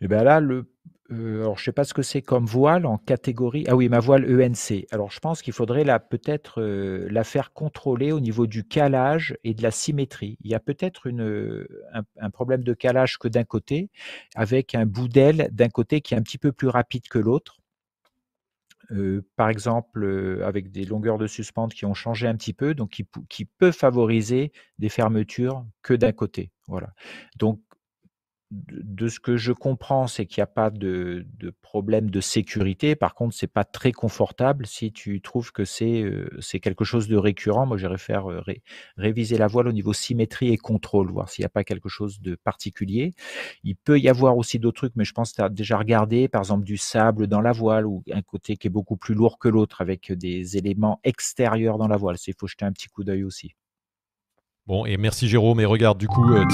Et 0.00 0.04
eh 0.04 0.08
bien 0.08 0.22
là, 0.22 0.38
le, 0.40 0.70
euh, 1.10 1.40
alors 1.40 1.56
je 1.58 1.64
sais 1.64 1.72
pas 1.72 1.84
ce 1.84 1.94
que 1.94 2.02
c'est 2.02 2.20
comme 2.20 2.44
voile 2.44 2.84
en 2.84 2.98
catégorie. 2.98 3.64
Ah 3.66 3.76
oui, 3.76 3.88
ma 3.88 3.98
voile 3.98 4.24
ENC. 4.24 4.86
Alors 4.90 5.10
je 5.10 5.20
pense 5.20 5.40
qu'il 5.40 5.54
faudrait 5.54 5.84
la 5.84 5.98
peut-être 6.00 6.60
euh, 6.60 7.08
la 7.10 7.24
faire 7.24 7.52
contrôler 7.52 8.12
au 8.12 8.20
niveau 8.20 8.46
du 8.46 8.64
calage 8.64 9.36
et 9.42 9.54
de 9.54 9.62
la 9.62 9.70
symétrie. 9.70 10.36
Il 10.42 10.50
y 10.50 10.54
a 10.54 10.60
peut-être 10.60 11.06
une 11.06 11.66
un, 11.92 12.30
problème 12.30 12.62
de 12.62 12.74
calage 12.74 13.18
que 13.18 13.28
d'un 13.28 13.44
côté, 13.44 13.90
avec 14.34 14.74
un 14.74 14.84
bout 14.84 15.08
d'aile 15.08 15.48
d'un 15.52 15.68
côté 15.68 16.00
qui 16.02 16.14
est 16.14 16.18
un 16.18 16.22
petit 16.22 16.38
peu 16.38 16.52
plus 16.52 16.68
rapide 16.68 17.08
que 17.08 17.18
l'autre. 17.18 17.56
Euh, 18.90 19.22
par 19.36 19.48
exemple, 19.50 20.40
avec 20.44 20.70
des 20.70 20.84
longueurs 20.84 21.18
de 21.18 21.26
suspente 21.26 21.74
qui 21.74 21.84
ont 21.84 21.94
changé 21.94 22.26
un 22.26 22.36
petit 22.36 22.54
peu, 22.54 22.74
donc 22.74 22.90
qui, 22.90 23.06
qui 23.28 23.44
peut 23.44 23.72
favoriser 23.72 24.52
des 24.78 24.88
fermetures 24.88 25.66
que 25.82 25.94
d'un 25.94 26.12
côté. 26.12 26.50
Voilà. 26.68 26.92
Donc 27.38 27.60
de, 28.50 29.08
ce 29.08 29.20
que 29.20 29.36
je 29.36 29.52
comprends, 29.52 30.06
c'est 30.06 30.24
qu'il 30.24 30.40
n'y 30.40 30.44
a 30.44 30.46
pas 30.46 30.70
de, 30.70 31.26
problème 31.60 32.10
de 32.10 32.20
sécurité. 32.20 32.96
Par 32.96 33.14
contre, 33.14 33.34
c'est 33.34 33.46
pas 33.46 33.64
très 33.64 33.92
confortable 33.92 34.66
si 34.66 34.92
tu 34.92 35.20
trouves 35.20 35.52
que 35.52 35.64
c'est 35.64 36.02
euh, 36.02 36.28
quelque 36.62 36.84
chose 36.84 37.08
de 37.08 37.16
récurrent. 37.16 37.66
Moi, 37.66 37.76
j'irais 37.76 37.98
faire 37.98 38.30
euh, 38.30 38.42
réviser 38.96 39.36
la 39.36 39.46
voile 39.46 39.68
au 39.68 39.72
niveau 39.72 39.92
symétrie 39.92 40.48
et 40.52 40.56
contrôle, 40.56 41.10
voir 41.10 41.28
s'il 41.28 41.42
n'y 41.42 41.46
a 41.46 41.50
pas 41.50 41.64
quelque 41.64 41.88
chose 41.88 42.20
de 42.20 42.36
particulier. 42.36 43.12
Il 43.64 43.76
peut 43.76 43.98
y 43.98 44.08
avoir 44.08 44.36
aussi 44.38 44.58
d'autres 44.58 44.78
trucs, 44.78 44.96
mais 44.96 45.04
je 45.04 45.12
pense 45.12 45.32
que 45.32 45.36
tu 45.36 45.42
as 45.42 45.48
déjà 45.50 45.76
regardé, 45.76 46.28
par 46.28 46.42
exemple, 46.42 46.64
du 46.64 46.78
sable 46.78 47.26
dans 47.26 47.42
la 47.42 47.52
voile 47.52 47.86
ou 47.86 48.02
un 48.12 48.22
côté 48.22 48.56
qui 48.56 48.68
est 48.68 48.70
beaucoup 48.70 48.96
plus 48.96 49.14
lourd 49.14 49.38
que 49.38 49.48
l'autre 49.48 49.80
avec 49.82 50.12
des 50.12 50.56
éléments 50.56 51.00
extérieurs 51.04 51.78
dans 51.78 51.88
la 51.88 51.96
voile. 51.96 52.16
Il 52.26 52.34
faut 52.38 52.46
jeter 52.46 52.64
un 52.64 52.72
petit 52.72 52.88
coup 52.88 53.04
d'œil 53.04 53.24
aussi. 53.24 53.54
Bon, 54.68 54.84
et 54.84 54.98
merci 54.98 55.28
Jérôme. 55.28 55.60
Et 55.60 55.64
regarde, 55.64 55.96
du 55.96 56.08
coup, 56.08 56.30
euh, 56.30 56.44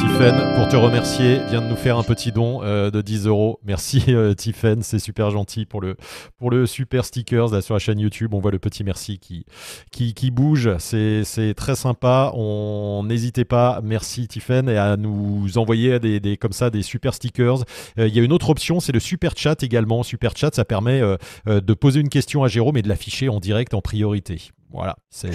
pour 0.54 0.68
te 0.68 0.76
remercier, 0.76 1.40
vient 1.48 1.60
de 1.60 1.66
nous 1.66 1.74
faire 1.74 1.98
un 1.98 2.04
petit 2.04 2.30
don 2.30 2.62
euh, 2.62 2.92
de 2.92 3.00
10 3.00 3.26
euros. 3.26 3.58
Merci 3.64 4.04
euh, 4.08 4.34
c'est 4.82 5.00
super 5.00 5.32
gentil 5.32 5.66
pour 5.66 5.80
le, 5.80 5.96
pour 6.38 6.52
le 6.52 6.64
super 6.66 7.04
stickers 7.04 7.60
sur 7.60 7.74
la 7.74 7.80
chaîne 7.80 7.98
YouTube. 7.98 8.32
On 8.32 8.38
voit 8.38 8.52
le 8.52 8.60
petit 8.60 8.84
merci 8.84 9.18
qui, 9.18 9.46
qui, 9.90 10.14
qui 10.14 10.30
bouge. 10.30 10.70
C'est 10.78 11.54
très 11.56 11.74
sympa. 11.74 12.30
On 12.34 13.02
n'hésitez 13.04 13.44
pas, 13.44 13.80
merci 13.82 14.28
Tiffen, 14.28 14.68
et 14.68 14.76
à 14.76 14.96
nous 14.96 15.58
envoyer 15.58 15.98
des, 15.98 16.20
des, 16.20 16.36
comme 16.36 16.52
ça 16.52 16.70
des 16.70 16.82
super 16.82 17.14
stickers. 17.14 17.64
Euh, 17.98 18.06
il 18.06 18.14
y 18.14 18.20
a 18.20 18.22
une 18.22 18.32
autre 18.32 18.48
option, 18.48 18.78
c'est 18.78 18.92
le 18.92 19.00
super 19.00 19.32
chat 19.36 19.60
également. 19.64 20.04
Super 20.04 20.36
chat, 20.36 20.54
ça 20.54 20.64
permet 20.64 21.02
de 21.46 21.74
poser 21.74 21.98
une 21.98 22.10
question 22.10 22.44
à 22.44 22.48
Jérôme 22.48 22.76
et 22.76 22.82
de 22.82 22.88
l'afficher 22.88 23.28
en 23.28 23.40
direct 23.40 23.74
en 23.74 23.80
priorité. 23.80 24.52
Voilà, 24.74 24.96
c'est 25.08 25.34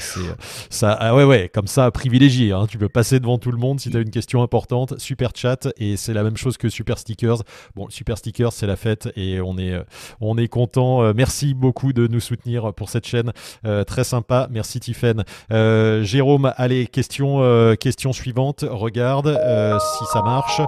ça. 0.69 0.97
Ah 0.99 1.15
ouais, 1.15 1.23
ouais, 1.23 1.49
comme 1.53 1.67
ça, 1.67 1.89
privilégié. 1.91 2.51
Hein. 2.51 2.65
Tu 2.69 2.77
peux 2.77 2.89
passer 2.89 3.21
devant 3.21 3.37
tout 3.37 3.51
le 3.51 3.57
monde 3.57 3.79
si 3.79 3.89
tu 3.89 3.95
as 3.95 4.01
une 4.01 4.11
question 4.11 4.43
importante. 4.43 4.99
Super 4.99 5.31
chat 5.33 5.69
et 5.77 5.95
c'est 5.95 6.13
la 6.13 6.23
même 6.23 6.35
chose 6.35 6.57
que 6.57 6.67
super 6.67 6.97
stickers. 6.97 7.37
Bon, 7.73 7.89
super 7.89 8.17
stickers, 8.17 8.51
c'est 8.51 8.67
la 8.67 8.75
fête 8.75 9.07
et 9.15 9.39
on 9.39 9.57
est, 9.57 9.81
on 10.19 10.37
est 10.37 10.49
content. 10.49 11.03
Euh, 11.03 11.13
merci 11.15 11.53
beaucoup 11.53 11.93
de 11.93 12.05
nous 12.07 12.19
soutenir 12.19 12.73
pour 12.73 12.89
cette 12.89 13.07
chaîne, 13.07 13.31
euh, 13.65 13.85
très 13.85 14.03
sympa. 14.03 14.49
Merci 14.51 14.81
Tiffen. 14.81 15.23
Euh, 15.53 16.03
Jérôme, 16.03 16.51
allez, 16.57 16.87
question, 16.87 17.39
question 17.79 18.11
suivante. 18.11 18.65
Regarde 18.69 19.39
si 19.79 20.05
ça 20.11 20.21
marche. 20.21 20.61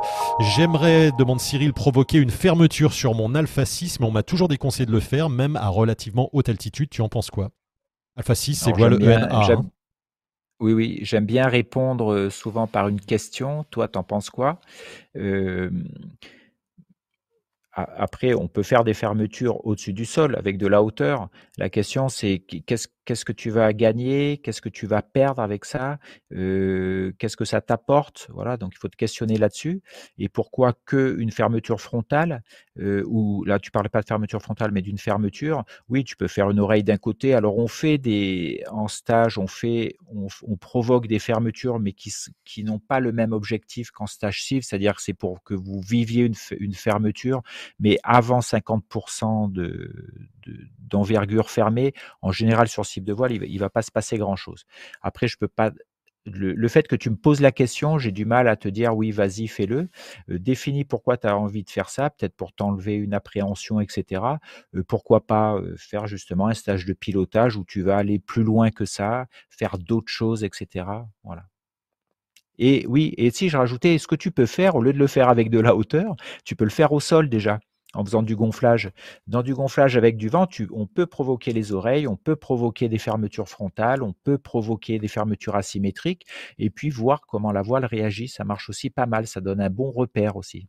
J'aimerais, 0.55 1.11
demande 1.19 1.41
Cyril, 1.41 1.74
provoquer 1.74 2.19
une 2.19 2.32
fermeture 2.32 2.93
sur 2.93 3.15
mon 3.15 3.36
Alpha 3.36 3.65
6, 3.65 3.99
mais 3.99 4.05
on 4.05 4.11
m'a 4.11 4.24
toujours 4.24 4.47
déconseillé 4.47 4.86
de 4.86 4.93
le 4.93 5.01
faire, 5.01 5.30
même 5.30 5.57
à 5.57 5.67
relativement 5.67 6.30
haute 6.32 6.47
altitude. 6.47 6.89
Tu 6.89 7.01
en 7.01 7.09
penses 7.09 7.30
quoi? 7.30 7.49
Alpha 8.16 8.36
6, 8.36 8.55
c'est 8.55 8.74
quoi 8.74 8.89
le 8.89 8.97
ENA 8.97 9.36
hein? 9.36 9.66
Oui, 10.59 10.74
oui, 10.74 10.99
j'aime 11.01 11.26
bien 11.26 11.47
répondre 11.47 12.14
euh, 12.14 12.30
souvent 12.30 12.68
par 12.68 12.88
une 12.88 13.01
question. 13.01 13.64
Toi, 13.72 13.88
t'en 13.88 14.03
penses 14.03 14.30
quoi? 14.30 14.62
Euh, 15.18 15.72
Après, 17.74 18.34
on 18.34 18.49
peut 18.49 18.63
faire 18.63 18.84
des 18.84 18.93
fermetures 18.93 19.65
au-dessus 19.65 19.93
du 19.93 20.05
sol 20.05 20.36
avec 20.36 20.57
de 20.57 20.67
la 20.67 20.84
hauteur. 20.84 21.30
La 21.57 21.69
question, 21.69 22.09
c'est 22.09 22.39
qu'est-ce 22.39 23.26
que 23.26 23.32
tu 23.32 23.49
vas 23.49 23.72
gagner, 23.72 24.39
qu'est-ce 24.39 24.61
que 24.61 24.69
tu 24.69 24.88
vas 24.88 25.01
perdre 25.01 25.41
avec 25.41 25.63
ça, 25.63 25.97
euh, 26.34 27.13
qu'est-ce 27.17 27.38
que 27.38 27.45
ça 27.45 27.61
t'apporte, 27.61 28.28
voilà. 28.30 28.57
Donc 28.57 28.74
il 28.76 28.78
faut 28.78 28.89
te 28.89 28.97
questionner 28.97 29.38
là-dessus. 29.38 29.82
Et 30.17 30.28
pourquoi 30.28 30.74
que 30.86 31.15
une 31.17 31.32
fermeture 31.32 31.80
frontale 31.80 32.43
euh, 32.80 33.03
ou 33.07 33.43
là 33.45 33.59
tu 33.59 33.72
parlais 33.72 33.89
pas 33.89 34.01
de 34.01 34.07
fermeture 34.07 34.41
frontale, 34.41 34.72
mais 34.72 34.82
d'une 34.82 34.97
fermeture. 34.97 35.63
Oui, 35.89 36.03
tu 36.03 36.15
peux 36.15 36.28
faire 36.28 36.49
une 36.49 36.59
oreille 36.59 36.84
d'un 36.84 36.97
côté. 36.97 37.34
Alors 37.34 37.57
on 37.57 37.67
fait 37.67 37.97
des 37.97 38.63
en 38.69 38.88
stage, 38.88 39.38
on 39.38 39.47
fait, 39.47 39.95
on, 40.07 40.57
provoque 40.57 41.07
des 41.07 41.19
fermetures, 41.19 41.80
mais 41.80 41.93
qui 41.93 42.63
n'ont 42.63 42.80
pas 42.80 42.99
le 42.99 43.11
même 43.11 43.32
objectif 43.34 43.91
qu'en 43.91 44.07
stage 44.07 44.43
civ, 44.43 44.63
c'est-à-dire 44.63 44.95
que 44.95 45.01
c'est 45.01 45.13
pour 45.13 45.43
que 45.43 45.53
vous 45.53 45.82
viviez 45.82 46.30
une 46.59 46.74
fermeture, 46.74 47.41
mais 47.80 47.97
avant 48.03 48.39
50% 48.39 49.51
de 49.51 49.93
d'envergure 50.80 51.49
fermée, 51.49 51.93
en 52.22 52.32
général 52.32 52.68
sur 52.68 52.86
cible 52.86 53.05
de 53.05 53.14
voile, 53.14 53.32
il 53.32 53.53
ne 53.53 53.59
va 53.59 53.70
pas 53.70 53.82
se 53.82 53.91
passer 53.91 54.18
grand-chose. 54.18 54.66
Après, 55.01 55.28
je 55.28 55.38
peux 55.38 55.47
pas 55.47 55.72
le, 56.26 56.68
fait 56.68 56.88
que 56.88 56.95
tu 56.95 57.09
me 57.09 57.16
poses 57.16 57.41
la 57.41 57.51
question, 57.51 57.97
j'ai 57.97 58.12
du 58.12 58.26
mal 58.26 58.47
à 58.47 58.55
te 58.55 58.68
dire 58.68 58.95
oui, 58.95 59.12
vas-y, 59.12 59.47
fais-le. 59.47 59.89
Euh, 60.30 60.39
définis 60.39 60.86
pourquoi 60.86 61.18
tu 61.18 61.28
as 61.28 61.38
envie 61.38 61.64
de 61.64 61.70
faire 61.70 61.89
ça, 61.89 62.09
peut-être 62.09 62.36
pour 62.36 62.53
t'enlever 62.53 62.95
une 62.95 63.14
appréhension, 63.14 63.80
etc. 63.80 64.22
Euh, 64.76 64.84
pourquoi 64.88 65.26
pas 65.26 65.55
euh, 65.55 65.76
faire 65.78 66.07
justement 66.07 66.47
un 66.47 66.53
stage 66.53 66.86
de 66.86 66.93
pilotage 66.93 67.57
où 67.57 67.66
tu 67.66 67.82
vas 67.82 67.97
aller 67.97 68.20
plus 68.20 68.43
loin 68.43 68.70
que 68.70 68.86
ça, 68.86 69.26
faire 69.49 69.78
d'autres 69.78 70.12
choses, 70.12 70.43
etc. 70.43 70.86
Voilà. 71.24 71.45
Et 72.64 72.86
oui, 72.88 73.16
et 73.18 73.32
si 73.32 73.49
je 73.49 73.57
rajoutais, 73.57 73.97
ce 73.97 74.05
que 74.05 74.14
tu 74.14 74.30
peux 74.30 74.45
faire, 74.45 74.76
au 74.76 74.84
lieu 74.84 74.93
de 74.93 74.99
le 74.99 75.07
faire 75.07 75.30
avec 75.30 75.49
de 75.49 75.59
la 75.59 75.76
hauteur, 75.76 76.16
tu 76.45 76.55
peux 76.55 76.64
le 76.64 76.70
faire 76.70 76.91
au 76.91 76.99
sol 76.99 77.28
déjà 77.28 77.59
en 77.95 78.05
faisant 78.05 78.22
du 78.22 78.36
gonflage. 78.36 78.91
Dans 79.26 79.41
du 79.41 79.55
gonflage 79.55 79.97
avec 79.97 80.16
du 80.16 80.30
vent, 80.30 80.47
on 80.72 80.86
peut 80.86 81.07
provoquer 81.07 81.53
les 81.53 81.72
oreilles, 81.74 82.07
on 82.07 82.18
peut 82.18 82.36
provoquer 82.36 82.88
des 82.88 82.99
fermetures 82.99 83.49
frontales, 83.49 84.03
on 84.03 84.14
peut 84.14 84.38
provoquer 84.38 84.99
des 84.99 85.07
fermetures 85.07 85.55
asymétriques, 85.55 86.28
et 86.59 86.70
puis 86.70 86.91
voir 86.91 87.22
comment 87.22 87.51
la 87.51 87.64
voile 87.64 87.86
réagit. 87.86 88.28
Ça 88.28 88.43
marche 88.43 88.70
aussi 88.70 88.91
pas 88.91 89.07
mal, 89.07 89.26
ça 89.26 89.41
donne 89.41 89.59
un 89.59 89.72
bon 89.72 89.89
repère 89.89 90.36
aussi. 90.36 90.68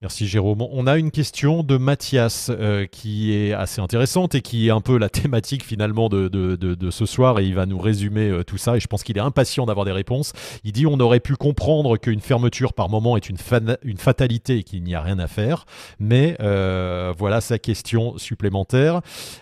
Merci 0.00 0.28
Jérôme. 0.28 0.62
On 0.70 0.86
a 0.86 0.96
une 0.96 1.10
question 1.10 1.64
de 1.64 1.76
Mathias 1.76 2.52
euh, 2.54 2.86
qui 2.86 3.34
est 3.34 3.52
assez 3.52 3.80
intéressante 3.80 4.36
et 4.36 4.42
qui 4.42 4.68
est 4.68 4.70
un 4.70 4.80
peu 4.80 4.96
la 4.96 5.08
thématique 5.08 5.64
finalement 5.64 6.08
de, 6.08 6.28
de, 6.28 6.90
ce 6.92 7.04
soir 7.04 7.40
et 7.40 7.44
il 7.46 7.56
va 7.56 7.66
nous 7.66 7.80
résumer 7.80 8.28
euh, 8.28 8.44
tout 8.44 8.58
ça 8.58 8.76
et 8.76 8.80
je 8.80 8.86
pense 8.86 9.02
qu'il 9.02 9.18
est 9.18 9.20
impatient 9.20 9.66
d'avoir 9.66 9.84
des 9.84 9.90
réponses. 9.90 10.34
Il 10.62 10.70
dit 10.70 10.86
on 10.86 11.00
aurait 11.00 11.18
pu 11.18 11.34
comprendre 11.34 11.96
qu'une 11.96 12.20
fermeture 12.20 12.74
par 12.74 12.88
moment 12.88 13.16
est 13.16 13.28
une, 13.28 13.38
une 13.82 13.96
fatalité 13.96 14.58
et 14.58 14.62
qu'il 14.62 14.84
n'y 14.84 14.94
a 14.94 15.00
rien 15.00 15.18
à 15.18 15.26
faire, 15.26 15.64
mais 15.98 16.36
euh, 16.38 17.12
voilà 17.18 17.40
sa 17.40 17.58
question 17.58 18.16
supplémentaire 18.18 19.00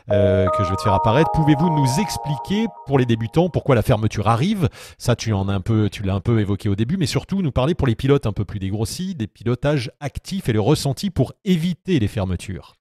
que 0.09 0.65
je 0.65 0.71
vais 0.71 0.77
te 0.77 0.83
faire 0.83 0.95
apparaître. 0.95 1.31
Pouvez-vous 1.35 1.69
nous 1.69 2.01
expliquer 2.01 2.65
pour 2.87 2.99
les 2.99 3.05
débutants 3.05 3.51
pourquoi 3.51 3.75
la 3.75 3.83
fermeture 3.83 4.27
arrive? 4.27 4.71
Ça 4.97 5.17
tu 5.17 5.35
en 5.35 5.51
un 5.51 5.61
peu, 5.61 5.91
tu 5.91 6.03
l'as 6.03 6.15
un 6.15 6.21
peu 6.21 6.41
évoqué 6.41 6.71
au 6.71 6.77
début, 6.77 6.97
mais 6.97 7.05
surtout 7.05 7.43
nous 7.43 7.53
parler 7.53 7.75
pour 7.75 7.87
les 7.87 7.95
pilotes 7.95 8.25
un 8.27 8.33
peu 8.33 8.47
plus 8.47 8.59
dégrossis 8.59 9.15
des 9.15 9.27
pilotages 9.27 9.91
actifs 10.01 10.46
et 10.49 10.53
le 10.53 10.61
ressenti 10.61 11.11
pour 11.11 11.33
éviter 11.45 11.99
les 11.99 12.09
fermetures. 12.09 12.75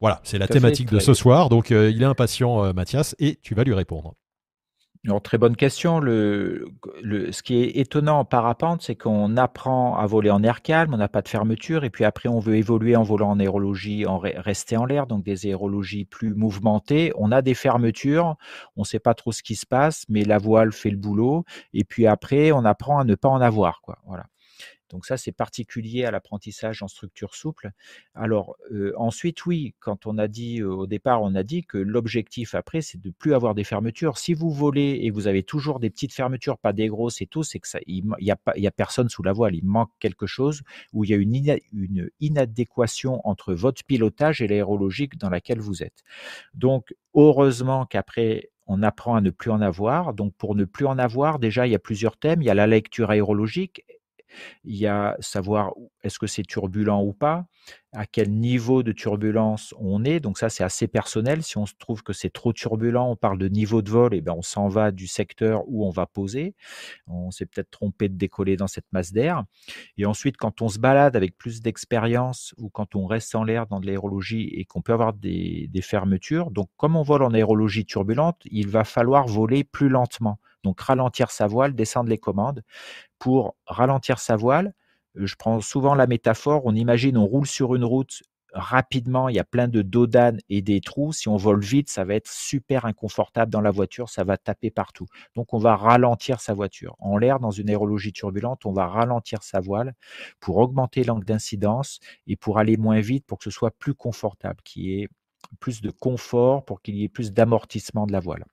Voilà, 0.00 0.20
c'est 0.24 0.38
la 0.38 0.48
thématique 0.48 0.90
de 0.90 0.98
ce 0.98 1.14
soir. 1.14 1.48
Donc, 1.48 1.70
euh, 1.70 1.90
il 1.90 2.02
est 2.02 2.06
impatient, 2.06 2.64
euh, 2.64 2.72
Mathias, 2.72 3.14
et 3.18 3.38
tu 3.42 3.54
vas 3.54 3.64
lui 3.64 3.74
répondre. 3.74 4.14
Alors, 5.06 5.22
très 5.22 5.38
bonne 5.38 5.56
question. 5.56 5.98
Le, 5.98 6.66
ce 7.02 7.42
qui 7.42 7.56
est 7.56 7.78
étonnant 7.78 8.18
en 8.18 8.24
parapente, 8.26 8.82
c'est 8.82 8.96
qu'on 8.96 9.38
apprend 9.38 9.96
à 9.96 10.04
voler 10.04 10.30
en 10.30 10.42
air 10.42 10.60
calme, 10.60 10.92
on 10.92 10.98
n'a 10.98 11.08
pas 11.08 11.22
de 11.22 11.28
fermeture, 11.28 11.84
et 11.84 11.90
puis 11.90 12.04
après, 12.04 12.28
on 12.28 12.38
veut 12.38 12.56
évoluer 12.56 12.96
en 12.96 13.02
volant 13.02 13.30
en 13.30 13.40
aérologie, 13.40 14.04
en 14.04 14.18
rester 14.18 14.76
en 14.76 14.84
l'air, 14.84 15.06
donc 15.06 15.24
des 15.24 15.46
aérologies 15.46 16.04
plus 16.04 16.34
mouvementées. 16.34 17.12
On 17.16 17.32
a 17.32 17.40
des 17.40 17.54
fermetures, 17.54 18.36
on 18.76 18.82
ne 18.82 18.86
sait 18.86 18.98
pas 18.98 19.14
trop 19.14 19.32
ce 19.32 19.42
qui 19.42 19.54
se 19.54 19.64
passe, 19.64 20.04
mais 20.10 20.22
la 20.22 20.36
voile 20.36 20.70
fait 20.70 20.90
le 20.90 20.98
boulot, 20.98 21.44
et 21.72 21.84
puis 21.84 22.06
après, 22.06 22.52
on 22.52 22.66
apprend 22.66 22.98
à 22.98 23.04
ne 23.04 23.14
pas 23.14 23.30
en 23.30 23.40
avoir. 23.40 23.80
Quoi. 23.80 23.96
Voilà. 24.06 24.26
Donc 24.90 25.06
ça, 25.06 25.16
c'est 25.16 25.32
particulier 25.32 26.04
à 26.04 26.10
l'apprentissage 26.10 26.82
en 26.82 26.88
structure 26.88 27.34
souple. 27.34 27.70
Alors 28.14 28.56
ensuite, 28.96 29.46
oui, 29.46 29.74
quand 29.80 30.06
on 30.06 30.18
a 30.18 30.28
dit 30.28 30.62
au 30.62 30.86
départ, 30.86 31.22
on 31.22 31.34
a 31.34 31.42
dit 31.42 31.64
que 31.64 31.78
l'objectif 31.78 32.54
après, 32.54 32.80
c'est 32.82 33.00
de 33.00 33.10
plus 33.10 33.34
avoir 33.34 33.54
des 33.54 33.64
fermetures. 33.64 34.18
Si 34.18 34.34
vous 34.34 34.50
volez 34.50 35.00
et 35.02 35.10
vous 35.10 35.26
avez 35.26 35.42
toujours 35.42 35.80
des 35.80 35.90
petites 35.90 36.12
fermetures, 36.12 36.58
pas 36.58 36.72
des 36.72 36.88
grosses 36.88 37.20
et 37.22 37.26
tout, 37.26 37.42
c'est 37.42 37.58
que 37.58 37.68
ça, 37.68 37.78
il 37.86 38.04
y 38.20 38.30
a 38.30 38.36
a 38.46 38.70
personne 38.70 39.08
sous 39.08 39.22
la 39.22 39.32
voile. 39.32 39.54
Il 39.54 39.64
manque 39.64 39.90
quelque 39.98 40.26
chose 40.26 40.62
où 40.92 41.04
il 41.04 41.10
y 41.10 41.14
a 41.14 41.16
une 41.16 42.10
inadéquation 42.20 43.20
entre 43.26 43.54
votre 43.54 43.84
pilotage 43.84 44.42
et 44.42 44.48
l'aérologique 44.48 45.18
dans 45.18 45.30
laquelle 45.30 45.60
vous 45.60 45.82
êtes. 45.82 46.02
Donc 46.54 46.94
heureusement 47.14 47.86
qu'après 47.86 48.50
on 48.72 48.84
apprend 48.84 49.16
à 49.16 49.20
ne 49.20 49.30
plus 49.30 49.50
en 49.50 49.60
avoir. 49.60 50.14
Donc, 50.14 50.32
pour 50.36 50.54
ne 50.54 50.64
plus 50.64 50.86
en 50.86 50.96
avoir, 50.96 51.40
déjà, 51.40 51.66
il 51.66 51.72
y 51.72 51.74
a 51.74 51.80
plusieurs 51.80 52.16
thèmes. 52.16 52.40
Il 52.40 52.44
y 52.44 52.50
a 52.50 52.54
la 52.54 52.68
lecture 52.68 53.10
aérologique 53.10 53.84
il 54.64 54.76
y 54.76 54.86
a 54.86 55.16
savoir 55.20 55.72
est-ce 56.02 56.18
que 56.18 56.26
c'est 56.26 56.42
turbulent 56.42 57.02
ou 57.02 57.12
pas, 57.12 57.46
à 57.92 58.06
quel 58.06 58.30
niveau 58.30 58.82
de 58.82 58.92
turbulence 58.92 59.74
on 59.78 60.04
est. 60.04 60.20
Donc 60.20 60.38
ça, 60.38 60.48
c'est 60.48 60.62
assez 60.64 60.86
personnel. 60.86 61.42
Si 61.42 61.58
on 61.58 61.66
se 61.66 61.74
trouve 61.78 62.02
que 62.02 62.12
c'est 62.12 62.30
trop 62.30 62.52
turbulent, 62.52 63.10
on 63.10 63.16
parle 63.16 63.38
de 63.38 63.48
niveau 63.48 63.82
de 63.82 63.90
vol, 63.90 64.14
et 64.14 64.20
ben 64.20 64.34
on 64.36 64.42
s'en 64.42 64.68
va 64.68 64.92
du 64.92 65.06
secteur 65.06 65.62
où 65.66 65.86
on 65.86 65.90
va 65.90 66.06
poser. 66.06 66.54
On 67.06 67.30
s'est 67.30 67.46
peut-être 67.46 67.70
trompé 67.70 68.08
de 68.08 68.16
décoller 68.16 68.56
dans 68.56 68.68
cette 68.68 68.86
masse 68.92 69.12
d'air. 69.12 69.44
Et 69.96 70.06
ensuite, 70.06 70.36
quand 70.36 70.62
on 70.62 70.68
se 70.68 70.78
balade 70.78 71.16
avec 71.16 71.36
plus 71.36 71.60
d'expérience 71.60 72.54
ou 72.58 72.70
quand 72.70 72.94
on 72.94 73.06
reste 73.06 73.34
en 73.34 73.44
l'air 73.44 73.66
dans 73.66 73.80
de 73.80 73.86
l'aérologie 73.86 74.48
et 74.54 74.64
qu'on 74.64 74.82
peut 74.82 74.92
avoir 74.92 75.12
des 75.12 75.68
fermetures, 75.82 76.50
donc 76.50 76.68
comme 76.76 76.96
on 76.96 77.02
vole 77.02 77.22
en 77.22 77.34
aérologie 77.34 77.84
turbulente, 77.84 78.40
il 78.44 78.68
va 78.68 78.84
falloir 78.84 79.26
voler 79.26 79.64
plus 79.64 79.88
lentement. 79.88 80.38
Donc 80.62 80.80
ralentir 80.80 81.30
sa 81.30 81.46
voile, 81.46 81.74
descendre 81.74 82.10
les 82.10 82.18
commandes. 82.18 82.62
Pour 83.20 83.54
ralentir 83.66 84.18
sa 84.18 84.34
voile, 84.34 84.74
je 85.14 85.36
prends 85.36 85.60
souvent 85.60 85.94
la 85.94 86.08
métaphore, 86.08 86.62
on 86.64 86.74
imagine 86.74 87.16
on 87.16 87.26
roule 87.26 87.46
sur 87.46 87.76
une 87.76 87.84
route 87.84 88.22
rapidement, 88.52 89.28
il 89.28 89.36
y 89.36 89.38
a 89.38 89.44
plein 89.44 89.68
de 89.68 89.82
dodanes 89.82 90.40
et 90.48 90.62
des 90.62 90.80
trous. 90.80 91.12
Si 91.12 91.28
on 91.28 91.36
vole 91.36 91.62
vite, 91.62 91.88
ça 91.88 92.04
va 92.04 92.14
être 92.14 92.28
super 92.28 92.84
inconfortable 92.84 93.52
dans 93.52 93.60
la 93.60 93.70
voiture, 93.70 94.08
ça 94.08 94.24
va 94.24 94.36
taper 94.36 94.70
partout. 94.70 95.06
Donc 95.36 95.54
on 95.54 95.58
va 95.58 95.76
ralentir 95.76 96.40
sa 96.40 96.54
voiture. 96.54 96.96
En 96.98 97.16
l'air, 97.16 97.38
dans 97.40 97.52
une 97.52 97.70
aérologie 97.70 98.12
turbulente, 98.12 98.66
on 98.66 98.72
va 98.72 98.86
ralentir 98.88 99.42
sa 99.42 99.60
voile 99.60 99.94
pour 100.40 100.56
augmenter 100.58 101.04
l'angle 101.04 101.24
d'incidence 101.24 102.00
et 102.26 102.36
pour 102.36 102.58
aller 102.58 102.76
moins 102.76 103.00
vite 103.00 103.24
pour 103.26 103.38
que 103.38 103.44
ce 103.44 103.50
soit 103.50 103.70
plus 103.70 103.94
confortable, 103.94 104.60
qu'il 104.64 104.84
y 104.84 105.02
ait 105.02 105.08
plus 105.60 105.80
de 105.80 105.90
confort, 105.90 106.64
pour 106.64 106.82
qu'il 106.82 106.96
y 106.96 107.04
ait 107.04 107.08
plus 107.08 107.32
d'amortissement 107.32 108.06
de 108.06 108.12
la 108.12 108.20
voile. 108.20 108.44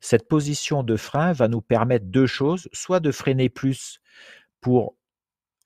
Cette 0.00 0.28
position 0.28 0.82
de 0.82 0.96
frein 0.96 1.32
va 1.32 1.48
nous 1.48 1.60
permettre 1.60 2.06
deux 2.06 2.26
choses, 2.26 2.68
soit 2.72 3.00
de 3.00 3.10
freiner 3.10 3.48
plus 3.48 4.00
pour 4.60 4.96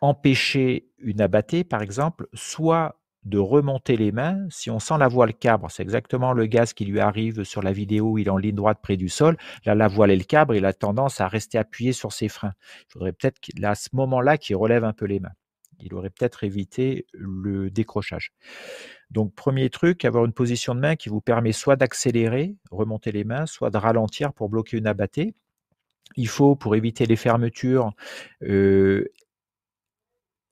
empêcher 0.01 0.89
une 0.99 1.21
abattée, 1.21 1.65
par 1.65 1.83
exemple, 1.83 2.29
soit 2.35 3.01
de 3.25 3.39
remonter 3.39 3.97
les 3.97 4.13
mains. 4.13 4.47
Si 4.49 4.71
on 4.71 4.79
sent 4.79 4.95
la 4.99 5.09
voile 5.09 5.35
cabre, 5.35 5.71
c'est 5.71 5.83
exactement 5.83 6.33
le 6.33 6.47
gaz 6.47 6.73
qui 6.73 6.85
lui 6.85 7.01
arrive 7.01 7.45
sur 7.45 7.63
la 7.63 7.73
vidéo 7.73 8.13
où 8.13 8.19
il 8.19 8.29
est 8.29 8.31
en 8.31 8.37
ligne 8.37 8.55
droite 8.55 8.79
près 8.83 8.97
du 8.97 9.09
sol. 9.09 9.37
Là, 9.65 9.75
la 9.75 9.89
voile 9.89 10.11
est 10.11 10.17
le 10.17 10.25
cabre, 10.25 10.55
il 10.55 10.65
a 10.65 10.73
tendance 10.73 11.21
à 11.21 11.29
rester 11.29 11.59
appuyé 11.59 11.93
sur 11.93 12.13
ses 12.13 12.29
freins. 12.29 12.55
Il 12.89 12.93
faudrait 12.93 13.13
peut-être 13.13 13.39
à 13.63 13.75
ce 13.75 13.89
moment-là 13.93 14.39
qu'il 14.39 14.57
relève 14.57 14.85
un 14.85 14.93
peu 14.93 15.05
les 15.05 15.21
mains. 15.21 15.33
Il 15.81 15.95
aurait 15.95 16.11
peut-être 16.11 16.45
évité 16.45 17.07
le 17.13 17.71
décrochage. 17.71 18.33
Donc, 19.11 19.35
premier 19.35 19.71
truc, 19.71 20.05
avoir 20.05 20.25
une 20.25 20.33
position 20.33 20.75
de 20.75 20.81
main 20.81 20.97
qui 20.97 21.09
vous 21.09 21.21
permet 21.21 21.53
soit 21.53 21.77
d'accélérer, 21.77 22.57
remonter 22.71 23.13
les 23.13 23.25
mains, 23.25 23.47
soit 23.47 23.71
de 23.71 23.79
ralentir 23.79 24.33
pour 24.33 24.49
bloquer 24.49 24.77
une 24.77 24.87
abattée. 24.87 25.35
Il 26.17 26.29
faut, 26.29 26.57
pour 26.57 26.75
éviter 26.75 27.07
les 27.07 27.17
fermetures, 27.17 27.93
euh, 28.43 29.05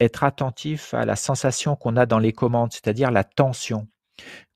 être 0.00 0.24
attentif 0.24 0.94
à 0.94 1.04
la 1.04 1.16
sensation 1.16 1.76
qu'on 1.76 1.96
a 1.96 2.06
dans 2.06 2.18
les 2.18 2.32
commandes, 2.32 2.72
c'est-à-dire 2.72 3.10
la 3.10 3.24
tension. 3.24 3.88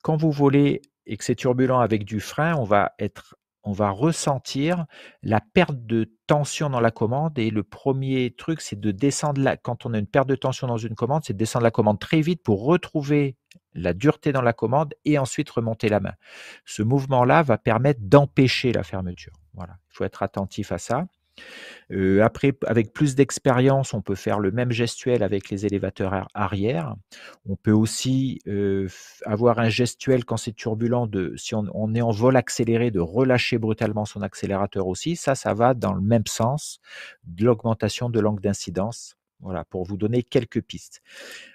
Quand 0.02 0.16
vous 0.16 0.30
volez 0.30 0.82
et 1.06 1.16
que 1.16 1.24
c'est 1.24 1.34
turbulent 1.34 1.80
avec 1.80 2.04
du 2.04 2.20
frein, 2.20 2.54
on 2.56 2.64
va 2.64 2.94
être 2.98 3.36
on 3.62 3.72
va 3.72 3.90
ressentir 3.90 4.86
la 5.22 5.40
perte 5.40 5.84
de 5.86 6.10
tension 6.26 6.70
dans 6.70 6.80
la 6.80 6.90
commande 6.90 7.38
et 7.38 7.50
le 7.50 7.62
premier 7.62 8.34
truc 8.36 8.60
c'est 8.60 8.78
de 8.78 8.90
descendre 8.90 9.40
la 9.40 9.56
quand 9.56 9.86
on 9.86 9.94
a 9.94 9.98
une 9.98 10.06
perte 10.06 10.28
de 10.28 10.34
tension 10.34 10.66
dans 10.66 10.78
une 10.78 10.94
commande, 10.94 11.22
c'est 11.24 11.32
de 11.32 11.38
descendre 11.38 11.64
la 11.64 11.70
commande 11.70 11.98
très 11.98 12.20
vite 12.20 12.42
pour 12.42 12.64
retrouver 12.64 13.36
la 13.74 13.92
dureté 13.92 14.32
dans 14.32 14.42
la 14.42 14.52
commande 14.52 14.94
et 15.04 15.18
ensuite 15.18 15.50
remonter 15.50 15.88
la 15.88 16.00
main. 16.00 16.14
Ce 16.64 16.82
mouvement-là 16.82 17.42
va 17.42 17.58
permettre 17.58 18.00
d'empêcher 18.02 18.72
la 18.72 18.82
fermeture. 18.82 19.34
Voilà, 19.54 19.76
il 19.90 19.94
faut 19.94 20.04
être 20.04 20.22
attentif 20.22 20.72
à 20.72 20.78
ça. 20.78 21.06
Après, 22.22 22.52
avec 22.66 22.92
plus 22.92 23.16
d'expérience, 23.16 23.94
on 23.94 24.00
peut 24.00 24.14
faire 24.14 24.38
le 24.38 24.52
même 24.52 24.70
gestuel 24.70 25.24
avec 25.24 25.50
les 25.50 25.66
élévateurs 25.66 26.28
arrière. 26.34 26.94
On 27.48 27.56
peut 27.56 27.72
aussi 27.72 28.40
avoir 29.24 29.58
un 29.58 29.68
gestuel 29.68 30.24
quand 30.24 30.36
c'est 30.36 30.52
turbulent, 30.52 31.08
si 31.36 31.54
on, 31.54 31.94
est 31.94 32.00
en 32.00 32.10
vol 32.10 32.36
accéléré, 32.36 32.92
de 32.92 33.00
relâcher 33.00 33.58
brutalement 33.58 34.04
son 34.04 34.22
accélérateur 34.22 34.86
aussi. 34.86 35.16
Ça, 35.16 35.34
ça 35.34 35.52
va 35.52 35.74
dans 35.74 35.92
le 35.92 36.00
même 36.00 36.26
sens 36.26 36.80
de 37.24 37.44
l'augmentation 37.44 38.08
de 38.08 38.20
l'angle 38.20 38.42
d'incidence. 38.42 39.16
Voilà, 39.40 39.64
pour 39.64 39.84
vous 39.84 39.96
donner 39.96 40.22
quelques 40.22 40.60
pistes. 40.60 41.00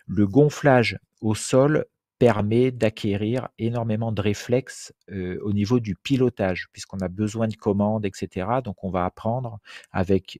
Le 0.07 0.27
gonflage 0.27 0.97
au 1.21 1.35
sol 1.35 1.85
permet 2.19 2.71
d'acquérir 2.71 3.49
énormément 3.57 4.11
de 4.11 4.21
réflexes 4.21 4.93
au 5.09 5.53
niveau 5.53 5.79
du 5.79 5.95
pilotage, 5.95 6.67
puisqu'on 6.71 6.99
a 6.99 7.07
besoin 7.07 7.47
de 7.47 7.55
commandes, 7.55 8.05
etc. 8.05 8.47
Donc 8.63 8.83
on 8.83 8.89
va 8.89 9.05
apprendre 9.05 9.59
avec 9.91 10.39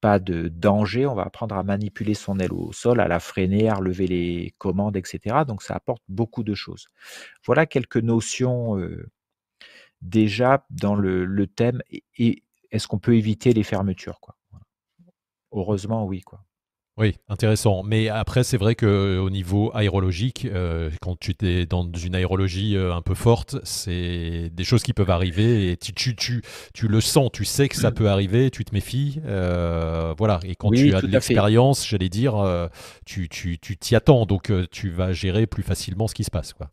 pas 0.00 0.18
de 0.18 0.48
danger, 0.48 1.06
on 1.06 1.14
va 1.14 1.22
apprendre 1.22 1.54
à 1.56 1.62
manipuler 1.62 2.14
son 2.14 2.38
aile 2.38 2.52
au 2.52 2.72
sol, 2.72 3.00
à 3.00 3.08
la 3.08 3.20
freiner, 3.20 3.68
à 3.68 3.74
relever 3.74 4.06
les 4.06 4.54
commandes, 4.58 4.96
etc. 4.96 5.44
Donc 5.46 5.62
ça 5.62 5.74
apporte 5.74 6.02
beaucoup 6.08 6.42
de 6.42 6.54
choses. 6.54 6.88
Voilà 7.46 7.64
quelques 7.64 7.96
notions 7.96 8.76
déjà 10.04 10.66
dans 10.70 10.94
le, 10.94 11.46
thème. 11.46 11.82
Et, 12.18 12.42
est-ce 12.70 12.86
qu'on 12.86 12.98
peut 12.98 13.16
éviter 13.16 13.52
les 13.52 13.62
fermetures 13.62 14.20
Heureusement, 15.52 16.04
oui. 16.04 16.22
Oui, 16.96 17.16
intéressant. 17.28 17.82
Mais 17.82 18.08
après, 18.08 18.44
c'est 18.44 18.56
vrai 18.56 18.76
qu'au 18.76 19.28
niveau 19.28 19.72
aérologique, 19.74 20.46
euh, 20.48 20.90
quand 21.00 21.18
tu 21.18 21.34
es 21.42 21.66
dans 21.66 21.90
une 21.92 22.14
aérologie 22.14 22.76
euh, 22.76 22.94
un 22.94 23.02
peu 23.02 23.14
forte, 23.14 23.56
c'est 23.64 24.50
des 24.52 24.62
choses 24.62 24.84
qui 24.84 24.92
peuvent 24.92 25.10
arriver 25.10 25.72
et 25.72 25.76
tu, 25.76 25.92
tu, 25.92 26.14
tu, 26.14 26.42
tu, 26.72 26.86
le 26.86 27.00
sens, 27.00 27.30
tu 27.32 27.44
sais 27.44 27.68
que 27.68 27.74
ça 27.74 27.90
peut 27.90 28.08
arriver, 28.08 28.48
tu 28.52 28.64
te 28.64 28.72
méfies. 28.72 29.20
Euh, 29.26 30.14
voilà. 30.16 30.38
Et 30.44 30.54
quand 30.54 30.70
tu 30.70 30.94
as 30.94 31.00
de 31.00 31.08
l'expérience, 31.08 31.84
j'allais 31.84 32.08
dire, 32.08 32.34
tu 33.04 33.28
t'y 33.28 33.58
tu, 33.58 33.94
attends, 33.96 34.24
donc 34.24 34.52
tu 34.70 34.90
vas 34.90 35.12
gérer 35.12 35.48
plus 35.48 35.64
facilement 35.64 36.06
ce 36.06 36.14
qui 36.14 36.22
se 36.22 36.30
passe. 36.30 36.52
Quoi. 36.52 36.70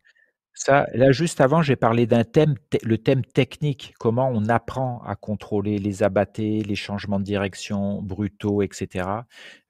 Ça, 0.54 0.86
là, 0.94 1.12
juste 1.12 1.40
avant, 1.40 1.62
j'ai 1.62 1.78
parlé 1.78 2.06
d'un 2.06 2.26
thème, 2.26 2.56
le 2.84 2.98
thème 2.98 3.24
technique, 3.24 3.94
comment 4.00 4.30
on 4.34 4.50
apprend 4.50 5.02
à 5.06 5.16
contrôler 5.16 5.80
les 5.80 6.04
abattés, 6.04 6.62
les 6.62 6.76
changements 6.76 7.20
de 7.20 7.24
direction 7.24 8.02
brutaux, 8.02 8.62
etc. 8.62 9.08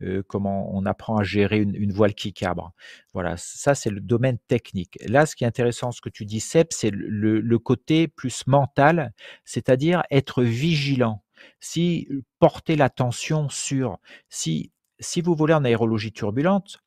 Euh, 0.02 0.24
comment 0.28 0.76
on 0.76 0.86
apprend 0.86 1.18
à 1.18 1.24
gérer 1.24 1.60
une, 1.60 1.92
voile 1.92 2.16
qui 2.16 2.34
cabre. 2.34 2.74
Voilà, 3.14 3.36
ça, 3.38 3.76
c'est 3.76 3.92
le 3.92 4.02
domaine 4.02 4.40
technique. 4.48 4.98
Là, 5.08 5.26
ce 5.28 5.36
qui 5.36 5.44
est 5.44 5.48
intéressant, 5.48 5.92
ce 5.92 6.02
que 6.02 6.10
tu 6.10 6.26
dis, 6.26 6.40
Seb, 6.40 6.68
c'est 6.72 6.92
le, 6.92 7.40
le 7.40 7.60
côté 7.60 8.08
plus 8.08 8.48
mental, 8.48 9.14
c'est-à-dire 9.46 10.02
être 10.10 10.42
vigilant. 10.44 11.24
Si 11.60 12.08
porter 12.40 12.76
l'attention 12.76 13.50
sur, 13.50 13.98
si, 14.30 14.72
si 15.00 15.22
vous 15.22 15.36
volez 15.36 15.54
en 15.54 15.64
aérologie 15.64 16.12
turbulente, 16.12 16.80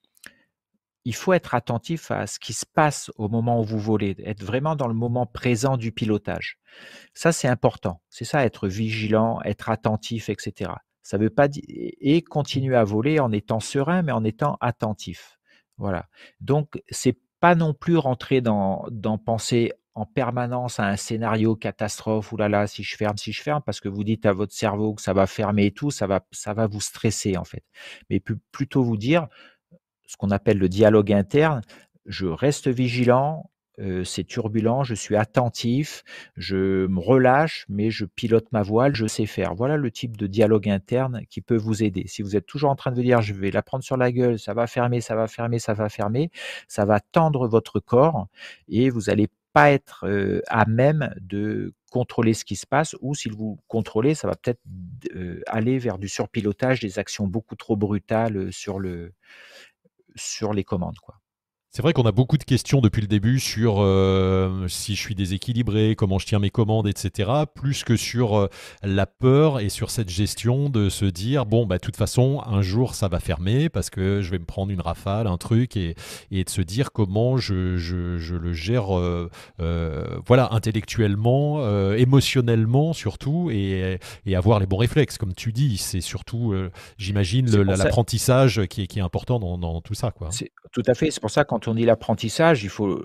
il 1.05 1.15
faut 1.15 1.33
être 1.33 1.55
attentif 1.55 2.11
à 2.11 2.27
ce 2.27 2.39
qui 2.39 2.53
se 2.53 2.65
passe 2.67 3.11
au 3.17 3.29
moment 3.29 3.61
où 3.61 3.65
vous 3.65 3.79
volez, 3.79 4.17
être 4.25 4.43
vraiment 4.43 4.75
dans 4.75 4.89
le 4.89 4.95
moment 4.95 5.27
présent 5.27 5.77
du 5.77 5.93
pilotage. 5.93 6.59
Ça, 7.13 7.33
c'est 7.33 7.49
important. 7.49 8.01
C'est 8.09 8.25
ça, 8.25 8.45
être 8.45 8.69
vigilant, 8.69 9.41
être 9.45 9.69
attentif, 9.69 10.29
etc. 10.29 10.73
Ça 11.03 11.19
veut 11.19 11.31
pas 11.31 11.49
dire 11.49 11.63
et 11.69 12.23
continuer 12.23 12.77
à 12.77 12.85
voler 12.85 13.21
en 13.21 13.33
étant 13.33 13.61
serein, 13.61 14.03
mais 14.03 14.13
en 14.13 14.25
étant 14.25 14.57
attentif. 14.61 15.39
Voilà. 15.77 16.07
Donc, 16.41 16.83
c'est 16.89 17.19
pas 17.41 17.55
non 17.55 17.75
plus 17.75 17.99
rentrer 17.99 18.41
dans, 18.41 18.87
dans 18.91 19.19
penser 19.19 19.73
en 19.95 20.07
permanence 20.07 20.81
à 20.81 20.87
un 20.87 20.97
scénario 20.97 21.55
catastrophe, 21.55 22.33
ou 22.33 22.37
là 22.37 22.49
là, 22.49 22.67
si 22.67 22.83
je 22.83 22.97
ferme, 22.97 23.17
si 23.17 23.33
je 23.33 23.43
ferme, 23.43 23.63
parce 23.65 23.81
que 23.81 23.89
vous 23.89 24.03
dites 24.03 24.27
à 24.27 24.33
votre 24.33 24.53
cerveau 24.53 24.95
que 24.95 25.03
ça 25.03 25.13
va 25.13 25.27
fermer 25.27 25.67
et 25.67 25.71
tout, 25.71 25.93
ça 25.93 26.07
va, 26.09 26.27
ça 26.33 26.53
va 26.53 26.67
vous 26.67 26.81
stresser 26.81 27.37
en 27.37 27.45
fait. 27.45 27.63
Mais 28.11 28.21
plutôt 28.51 28.83
vous 28.83 28.97
dire, 28.97 29.29
ce 30.07 30.17
qu'on 30.17 30.31
appelle 30.31 30.59
le 30.59 30.69
dialogue 30.69 31.13
interne. 31.13 31.63
Je 32.07 32.27
reste 32.27 32.69
vigilant, 32.69 33.51
euh, 33.81 34.05
c'est 34.05 34.25
turbulent, 34.25 34.85
je 34.85 34.95
suis 34.95 35.17
attentif, 35.17 36.05
je 36.37 36.87
me 36.87 37.01
relâche, 37.01 37.67
mais 37.69 37.91
je 37.91 38.05
pilote 38.05 38.47
ma 38.53 38.63
voile, 38.63 38.95
je 38.95 39.07
sais 39.07 39.27
faire. 39.27 39.55
Voilà 39.55 39.77
le 39.77 39.91
type 39.91 40.17
de 40.17 40.27
dialogue 40.27 40.69
interne 40.69 41.23
qui 41.29 41.41
peut 41.41 41.57
vous 41.57 41.83
aider. 41.83 42.05
Si 42.07 42.23
vous 42.23 42.37
êtes 42.37 42.47
toujours 42.47 42.71
en 42.71 42.77
train 42.77 42.93
de 42.93 42.97
vous 42.97 43.03
dire, 43.03 43.21
je 43.21 43.35
vais 43.35 43.51
la 43.51 43.63
prendre 43.63 43.83
sur 43.83 43.97
la 43.97 44.13
gueule, 44.13 44.39
ça 44.39 44.55
va 44.55 44.69
fermer, 44.69 45.01
ça 45.01 45.17
va 45.17 45.27
fermer, 45.27 45.59
ça 45.59 45.75
va 45.75 45.89
fermer, 45.89 46.31
ça 46.69 46.85
va 46.85 47.01
tendre 47.01 47.49
votre 47.49 47.81
corps 47.81 48.29
et 48.69 48.91
vous 48.91 49.03
n'allez 49.03 49.29
pas 49.53 49.73
être 49.73 50.07
euh, 50.07 50.41
à 50.49 50.67
même 50.67 51.13
de 51.21 51.75
contrôler 51.91 52.35
ce 52.35 52.45
qui 52.45 52.57
se 52.57 52.67
passe, 52.67 52.97
ou 53.01 53.15
si 53.15 53.29
vous 53.29 53.61
contrôlez, 53.69 54.17
ça 54.17 54.27
va 54.27 54.35
peut-être 54.35 54.61
euh, 55.15 55.41
aller 55.47 55.79
vers 55.79 55.99
du 55.99 56.09
surpilotage, 56.09 56.81
des 56.81 56.99
actions 56.99 57.29
beaucoup 57.29 57.55
trop 57.55 57.77
brutales 57.77 58.53
sur 58.53 58.81
le, 58.81 59.13
sur 60.15 60.53
les 60.53 60.65
commandes. 60.65 60.99
Quoi. 61.01 61.21
C'est 61.77 61.83
vrai 61.83 61.93
qu'on 61.93 62.05
a 62.05 62.13
beaucoup 62.13 62.39
de 62.39 62.45
questions 62.45 62.81
depuis 62.81 63.03
le 63.03 63.09
début 63.09 63.41
sur 63.41 63.79
euh, 63.81 64.69
si 64.69 64.95
je 64.95 65.01
suis 65.01 65.17
déséquilibré, 65.17 65.97
comment 65.97 66.21
je 66.21 66.27
tiens 66.27 66.39
mes 66.39 66.49
commandes, 66.49 66.87
etc. 66.87 67.33
Plus 67.53 67.83
que 67.83 67.97
sur 67.97 68.39
euh, 68.39 68.49
la 68.85 69.07
peur 69.07 69.59
et 69.59 69.69
sur 69.69 69.91
cette 69.91 70.09
gestion 70.09 70.69
de 70.69 70.89
se 70.89 71.05
dire 71.05 71.47
bon, 71.47 71.67
bah, 71.67 71.79
de 71.79 71.81
toute 71.81 71.97
façon, 71.97 72.41
un 72.47 72.63
jour 72.63 72.95
ça 72.95 73.09
va 73.09 73.19
fermer 73.19 73.71
parce 73.71 73.91
que 73.91 74.23
je 74.23 74.31
vais 74.31 74.39
me 74.39 74.45
prendre 74.45 74.71
une 74.71 74.81
rafale, 74.81 75.27
un 75.27 75.37
truc, 75.37 75.77
et, 75.77 75.97
et 76.31 76.45
de 76.45 76.49
se 76.49 76.61
dire 76.63 76.93
comment 76.93 77.39
je, 77.39 77.77
je, 77.77 78.19
je 78.19 78.37
le 78.37 78.53
gère, 78.53 78.97
euh, 78.97 79.29
voilà, 80.29 80.51
intellectuellement, 80.53 81.59
émotionnellement 81.97 82.93
surtout, 82.93 83.51
et, 83.51 83.99
et, 84.27 84.37
avoir 84.37 84.61
les 84.61 84.67
bons 84.67 84.77
réflexes. 84.77 85.19
Comme 85.19 85.35
tu 85.35 85.51
dis, 85.51 85.79
c'est 85.79 86.01
surtout, 86.01 86.55
j'imagine, 86.99 87.51
l'apprentissage 87.63 88.65
qui 88.69 88.83
est, 88.83 88.87
qui 88.87 89.01
est 89.01 89.03
important 89.03 89.41
dans, 89.41 89.59
dans 89.59 89.81
tout 89.81 89.95
ça. 89.95 90.13
Quoi. 90.13 90.29
Tout 90.71 90.83
à 90.87 90.95
fait. 90.95 91.11
C'est 91.11 91.21
pour 91.21 91.31
ça 91.31 91.45
quand 91.45 91.64
on 91.69 91.75
dit 91.75 91.85
l'apprentissage, 91.85 92.65
il 92.65 92.69
faut, 92.71 93.01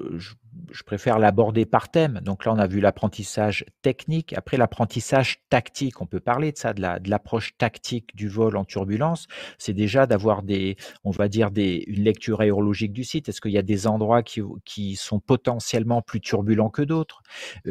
préfère 0.85 1.19
l'aborder 1.19 1.65
par 1.65 1.89
thème. 1.89 2.19
Donc 2.23 2.45
là, 2.45 2.53
on 2.53 2.59
a 2.59 2.67
vu 2.67 2.79
l'apprentissage 2.79 3.65
technique. 3.81 4.33
Après, 4.37 4.57
l'apprentissage 4.57 5.39
tactique, 5.49 6.01
on 6.01 6.05
peut 6.05 6.19
parler 6.19 6.51
de 6.51 6.57
ça, 6.57 6.73
de 6.73 7.09
l'approche 7.09 7.57
tactique 7.57 8.15
du 8.15 8.27
vol 8.27 8.57
en 8.57 8.65
turbulence. 8.65 9.27
C'est 9.57 9.73
déjà 9.73 10.05
d'avoir 10.05 10.43
des, 10.43 10.77
on 11.03 11.11
va 11.11 11.27
dire, 11.27 11.51
des, 11.51 11.83
une 11.87 12.03
lecture 12.03 12.41
aérologique 12.41 12.93
du 12.93 13.03
site. 13.03 13.29
Est-ce 13.29 13.41
qu'il 13.41 13.51
y 13.51 13.57
a 13.57 13.63
des 13.63 13.87
endroits 13.87 14.23
qui, 14.23 14.41
qui 14.65 14.95
sont 14.95 15.19
potentiellement 15.19 16.01
plus 16.01 16.21
turbulents 16.21 16.69
que 16.69 16.81
d'autres? 16.81 17.21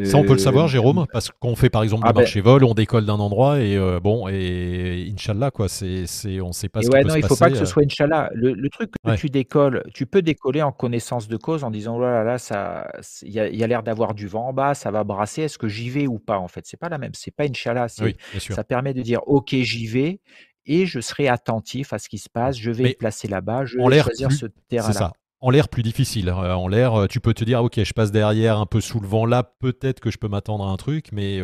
Ça, 0.05 0.17
on 0.17 0.25
peut 0.25 0.33
le 0.33 0.39
savoir, 0.39 0.67
euh, 0.67 0.69
Jérôme, 0.69 1.07
parce 1.13 1.31
qu'on 1.31 1.57
fait 1.57 1.71
par 1.71 1.83
exemple 1.83 2.05
ah 2.07 2.13
du 2.13 2.19
marché 2.21 2.41
vol, 2.41 2.65
on 2.65 2.75
décolle 2.75 3.07
d'un 3.07 3.19
endroit 3.21 3.61
et 3.61 3.77
euh, 3.77 4.01
bon, 4.01 4.29
et 4.29 5.11
Inch'Allah, 5.13 5.51
quoi, 5.51 5.69
c'est, 5.69 6.07
on 6.41 6.49
ne 6.49 6.53
sait 6.53 6.69
pas 6.69 6.83
ce 6.83 6.89
qui 6.89 6.95
ouais, 6.95 7.03
peut 7.03 7.09
non, 7.09 7.15
il 7.17 7.23
ne 7.23 7.27
faut 7.27 7.37
pas 7.37 7.51
que 7.51 7.57
ce 7.57 7.63
euh. 7.63 7.67
soit 7.67 7.85
Inch'Allah. 7.85 8.31
Le, 8.35 8.69
truc 8.69 8.91
que 9.05 9.15
tu 9.17 9.29
décolles, 9.29 9.83
tu 9.95 10.07
peux 10.07 10.23
décoller 10.23 10.63
en 10.63 10.73
connaissance 10.73 11.29
de 11.29 11.37
cause 11.37 11.65
en 11.65 11.71
disant: 11.71 11.97
«Oh 11.97 12.01
là 12.01 12.23
là, 12.23 12.39
ça 12.39 12.88
il 13.23 13.33
y 13.33 13.63
a 13.63 13.67
l'air 13.67 13.83
d'avoir 13.83 14.15
du 14.15 14.27
vent 14.27 14.49
en 14.49 14.53
bas, 14.53 14.75
ça 14.75 14.91
va 14.91 15.05
brasser, 15.05 15.43
est-ce 15.43 15.59
que 15.59 15.69
j'y 15.69 15.91
vais 15.91 16.07
ou 16.07 16.19
pas?» 16.19 16.39
en 16.39 16.49
fait, 16.49 16.67
c'est 16.67 16.77
pas 16.77 16.89
la 16.89 16.99
même, 16.99 17.13
c'est 17.15 17.31
pas 17.31 17.45
une 17.47 17.55
chala, 17.55 17.87
Oui, 18.01 18.17
bien 18.31 18.41
sûr. 18.41 18.55
ça 18.55 18.65
permet 18.65 18.95
de 18.95 19.03
dire: 19.03 19.21
«OK, 19.27 19.51
j'y 19.51 19.87
vais 19.87 20.21
et 20.67 20.87
je 20.87 21.01
serai 21.01 21.29
attentif 21.29 21.93
à 21.93 21.99
ce 21.99 22.09
qui 22.09 22.19
se 22.19 22.29
passe, 22.29 22.59
je 22.59 22.71
vais 22.71 22.85
me 22.85 22.93
placer 22.95 23.29
là-bas, 23.29 23.65
je 23.65 23.77
vais 23.79 24.01
choisir 24.01 24.29
plus 24.29 24.37
ce 24.39 24.47
terrain-là». 24.69 25.13
En 25.41 25.51
l'air 25.51 25.69
plus 25.69 25.83
difficile. 25.85 26.29
Heu, 26.31 26.33
en 26.33 26.67
l'air, 26.67 26.97
heu, 27.01 27.07
tu 27.09 27.21
peux 27.21 27.33
te 27.33 27.45
dire: 27.45 27.63
«OK, 27.63 27.81
je 27.83 27.93
passe 27.93 28.11
derrière 28.11 28.59
un 28.59 28.67
peu 28.67 28.81
sous 28.81 28.99
le 28.99 29.07
vent 29.07 29.25
là, 29.25 29.45
peut-être 29.45 30.01
que 30.01 30.11
je 30.11 30.19
peux 30.19 30.27
m'attendre 30.29 30.65
à 30.67 30.71
un 30.71 30.77
truc», 30.77 31.11
mais 31.13 31.39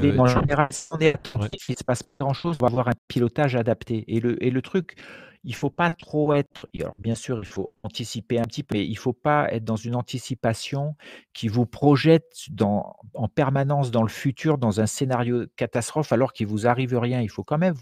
Oui, 0.00 0.12
heu, 0.12 0.14
mais 0.14 0.20
en 0.20 0.26
tu 0.26 0.38
général, 0.38 0.68
si 0.70 0.86
on 0.92 0.98
est 0.98 1.08
ouais. 1.34 1.50
attentif, 1.50 1.68
il 1.68 1.76
se 1.76 1.82
passe 1.82 2.04
pas 2.04 2.24
grand-chose, 2.24 2.56
on 2.60 2.64
va 2.66 2.68
avoir 2.68 2.88
un 2.88 2.92
pilotage 3.08 3.56
adapté 3.56 4.04
et 4.06 4.20
le 4.20 4.40
et 4.44 4.50
le 4.50 4.62
truc, 4.62 4.94
il 5.42 5.54
faut 5.56 5.70
pas 5.70 5.92
trop 5.94 6.32
être 6.34 6.68
alors 6.78 6.94
bien 6.98 7.16
sûr, 7.16 7.38
il 7.38 7.44
faut 7.46 7.74
anticiper 7.82 8.38
un 8.38 8.44
petit 8.44 8.62
peu, 8.62 8.76
mais 8.76 8.86
il 8.86 8.94
faut 8.96 9.12
pas 9.12 9.48
être 9.52 9.64
dans 9.64 9.74
une 9.76 9.96
anticipation 9.96 10.94
qui 11.32 11.48
vous 11.48 11.66
projette 11.66 12.44
dans 12.50 12.94
en 13.14 13.26
permanence 13.26 13.90
dans 13.90 14.02
le 14.02 14.08
futur, 14.08 14.56
dans 14.58 14.80
un 14.80 14.86
scénario 14.86 15.46
catastrophe 15.56 16.12
alors 16.12 16.32
qu'il 16.32 16.46
vous 16.46 16.68
arrive 16.68 16.96
rien. 16.96 17.20
Il 17.20 17.28
faut 17.30 17.42
quand 17.44 17.58
même 17.58 17.74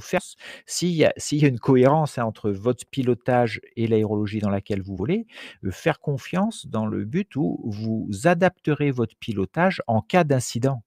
faire 0.00 0.20
s'il 0.66 0.90
y 0.92 1.04
a 1.04 1.12
une 1.48 1.58
cohérence, 1.58 2.18
hein, 2.18 2.24
entre 2.24 2.50
votre 2.50 2.84
pilotage 2.90 3.60
et 3.76 3.86
l'aérologie 3.86 4.38
dans 4.40 4.50
laquelle 4.50 4.82
vous 4.82 4.96
volez, 4.96 5.26
heu, 5.64 5.70
faire 5.70 6.00
confiance 6.00 6.66
dans 6.66 6.86
le 6.86 7.04
but 7.04 7.36
où 7.36 7.60
vous 7.64 8.08
adapterez 8.24 8.90
votre 8.90 9.16
pilotage 9.16 9.82
en 9.86 10.00
cas 10.02 10.24
d'incident. 10.24 10.82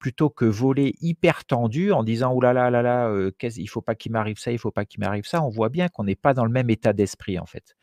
Plutôt 0.00 0.30
que 0.30 0.44
voler 0.44 0.94
hyper 1.00 1.44
tendu 1.44 1.92
en 1.92 2.02
disant: 2.02 2.34
«Ouh 2.34 2.40
là 2.40 2.52
là 2.52 2.70
là 2.70 2.82
là, 2.82 3.30
qu'est-ce 3.38 3.60
il 3.60 3.68
faut 3.68 3.80
pas 3.82 3.94
qu'il 3.94 4.10
m'arrive 4.12 4.38
ça, 4.38 4.50
il 4.52 4.58
faut 4.58 4.72
pas 4.72 4.84
qu'il 4.84 4.98
m'arrive 5.00 5.24
ça». 5.26 5.42
On 5.44 5.48
voit 5.48 5.68
bien 5.68 5.88
qu'on 5.88 6.02
n'est 6.04 6.16
pas 6.16 6.34
dans 6.34 6.44
le 6.44 6.50
même 6.50 6.70
état 6.70 6.92
d'esprit, 6.92 7.38
en 7.38 7.46
fait. 7.46 7.76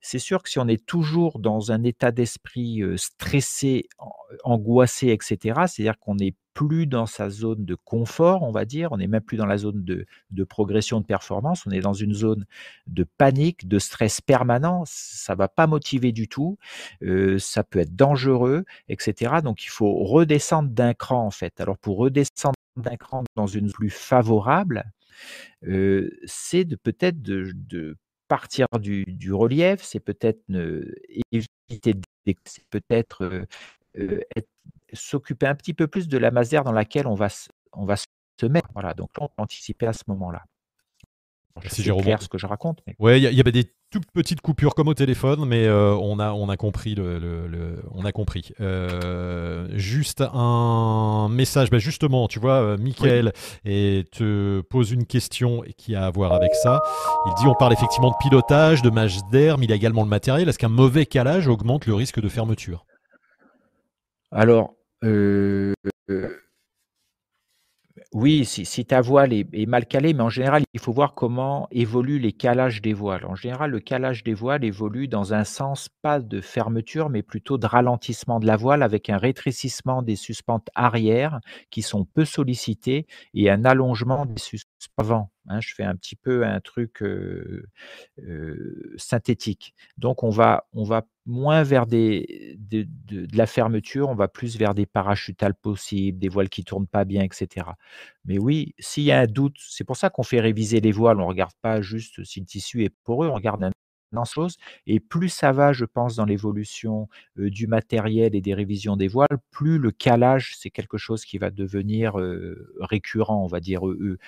C'est 0.00 0.18
sûr 0.20 0.42
que 0.42 0.50
si 0.50 0.58
on 0.60 0.68
est 0.68 0.84
toujours 0.86 1.38
dans 1.40 1.72
un 1.72 1.84
état 1.84 2.12
d'esprit, 2.12 2.82
stressé, 2.96 3.88
an 3.98 4.12
angoissé 4.44 5.08
et 5.08 5.18
cetera, 5.22 5.68
c'est-à-dire 5.68 5.98
qu'on 6.00 6.16
n'est 6.16 6.34
plus 6.54 6.86
dans 6.86 7.06
sa 7.06 7.30
zone 7.30 7.64
de 7.64 7.74
confort, 7.74 8.42
on 8.42 8.52
va 8.52 8.64
dire, 8.64 8.92
on 8.92 8.98
n'est 8.98 9.06
même 9.06 9.22
plus 9.22 9.36
dans 9.36 9.46
la 9.46 9.58
zone 9.58 9.84
de 9.84 10.44
progression 10.44 11.00
de 11.00 11.06
performance, 11.06 11.66
on 11.66 11.70
est 11.70 11.80
dans 11.80 11.92
une 11.94 12.14
zone 12.14 12.44
de 12.86 13.04
panique, 13.18 13.68
de 13.68 13.78
stress 13.78 14.20
permanent, 14.20 14.84
ça 14.86 15.34
va 15.34 15.48
pas 15.48 15.66
motiver 15.66 16.12
du 16.12 16.28
tout, 16.28 16.58
heu, 17.02 17.38
ça 17.38 17.64
peut 17.64 17.78
être 17.80 17.94
dangereux 17.96 18.64
et 18.88 18.96
cetera, 18.98 19.40
donc 19.42 19.64
il 19.64 19.68
faut 19.70 19.92
redescendre 20.04 20.70
d'un 20.70 20.94
cran, 20.94 21.26
en 21.26 21.30
fait. 21.30 21.60
Alors 21.60 21.78
pour 21.78 21.98
redescendre 21.98 22.54
d'un 22.76 22.96
cran 22.96 23.24
dans 23.36 23.46
une 23.46 23.70
plus 23.72 23.90
favorable, 23.90 24.84
Heu, 25.64 26.10
c'est 26.24 26.64
peut-être 26.82 27.22
de 27.22 27.96
partir 28.28 28.66
du 28.80 29.32
relief, 29.32 29.82
c'est 29.82 30.00
peut-être 30.00 30.40
éviter 31.32 31.94
des 32.26 32.36
peut-être, 32.70 33.24
heu 33.24 33.46
heu, 33.98 34.22
être 34.36 34.48
s'occuper 34.92 35.46
un 35.46 35.54
petit 35.54 35.74
peu 35.74 35.86
plus 35.86 36.08
de 36.08 36.18
la 36.18 36.30
masse 36.30 36.50
d'air 36.50 36.64
dans 36.64 36.72
laquelle 36.72 37.06
on 37.06 37.14
va 37.14 37.28
se 37.28 37.48
on 37.72 37.84
va 37.84 37.96
se 37.96 38.06
mettre. 38.46 38.68
Voilà, 38.74 38.92
donc 38.94 39.10
là, 39.18 39.24
on 39.24 39.28
peut 39.28 39.42
anticiper 39.42 39.86
à 39.86 39.92
ce 39.92 40.02
moment-là. 40.08 40.42
Je 41.62 41.68
sais 41.68 41.82
Jérôme. 41.82 42.02
clair 42.02 42.22
ce 42.22 42.28
que 42.28 42.38
je 42.38 42.46
raconte, 42.46 42.78
mais 42.86 42.96
Ouais, 42.98 43.20
il 43.20 43.34
y, 43.34 43.40
avait 43.40 43.52
des 43.52 43.70
toutes 43.90 44.10
petites 44.10 44.40
coupures 44.40 44.74
comme 44.74 44.88
au 44.88 44.94
téléphone, 44.94 45.44
mais 45.44 45.66
euh, 45.66 45.94
on, 45.94 46.18
a, 46.18 46.32
on 46.32 46.48
a 46.48 46.56
compris. 46.56 46.94
Le, 46.94 47.18
le- 47.18 47.46
le- 47.46 47.82
on 47.92 48.06
a 48.06 48.10
compris. 48.12 48.52
Euh, 48.60 49.68
juste 49.74 50.24
un 50.32 51.28
message, 51.30 51.68
bah 51.70 51.78
justement, 51.78 52.26
tu 52.26 52.40
vois, 52.40 52.54
euh, 52.62 52.76
oui. 52.78 52.84
Michael 52.84 53.32
et 53.66 54.04
te 54.10 54.62
pose 54.62 54.92
une 54.92 55.04
question 55.04 55.62
qui 55.76 55.94
a 55.94 56.06
à 56.06 56.10
voir 56.10 56.32
avec 56.32 56.54
ça. 56.54 56.80
Il 57.26 57.34
dit 57.34 57.46
on 57.46 57.54
parle 57.54 57.74
effectivement 57.74 58.10
de 58.10 58.16
pilotage, 58.18 58.80
de 58.80 58.88
masse 58.88 59.20
d'air, 59.30 59.58
mais 59.58 59.66
il 59.66 59.70
y 59.70 59.74
a 59.74 59.76
également 59.76 60.04
le 60.04 60.08
matériel. 60.08 60.48
Est-ce 60.48 60.58
qu'un 60.58 60.70
mauvais 60.70 61.04
calage 61.04 61.48
augmente 61.48 61.84
le 61.86 61.92
risque 61.94 62.18
de 62.18 62.30
fermeture? 62.30 62.86
Alors, 64.30 64.74
heu 65.02 65.74
Oui, 68.12 68.44
si 68.46 68.84
ta 68.86 69.00
voile 69.02 69.32
est 69.34 69.46
est 69.52 69.66
mal 69.66 69.86
calée, 69.86 70.14
mais 70.14 70.22
en 70.22 70.28
général, 70.30 70.62
il 70.72 70.80
faut 70.80 70.92
voir 70.92 71.14
comment 71.14 71.68
évoluent 71.70 72.18
les 72.18 72.32
calages 72.32 72.80
des 72.82 72.92
voiles. 72.94 73.24
En 73.26 73.34
général, 73.34 73.70
le 73.70 73.80
calage 73.80 74.22
des 74.24 74.34
voiles 74.34 74.64
évolue 74.64 75.08
dans 75.08 75.34
un 75.34 75.44
sens 75.44 75.88
pas 76.02 76.20
de 76.20 76.40
fermeture, 76.40 77.10
mais 77.10 77.22
plutôt 77.22 77.58
de 77.58 77.66
ralentissement 77.66 78.40
de 78.40 78.46
la 78.46 78.56
voile 78.56 78.82
avec 78.82 79.10
un 79.10 79.18
rétrécissement 79.18 80.02
des 80.02 80.16
suspentes 80.16 80.68
arrière 80.74 81.40
qui 81.70 81.82
sont 81.82 82.04
peu 82.04 82.24
sollicitées 82.24 83.06
et 83.34 83.50
un 83.50 83.64
allongement 83.64 84.24
des 84.26 84.40
suspentes 84.40 84.70
avant, 84.98 85.30
hein. 85.48 85.60
Je 85.60 85.74
fais 85.74 85.84
un 85.84 85.96
petit 85.96 86.16
peu 86.16 86.44
un 86.46 86.60
truc, 86.60 87.02
synthétique. 88.96 89.74
Donc 89.98 90.22
on 90.22 90.30
va 90.30 90.66
on 90.72 90.84
va 90.84 91.02
moins 91.26 91.62
vers 91.62 91.86
de 91.86 92.86
la 93.36 93.46
fermeture, 93.46 94.08
on 94.08 94.14
va 94.14 94.28
plus 94.28 94.56
vers 94.58 94.74
des 94.74 94.86
parachutales 94.86 95.54
possibles, 95.54 96.18
des 96.18 96.28
voiles 96.28 96.48
qui 96.48 96.64
tournent 96.64 96.86
pas 96.88 97.04
bien 97.04 97.22
et 97.22 97.28
cetera. 97.32 97.76
Mais 98.24 98.38
oui, 98.38 98.74
s'il 98.78 99.04
y 99.04 99.12
a 99.12 99.20
un 99.20 99.26
doute, 99.26 99.56
c'est 99.60 99.84
pour 99.84 99.96
ça 99.96 100.10
qu'on 100.10 100.22
fait 100.24 100.40
réviser 100.40 100.80
les 100.80 100.92
voiles. 100.92 101.20
On 101.20 101.26
regarde 101.28 101.52
pas 101.62 101.80
juste 101.82 102.24
si 102.24 102.40
le 102.40 102.46
tissu 102.46 102.84
est 102.84 102.90
poreux, 103.04 103.28
on 103.28 103.34
regarde 103.34 103.62
un 103.64 103.70
choses 104.26 104.56
et 104.86 105.00
plus 105.00 105.30
ça 105.30 105.52
va, 105.52 105.72
je 105.72 105.86
pense, 105.86 106.16
dans 106.16 106.26
l'évolution, 106.26 107.08
du 107.36 107.66
matériel 107.66 108.34
et 108.34 108.42
des 108.42 108.52
révisions 108.54 108.96
des 108.96 109.08
voiles, 109.08 109.38
plus 109.50 109.78
le 109.78 109.90
calage, 109.90 110.54
c'est 110.58 110.68
quelque 110.70 110.98
chose 110.98 111.24
qui 111.24 111.38
va 111.38 111.50
devenir, 111.50 112.16
récurrent, 112.80 113.42
on 113.42 113.46
va 113.46 113.60
dire, 113.60 113.86
heu, 113.88 114.18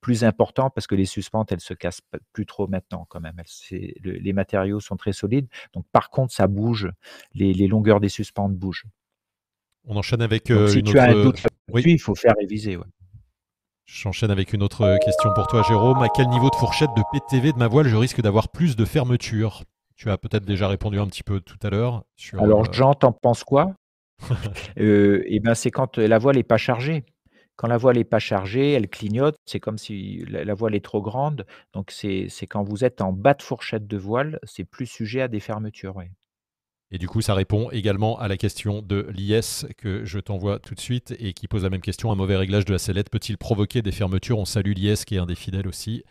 plus 0.00 0.24
important 0.24 0.70
parce 0.70 0.86
que 0.86 0.94
les 0.94 1.04
suspentes, 1.04 1.52
elles 1.52 1.60
se 1.60 1.74
cassent 1.74 2.02
plus 2.32 2.46
trop 2.46 2.66
maintenant 2.68 3.06
quand 3.08 3.20
même. 3.20 3.34
Elles 3.38 3.44
c'est 3.46 3.94
le 4.02 4.12
les 4.12 4.32
matériaux 4.32 4.80
sont 4.80 4.96
très 4.96 5.12
solides, 5.12 5.48
donc 5.72 5.84
par 5.92 6.10
contre 6.10 6.32
ça 6.32 6.46
bouge, 6.46 6.88
les 7.34 7.52
les 7.52 7.66
longueurs 7.66 8.00
des 8.00 8.08
suspentes 8.08 8.54
bougent. 8.54 8.86
On 9.84 9.96
enchaîne 9.96 10.22
avec 10.22 10.48
Donc 10.48 10.58
euh, 10.58 10.68
si 10.68 10.80
une 10.80 10.86
tu 10.86 10.98
as 10.98 11.04
un 11.04 11.12
autre. 11.12 11.42
doute 11.42 11.46
Oui, 11.72 11.82
il 11.86 11.98
faut 11.98 12.14
faire 12.14 12.34
réviser, 12.38 12.76
ouais. 12.76 12.86
j'enchaîne 13.84 14.30
avec 14.30 14.52
une 14.52 14.62
autre 14.62 14.98
question 15.04 15.32
pour 15.34 15.46
toi, 15.46 15.62
Jérôme. 15.62 16.02
À 16.02 16.08
quel 16.08 16.28
niveau 16.28 16.50
de 16.50 16.56
fourchette 16.56 16.90
de 16.96 17.02
PTV 17.12 17.52
de 17.52 17.58
ma 17.58 17.68
voile 17.68 17.88
je 17.88 17.96
risque 17.96 18.20
d'avoir 18.20 18.48
plus 18.48 18.76
de 18.76 18.84
fermeture 18.84 19.62
Tu 19.96 20.10
as 20.10 20.18
peut-être 20.18 20.44
déjà 20.44 20.68
répondu 20.68 20.98
un 20.98 21.06
petit 21.06 21.22
peu 21.22 21.40
tout 21.40 21.58
à 21.62 21.70
l'heure 21.70 22.04
sur. 22.16 22.42
Alors 22.42 22.62
euh, 22.68 22.72
Jean, 22.72 22.94
tu 22.94 23.06
en 23.06 23.12
penses 23.12 23.44
quoi? 23.44 23.74
Et 24.76 25.40
ben, 25.40 25.54
c'est 25.54 25.70
quand, 25.70 25.98
la 25.98 26.18
voile 26.18 26.38
est 26.38 26.42
pas 26.42 26.56
chargée. 26.56 27.04
Quand 27.56 27.68
la 27.68 27.78
voile 27.78 27.96
est 27.98 28.04
pas 28.04 28.18
chargée, 28.18 28.72
elle 28.72 28.88
clignote, 28.88 29.36
c'est 29.46 29.60
comme 29.60 29.78
si 29.78 30.24
la 30.28 30.44
la 30.44 30.54
voile 30.54 30.74
est 30.74 30.84
trop 30.84 31.00
grande, 31.00 31.46
donc 31.72 31.90
c'est 31.90 32.28
quand 32.48 32.62
vous 32.62 32.84
êtes 32.84 33.00
en 33.00 33.12
bas 33.12 33.34
de 33.34 33.42
fourchette 33.42 33.86
de 33.86 33.96
voile, 33.96 34.38
c'est 34.42 34.64
plus 34.64 34.86
sujet 34.86 35.22
à 35.22 35.28
des 35.28 35.40
fermetures, 35.40 35.96
oui. 35.96 36.06
Et 36.92 36.98
du 36.98 37.08
coup, 37.08 37.20
ça 37.20 37.34
répond 37.34 37.68
également 37.70 38.18
à 38.18 38.28
la 38.28 38.36
question 38.36 38.80
de 38.80 39.08
l'IS 39.10 39.66
que 39.76 40.04
je 40.04 40.20
t'envoie 40.20 40.60
tout 40.60 40.74
de 40.74 40.80
suite 40.80 41.16
et 41.18 41.32
qui 41.32 41.48
pose 41.48 41.64
la 41.64 41.70
même 41.70 41.80
question. 41.80 42.12
Un 42.12 42.14
mauvais 42.14 42.36
réglage 42.36 42.64
de 42.64 42.72
la 42.72 42.78
sellette 42.78 43.10
peut-il 43.10 43.38
provoquer 43.38 43.82
des 43.82 43.90
fermetures? 43.90 44.38
On 44.38 44.44
salue 44.44 44.72
l'IS 44.72 45.04
qui 45.04 45.16
est 45.16 45.18
un 45.18 45.26
des 45.26 45.34
fidèles 45.34 45.66
aussi. 45.66 46.04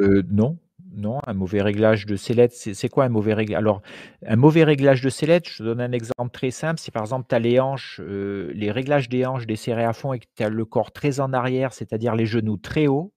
Heu, 0.00 0.24
non, 0.28 0.58
non, 0.96 1.20
un 1.26 1.34
mauvais 1.34 1.62
réglage 1.62 2.06
de 2.06 2.16
sellette, 2.16 2.52
c'est 2.52 2.88
quoi 2.88 3.04
un 3.04 3.08
mauvais 3.08 3.34
réglage 3.34 3.58
alors, 3.58 3.82
un 4.26 4.36
mauvais 4.36 4.64
réglage 4.64 5.00
de 5.02 5.08
sellette, 5.10 5.48
je 5.48 5.58
te 5.58 5.62
donne 5.62 5.80
un 5.80 5.92
exemple 5.92 6.30
très 6.32 6.50
simple, 6.50 6.78
si 6.80 6.90
par 6.90 7.02
exemple 7.02 7.26
tu 7.28 7.34
as 7.34 7.38
les 7.38 7.58
hanches, 7.60 8.00
heu, 8.00 8.50
les 8.54 8.70
réglages 8.70 9.08
des 9.08 9.26
hanches 9.26 9.46
desserrés 9.46 9.84
à 9.84 9.92
fond 9.92 10.12
et 10.12 10.18
que 10.20 10.26
tu 10.36 10.42
as 10.42 10.48
le 10.48 10.64
corps 10.64 10.92
très 10.92 11.20
en 11.20 11.32
arrière, 11.32 11.72
c'est-à-dire 11.72 12.14
les 12.14 12.26
genoux 12.26 12.56
très 12.58 12.86
hauts, 12.86 13.12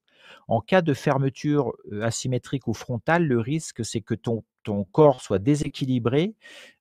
en 0.48 0.60
cas 0.60 0.82
de 0.82 0.94
fermeture, 0.94 1.72
heu, 1.92 2.02
asymétrique 2.04 2.66
ou 2.68 2.74
frontale, 2.74 3.24
le 3.26 3.38
risque, 3.40 3.84
c'est 3.84 4.00
que 4.00 4.14
ton 4.14 4.44
ton 4.64 4.84
corps 4.84 5.22
soit 5.22 5.38
déséquilibré 5.38 6.34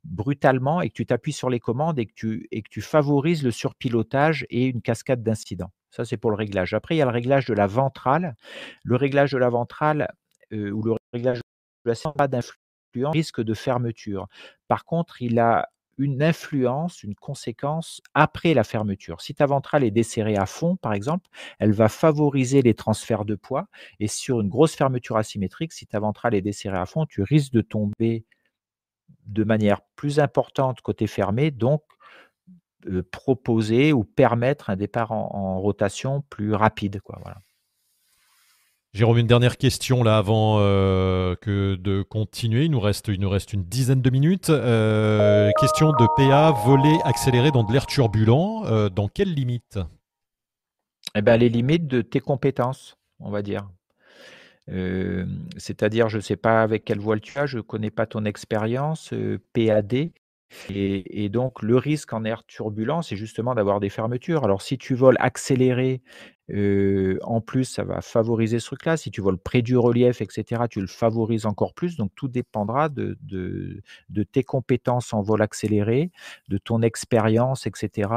brutalement 0.04 0.82
et 0.82 0.90
que 0.90 0.94
tu 0.94 1.06
t'appuies 1.06 1.32
sur 1.34 1.50
les 1.50 1.60
commandes 1.60 2.00
et 2.00 2.06
que 2.06 2.14
tu 2.16 2.48
et 2.52 2.62
que 2.62 2.70
tu 2.70 2.82
favorises 2.82 3.44
le 3.44 3.52
surpilotage 3.52 4.46
et 4.50 4.66
une 4.66 4.82
cascade 4.82 5.24
d'incidents. 5.24 5.72
Ça, 5.92 6.06
c'est 6.06 6.18
pour 6.18 6.32
le 6.32 6.36
réglage. 6.38 6.74
Après, 6.74 6.96
il 6.96 6.98
y 7.00 7.02
a 7.02 7.06
le 7.06 7.12
réglage 7.12 7.46
de 7.46 7.54
la 7.54 7.66
ventrale. 7.68 8.36
Le 8.84 8.96
réglage 8.96 9.32
de 9.32 9.38
la 9.38 9.50
ventrale, 9.50 10.10
ou 10.52 10.82
le 10.82 10.96
réglage 11.14 11.40
de 11.86 11.92
la 11.92 11.96
n'a 12.06 12.12
pas 12.14 12.28
d'influence, 12.28 13.14
risque 13.14 13.42
de 13.42 13.54
fermeture. 13.54 14.28
Par 14.68 14.86
contre, 14.86 15.22
il 15.22 15.40
a 15.40 15.70
une 16.00 16.22
influence, 16.22 17.02
une 17.02 17.16
conséquence 17.16 18.02
après 18.14 18.54
la 18.54 18.64
fermeture. 18.64 19.20
Si 19.22 19.34
ta 19.34 19.48
ventrale 19.48 19.84
est 19.84 19.92
desserrée 19.92 20.36
à 20.36 20.46
fond, 20.46 20.76
par 20.76 20.94
exemple, 20.94 21.28
elle 21.60 21.72
va 21.72 21.90
favoriser 21.90 22.62
les 22.62 22.76
transferts 22.76 23.26
de 23.26 23.36
poids 23.36 23.68
et 24.00 24.08
sur 24.08 24.42
une 24.42 24.50
grosse 24.50 24.76
fermeture 24.76 25.18
asymétrique, 25.18 25.74
si 25.74 25.88
ta 25.88 26.00
ventrale 26.00 26.36
est 26.36 26.42
desserrée 26.42 26.78
à 26.78 26.86
fond, 26.86 27.06
tu 27.08 27.24
risques 27.24 27.52
de 27.52 27.62
tomber 27.62 28.26
de 29.26 29.44
manière 29.44 29.82
plus 29.96 30.20
importante 30.20 30.82
côté 30.82 31.08
fermé, 31.08 31.50
donc 31.52 31.84
proposer 33.12 33.92
ou 33.92 34.04
permettre 34.04 34.70
un 34.70 34.76
départ 34.76 35.12
en 35.12 35.60
rotation 35.60 36.22
plus 36.30 36.54
rapide, 36.54 37.02
voilà. 37.08 37.42
Jérôme, 38.98 39.20
une 39.20 39.28
dernière 39.28 39.58
question 39.58 40.02
là 40.02 40.18
avant 40.18 40.58
euh, 40.60 41.36
que 41.36 41.76
de 41.76 42.02
continuer. 42.02 42.66
Il 42.66 42.72
nous 42.72 42.80
reste, 42.80 43.10
il 43.10 43.20
nous 43.20 43.30
reste 43.30 43.54
une 43.54 43.64
dizaine 43.64 44.02
de 44.02 44.10
minutes. 44.10 44.50
Euh, 44.50 45.52
question 45.60 45.92
de 45.92 46.08
PA 46.18 46.50
voler 46.50 46.98
accéléré 47.04 47.52
dans 47.52 47.64
de 47.64 47.72
l'air 47.72 47.86
turbulent. 47.86 48.64
euh, 48.66 48.90
dans 48.90 49.08
quelles 49.08 49.36
limites? 49.36 49.78
Et 51.14 51.22
ben, 51.22 51.38
les 51.38 51.48
limites 51.48 51.86
de 51.86 52.02
tes 52.02 52.20
compétences, 52.20 52.98
on 53.20 53.30
va 53.30 53.44
dire. 53.44 53.70
c'est-à-dire, 54.68 56.10
je 56.10 56.18
ne 56.18 56.22
sais 56.24 56.36
pas 56.36 56.64
avec 56.64 56.84
quelle 56.84 57.00
voile 57.00 57.22
tu 57.22 57.38
as, 57.38 57.46
je 57.46 57.58
ne 57.58 57.62
connais 57.62 57.92
pas 57.92 58.08
ton 58.08 58.26
expérience, 58.26 59.14
PAD. 59.54 60.10
Et, 60.70 61.30
donc, 61.30 61.62
le 61.62 61.78
risque 61.78 62.14
en 62.14 62.24
air 62.24 62.44
turbulent, 62.46 63.02
c'est 63.02 63.16
justement 63.16 63.54
d'avoir 63.56 63.80
des 63.80 63.90
fermetures. 63.90 64.44
Alors, 64.44 64.62
si 64.62 64.78
tu 64.78 64.96
voles 64.96 65.18
accéléré, 65.20 66.02
en 66.50 67.42
plus, 67.42 67.66
ça 67.66 67.84
va 67.84 68.02
favoriser 68.02 68.60
ce 68.60 68.68
truc-là. 68.68 68.98
Si 68.98 69.12
tu 69.12 69.22
voles 69.22 69.38
près 69.38 69.62
du 69.62 69.78
relief, 69.78 70.22
etc., 70.22 70.64
tu 70.70 70.80
le 70.80 70.88
favorises 70.88 71.46
encore 71.46 71.74
plus. 71.74 71.98
Donc, 71.98 72.12
tout 72.16 72.28
dépendra 72.30 72.90
de, 72.90 73.18
tes 74.32 74.44
compétences 74.44 75.14
en 75.14 75.22
vol 75.22 75.42
accéléré, 75.42 76.12
de 76.48 76.58
ton 76.58 76.82
expérience, 76.82 77.68
etc. 77.68 78.10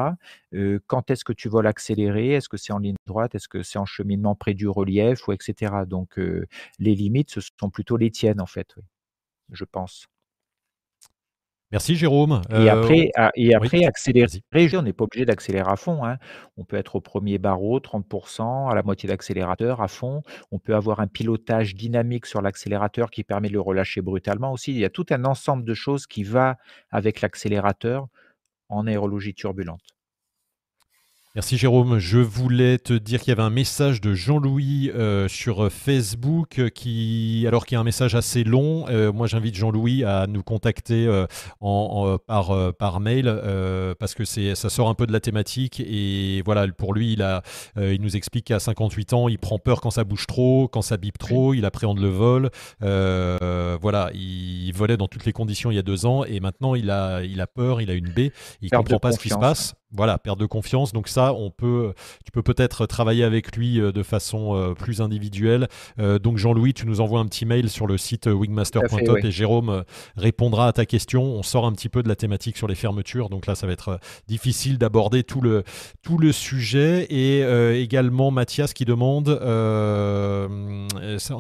quand 0.87 1.11
est-ce 1.11 1.25
que 1.25 1.33
tu 1.33 1.49
voles 1.49 1.67
accéléré? 1.67 2.35
Est-ce 2.35 2.49
que 2.49 2.57
c'est 2.57 2.73
en 2.73 2.79
ligne 2.79 2.97
droite? 3.07 3.35
Est-ce 3.35 3.49
que 3.49 3.63
c'est 3.63 3.79
en 3.79 3.87
cheminement 3.87 4.37
près 4.37 4.55
du 4.55 4.69
relief? 4.69 5.27
Ou 5.29 5.33
etc. 5.33 5.75
Donc, 5.87 6.19
les 6.79 6.95
limites, 6.95 7.31
ce 7.31 7.41
sont 7.61 7.71
plutôt 7.71 7.97
les 7.97 8.11
tiennes, 8.11 8.41
en 8.41 8.47
fait, 8.47 8.77
je 9.53 9.65
pense. 9.65 10.07
Merci 11.73 11.95
Jérôme. 11.95 12.43
Et 12.51 12.55
euh, 12.55 12.73
après, 12.73 13.11
ah, 13.17 13.31
et 13.37 13.55
après 13.55 13.85
accélérer, 13.85 14.41
on 14.75 14.83
n'est 14.83 14.93
pas 14.93 15.05
obligé 15.05 15.25
d'accélérer 15.25 15.71
à 15.71 15.77
fond. 15.77 16.05
Hein. 16.05 16.17
On 16.57 16.65
peut 16.65 16.77
être 16.77 16.97
au 16.97 17.01
premier 17.01 17.39
barreau, 17.39 17.79
30%, 17.79 18.69
à 18.69 18.75
la 18.75 18.83
moitié 18.83 19.09
d'accélérateur, 19.09 19.81
à 19.81 19.87
fond. 19.87 20.23
On 20.51 20.59
peut 20.59 20.75
avoir 20.75 20.99
un 20.99 21.07
pilotage 21.07 21.77
dynamique 21.77 22.27
sur 22.27 22.43
l'accélérateur 22.43 23.11
qui 23.11 23.23
permet 23.23 23.49
de 23.49 23.53
le 23.53 23.61
relâcher 23.61 24.01
brutalement 24.01 24.53
aussi. 24.53 24.73
Il 24.73 24.79
y 24.79 24.85
a 24.85 24.91
tout 24.91 25.07
un 25.11 25.25
ensemble 25.25 25.65
de 25.65 25.75
choses 25.75 26.09
qui 26.09 26.25
va 26.25 26.57
avec 26.91 27.21
l'accélérateur 27.21 28.09
en 28.69 28.89
aérologie 28.89 29.35
turbulente. 29.35 30.00
Merci 31.37 31.57
Jérôme. 31.59 32.01
Je 32.01 32.19
voulais 32.19 32.79
te 32.79 32.93
dire 32.93 33.21
qu'il 33.21 33.29
y 33.29 33.33
avait 33.33 33.45
un 33.45 33.51
message 33.51 34.01
de 34.01 34.15
Jean-Louis 34.15 34.91
euh, 34.93 35.29
sur 35.29 35.67
euh, 35.67 35.71
Facebook 35.71 36.59
euh, 36.59 36.71
qui, 36.71 37.45
alors 37.47 37.67
qu'il 37.67 37.77
y 37.77 37.79
a 37.79 37.81
un 37.81 37.85
message 37.85 38.17
assez 38.17 38.43
long, 38.43 38.87
moi 39.13 39.29
j'invite 39.29 39.55
Jean-Louis 39.55 40.03
à 40.03 40.27
nous 40.27 40.43
contacter 40.43 41.09
en, 41.61 42.19
par, 42.27 42.75
par 42.75 42.99
mail 42.99 43.27
parce 43.99 44.15
que 44.15 44.25
c'est 44.25 44.55
ça 44.57 44.71
sort 44.71 44.89
un 44.89 44.95
peu 44.95 45.07
de 45.07 45.13
la 45.13 45.21
thématique 45.21 45.81
et 45.81 46.43
voilà 46.45 46.67
pour 46.69 46.95
lui 46.95 47.13
il 47.13 47.23
a 47.23 47.43
il 47.77 48.01
nous 48.01 48.17
explique 48.17 48.47
qu'à 48.47 48.59
58 48.59 49.13
ans 49.13 49.29
il 49.29 49.39
prend 49.39 49.59
peur 49.59 49.81
quand 49.81 49.91
ça 49.91 50.05
bouge 50.05 50.27
trop, 50.27 50.67
quand 50.69 50.83
ça 50.83 50.97
bip 50.97 51.19
trop, 51.19 51.55
il 51.55 51.65
appréhende 51.65 52.01
le 52.01 52.09
vol. 52.09 52.51
voilà, 52.81 54.11
il 54.15 54.73
volait 54.73 54.97
dans 54.97 55.09
toutes 55.09 55.27
les 55.27 55.33
conditions 55.33 55.71
il 55.71 55.77
y 55.77 55.79
a 55.79 55.83
deux 55.83 56.07
ans 56.07 56.25
et 56.25 56.41
maintenant 56.41 56.75
il 56.75 56.91
a 56.91 57.23
il 57.23 57.41
a 57.41 57.47
peur, 57.47 57.81
il 57.81 57.91
a 57.91 57.95
une 57.95 58.11
baie, 58.11 58.33
il 58.61 58.71
comprend 58.71 58.99
pas 58.99 59.13
ce 59.13 59.19
qui 59.19 59.29
se 59.29 59.39
passe. 59.39 59.75
Voilà, 59.93 60.19
perte 60.19 60.39
de 60.39 60.47
confiance. 60.47 60.93
Donc 60.93 61.09
ça, 61.09 61.35
on 61.35 61.51
peut, 61.51 61.93
tu 62.25 62.31
peux 62.31 62.45
peut-être 62.45 62.87
travailler 62.87 63.25
avec 63.25 63.57
lui 63.57 63.81
euh, 63.81 63.91
de 63.91 64.05
façon 64.05 64.55
euh, 64.55 64.73
plus 64.73 65.01
individuelle. 65.01 65.67
Euh, 65.99 66.21
donc 66.21 66.37
Jean-Louis, 66.37 66.75
tu 66.75 66.87
nous 66.87 67.01
envoies 67.01 67.19
un 67.19 67.27
petit 67.27 67.45
mail 67.45 67.69
sur 67.69 67.89
le 67.89 67.99
site 67.99 68.27
wingmaster.top 68.27 69.25
et 69.25 69.31
Jérôme 69.33 69.83
répondra 70.17 70.69
à 70.69 70.73
ta 70.73 70.87
question. 70.87 71.25
On 71.25 71.43
sort 71.43 71.67
un 71.67 71.73
petit 71.73 71.89
peu 71.89 72.05
de 72.05 72.09
la 72.09 72.15
thématique 72.15 72.57
sur 72.57 72.69
les 72.69 72.77
fermetures. 72.77 73.31
Donc 73.31 73.47
là, 73.47 73.57
ça 73.57 73.67
va 73.67 73.73
être 73.73 73.99
difficile 74.29 74.79
d'aborder 74.79 75.25
tout 75.25 75.41
le, 75.41 75.65
tout 76.03 76.19
le 76.19 76.31
sujet. 76.31 77.07
Et 77.11 77.41
également 77.81 78.31
Mathias 78.31 78.73
qui 78.73 78.85
demande 78.85 79.29
un 79.43 80.47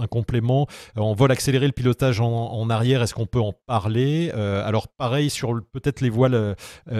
complément. 0.08 0.66
On 0.96 1.14
vol 1.14 1.30
accélérer 1.30 1.66
le 1.66 1.72
pilotage 1.72 2.20
en, 2.20 2.68
arrière. 2.68 3.02
Est-ce 3.02 3.14
qu'on 3.14 3.26
peut 3.26 3.40
en 3.40 3.52
parler? 3.52 4.30
Alors 4.32 4.88
pareil 4.88 5.30
sur 5.30 5.60
peut-être 5.72 6.00
les 6.00 6.10
voiles 6.10 6.56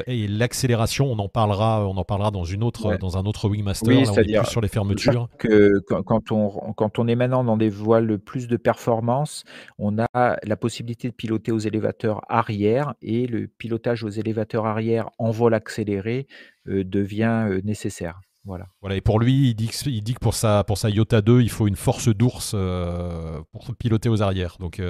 et 0.06 0.28
l'accélération, 0.28 1.10
on 1.10 1.18
en 1.18 1.28
parle 1.28 1.39
on 1.46 1.96
en 1.96 2.04
parlera 2.04 2.30
dans, 2.30 2.44
une 2.44 2.62
autre, 2.62 2.96
dans 2.96 3.16
un 3.16 3.24
autre 3.24 3.48
Wingmaster, 3.48 3.88
oui, 3.88 4.06
sur 4.44 4.60
les 4.60 4.68
fermetures. 4.68 5.28
Que, 5.38 5.80
quand, 5.80 6.32
on, 6.32 6.72
quand 6.72 6.98
on 6.98 7.08
est 7.08 7.16
maintenant 7.16 7.44
dans 7.44 7.56
des 7.56 7.68
voiles 7.68 8.18
plus 8.18 8.48
de 8.48 8.56
performance, 8.56 9.44
on 9.78 9.98
a 9.98 10.36
la 10.42 10.56
possibilité 10.56 11.08
de 11.08 11.14
piloter 11.14 11.52
aux 11.52 11.58
élévateurs 11.58 12.20
arrière 12.28 12.94
et 13.02 13.26
le 13.26 13.46
pilotage 13.46 14.04
aux 14.04 14.08
élévateurs 14.08 14.66
arrière 14.66 15.10
en 15.18 15.30
vol 15.30 15.54
accéléré 15.54 16.26
euh, 16.68 16.84
devient 16.84 17.46
euh, 17.48 17.60
nécessaire. 17.64 18.20
Voilà. 18.44 18.66
voilà. 18.80 18.96
Et 18.96 19.00
pour 19.00 19.20
lui, 19.20 19.50
il 19.50 19.54
dit, 19.54 19.68
que, 19.68 19.88
il 19.88 20.02
dit 20.02 20.14
que 20.14 20.20
pour 20.20 20.34
sa, 20.34 20.64
pour 20.64 20.78
sa 20.78 20.88
Iota 20.88 21.20
2, 21.20 21.42
il 21.42 21.50
faut 21.50 21.68
une 21.68 21.76
force 21.76 22.08
d'ours 22.08 22.52
euh, 22.54 23.40
pour 23.52 23.74
piloter 23.76 24.08
aux 24.08 24.22
arrières. 24.22 24.56
Donc, 24.58 24.80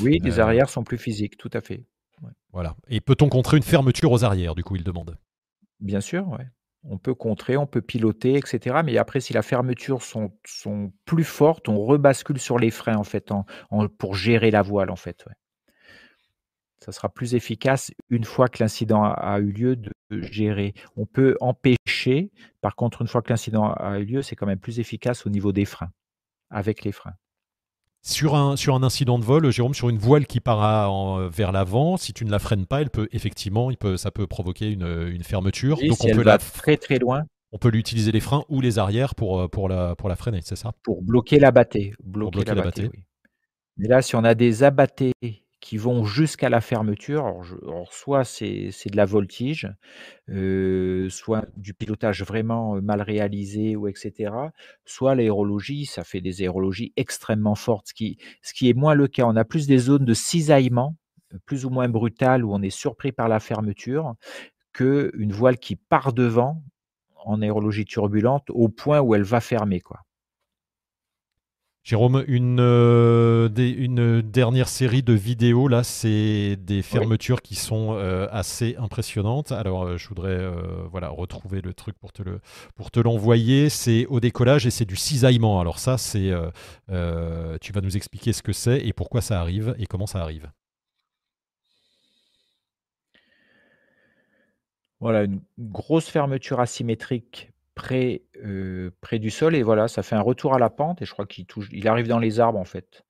oui, 0.00 0.18
les 0.22 0.40
arrières 0.40 0.68
sont 0.68 0.84
plus 0.84 0.98
physiques, 0.98 1.38
tout 1.38 1.50
à 1.52 1.60
fait. 1.60 1.84
Voilà. 2.52 2.74
Et 2.88 3.00
peut-on 3.00 3.28
contrer 3.28 3.56
une 3.56 3.62
fermeture 3.62 4.12
aux 4.12 4.24
arrières, 4.24 4.54
du 4.54 4.64
coup, 4.64 4.76
il 4.76 4.84
demande 4.84 5.16
Bien 5.80 6.00
sûr. 6.00 6.38
On 6.84 6.98
peut 6.98 7.14
contrer, 7.14 7.56
on 7.56 7.66
peut 7.66 7.80
piloter, 7.80 8.36
etc. 8.36 8.82
Mais 8.84 8.96
après, 8.96 9.20
si 9.20 9.32
la 9.32 9.42
fermeture 9.42 10.02
sont, 10.02 10.32
plus 11.04 11.24
fortes, 11.24 11.68
on 11.68 11.84
rebascule 11.84 12.38
sur 12.38 12.58
les 12.58 12.70
freins, 12.70 12.96
en 12.96 13.04
fait, 13.04 13.32
pour 13.98 14.14
gérer 14.14 14.50
la 14.50 14.62
voile, 14.62 14.90
en 14.90 14.96
fait. 14.96 15.24
Ça 16.78 16.92
sera 16.92 17.08
plus 17.08 17.34
efficace 17.34 17.90
une 18.10 18.24
fois 18.24 18.48
que 18.48 18.62
l'incident 18.62 19.02
a, 19.02 19.40
eu 19.40 19.50
lieu 19.50 19.76
de 19.76 19.90
gérer. 20.10 20.74
On 20.96 21.06
peut 21.06 21.36
empêcher, 21.40 22.30
par 22.60 22.76
contre, 22.76 23.02
une 23.02 23.08
fois 23.08 23.22
que 23.22 23.30
l'incident 23.30 23.72
a 23.72 23.98
eu 23.98 24.04
lieu, 24.04 24.22
c'est 24.22 24.36
quand 24.36 24.46
même 24.46 24.60
plus 24.60 24.78
efficace 24.78 25.26
au 25.26 25.30
niveau 25.30 25.52
des 25.52 25.64
freins, 25.64 25.90
avec 26.50 26.84
les 26.84 26.92
freins. 26.92 27.14
Sur 28.02 28.36
un, 28.36 28.56
sur 28.56 28.76
un 28.76 28.84
incident 28.84 29.18
de 29.18 29.24
vol, 29.24 29.50
Jérôme, 29.50 29.74
sur 29.74 29.88
une 29.88 29.98
voile 29.98 30.26
qui 30.26 30.38
part 30.38 31.28
vers 31.30 31.50
l'avant, 31.50 31.96
si 31.96 32.12
tu 32.12 32.24
ne 32.24 32.30
la 32.30 32.38
freines 32.38 32.66
pas, 32.66 32.80
elle 32.80 32.90
peut 32.90 33.08
effectivement, 33.10 33.70
il 33.70 33.76
peut, 33.76 33.96
ça 33.96 34.12
peut 34.12 34.28
provoquer 34.28 34.70
une, 34.70 35.24
fermeture. 35.24 35.78
Donc 35.78 36.04
on 36.04 36.10
peut 36.10 36.22
la 36.22 36.38
très 36.38 36.76
très 36.76 36.98
loin. 36.98 37.24
On 37.52 37.58
peut 37.58 37.74
utiliser 37.74 38.12
les 38.12 38.20
freins 38.20 38.44
ou 38.48 38.60
les 38.60 38.78
arrières 38.78 39.14
pour, 39.14 39.40
euh, 39.40 39.48
pour, 39.48 39.68
la, 39.68 39.94
pour 39.96 40.08
la 40.08 40.16
freiner, 40.16 40.40
c'est 40.42 40.56
ça? 40.56 40.72
Pour 40.82 41.02
bloquer 41.02 41.38
l'abatté. 41.38 41.94
Bloquer, 42.04 42.38
bloquer 42.38 42.54
l'abatté. 42.54 42.90
Oui. 42.92 43.04
Mais 43.76 43.88
là, 43.88 44.02
si 44.02 44.16
on 44.16 44.24
a 44.24 44.34
des 44.34 44.62
abattés 44.62 45.12
qui 45.60 45.78
vont 45.78 46.04
jusqu'à 46.04 46.48
la 46.48 46.60
fermeture. 46.60 47.42
Soit 47.90 48.24
c'est 48.24 48.70
de 48.90 48.96
la 48.96 49.04
voltige, 49.06 49.68
soit 50.28 51.46
du 51.56 51.74
pilotage 51.74 52.22
vraiment 52.22 52.80
mal 52.82 53.02
réalisé, 53.02 53.76
ou 53.76 53.88
etc. 53.88 54.32
Soit 54.84 55.14
l'aérologie, 55.14 55.86
ça 55.86 56.04
fait 56.04 56.20
des 56.20 56.42
aérologies 56.42 56.92
extrêmement 56.96 57.54
fortes, 57.54 57.88
ce 57.88 57.94
qui, 57.94 58.18
ce 58.42 58.54
qui 58.54 58.68
est 58.68 58.74
moins 58.74 58.94
le 58.94 59.08
cas. 59.08 59.24
On 59.26 59.36
a 59.36 59.44
plus 59.44 59.66
des 59.66 59.78
zones 59.78 60.04
de 60.04 60.14
cisaillement, 60.14 60.96
plus 61.46 61.64
ou 61.64 61.70
moins 61.70 61.88
brutales, 61.88 62.44
où 62.44 62.54
on 62.54 62.62
est 62.62 62.70
surpris 62.70 63.12
par 63.12 63.28
la 63.28 63.40
fermeture, 63.40 64.14
qu'une 64.72 65.32
voile 65.32 65.58
qui 65.58 65.76
part 65.76 66.12
devant 66.12 66.62
en 67.24 67.42
aérologie 67.42 67.84
turbulente 67.86 68.50
au 68.50 68.68
point 68.68 69.00
où 69.00 69.14
elle 69.14 69.24
va 69.24 69.40
fermer. 69.40 69.80
Quoi. 69.80 70.05
Jérôme, 71.86 72.24
une, 72.26 72.58
euh, 72.58 73.48
une 73.56 74.20
dernière 74.20 74.66
série 74.66 75.04
de 75.04 75.12
vidéos, 75.12 75.68
là, 75.68 75.84
c'est 75.84 76.56
des 76.56 76.82
fermetures 76.82 77.42
qui 77.42 77.54
sont 77.54 77.92
euh, 77.92 78.26
assez 78.32 78.74
impressionnantes. 78.74 79.52
Alors, 79.52 79.84
euh, 79.84 79.96
je 79.96 80.08
voudrais 80.08 80.50
voilà, 80.90 81.10
retrouver 81.10 81.60
le 81.60 81.72
truc 81.74 81.96
pour 81.96 82.12
te, 82.12 82.24
le, 82.24 82.40
pour 82.74 82.90
te 82.90 82.98
l'envoyer. 82.98 83.68
C'est 83.68 84.04
au 84.06 84.18
décollage 84.18 84.66
et 84.66 84.72
c'est 84.72 84.84
du 84.84 84.96
cisaillement. 84.96 85.60
Alors 85.60 85.78
ça, 85.78 85.96
c'est, 85.96 86.32
tu 86.88 87.72
vas 87.72 87.80
nous 87.80 87.96
expliquer 87.96 88.32
ce 88.32 88.42
que 88.42 88.52
c'est 88.52 88.84
et 88.84 88.92
pourquoi 88.92 89.20
ça 89.20 89.40
arrive 89.40 89.76
et 89.78 89.86
comment 89.86 90.08
ça 90.08 90.20
arrive. 90.20 90.50
Voilà, 94.98 95.22
une 95.22 95.40
grosse 95.56 96.08
fermeture 96.08 96.58
asymétrique 96.58 97.52
près, 97.76 98.22
près 99.00 99.20
du 99.20 99.30
sol 99.30 99.54
et 99.54 99.62
voilà, 99.62 99.86
ça 99.86 100.02
fait 100.02 100.16
un 100.16 100.20
retour 100.20 100.54
à 100.54 100.58
la 100.58 100.70
pente 100.70 101.00
et 101.02 101.04
je 101.04 101.12
crois 101.12 101.26
qu'il 101.26 101.46
touche 101.46 101.68
il 101.70 101.86
arrive 101.86 102.08
dans 102.08 102.18
les 102.18 102.40
arbres 102.40 102.58
en 102.58 102.64
fait. 102.64 103.04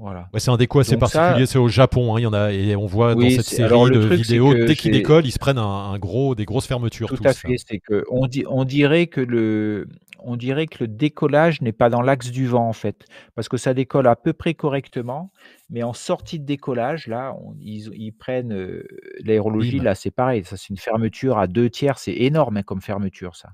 Voilà. 0.00 0.28
c'est 0.36 0.52
un 0.52 0.56
déco 0.56 0.78
assez 0.78 0.96
particulier, 0.96 1.44
c'est 1.46 1.58
au 1.58 1.66
Japon, 1.66 2.14
hein, 2.14 2.20
il 2.20 2.22
y 2.22 2.26
en 2.26 2.32
a 2.32 2.52
et 2.52 2.76
on 2.76 2.86
voit 2.86 3.16
dans 3.16 3.28
cette 3.28 3.46
série 3.46 3.90
de 3.90 3.98
vidéos 3.98 4.54
dès 4.54 4.76
qu'ils 4.76 4.92
décollent, 4.92 5.26
ils 5.26 5.32
se 5.32 5.40
prennent 5.40 5.58
un, 5.58 5.98
gros 5.98 6.36
des 6.36 6.44
grosses 6.44 6.66
fermetures 6.66 7.08
Tout 7.08 7.18
à 7.24 7.32
fait, 7.32 7.56
c'est 7.58 7.80
que 7.80 8.04
on, 8.08 8.28
dit, 8.28 8.44
on 8.48 8.64
dirait 8.64 9.08
que 9.08 9.20
le 9.20 9.88
on 10.18 10.36
dirait 10.36 10.66
que 10.66 10.84
le 10.84 10.88
décollage 10.88 11.62
n'est 11.62 11.72
pas 11.72 11.90
dans 11.90 12.02
l'axe 12.02 12.30
du 12.30 12.46
vent 12.46 12.68
en 12.68 12.72
fait, 12.72 13.06
parce 13.34 13.48
que 13.48 13.56
ça 13.56 13.74
décolle 13.74 14.06
à 14.06 14.16
peu 14.16 14.32
près 14.32 14.54
correctement, 14.54 15.32
mais 15.70 15.82
en 15.82 15.92
sortie 15.92 16.38
de 16.38 16.44
décollage, 16.44 17.06
là, 17.06 17.36
ils, 17.60 18.12
prennent 18.12 18.82
l'aérologie, 19.20 19.78
là 19.78 19.94
c'est 19.94 20.10
pareil, 20.10 20.44
ça 20.44 20.56
c'est 20.56 20.70
une 20.70 20.76
fermeture 20.76 21.38
à 21.38 21.46
deux 21.46 21.70
tiers, 21.70 21.98
c'est 21.98 22.14
énorme 22.14 22.58
hein, 22.58 22.62
comme 22.62 22.80
fermeture 22.80 23.36
ça. 23.36 23.50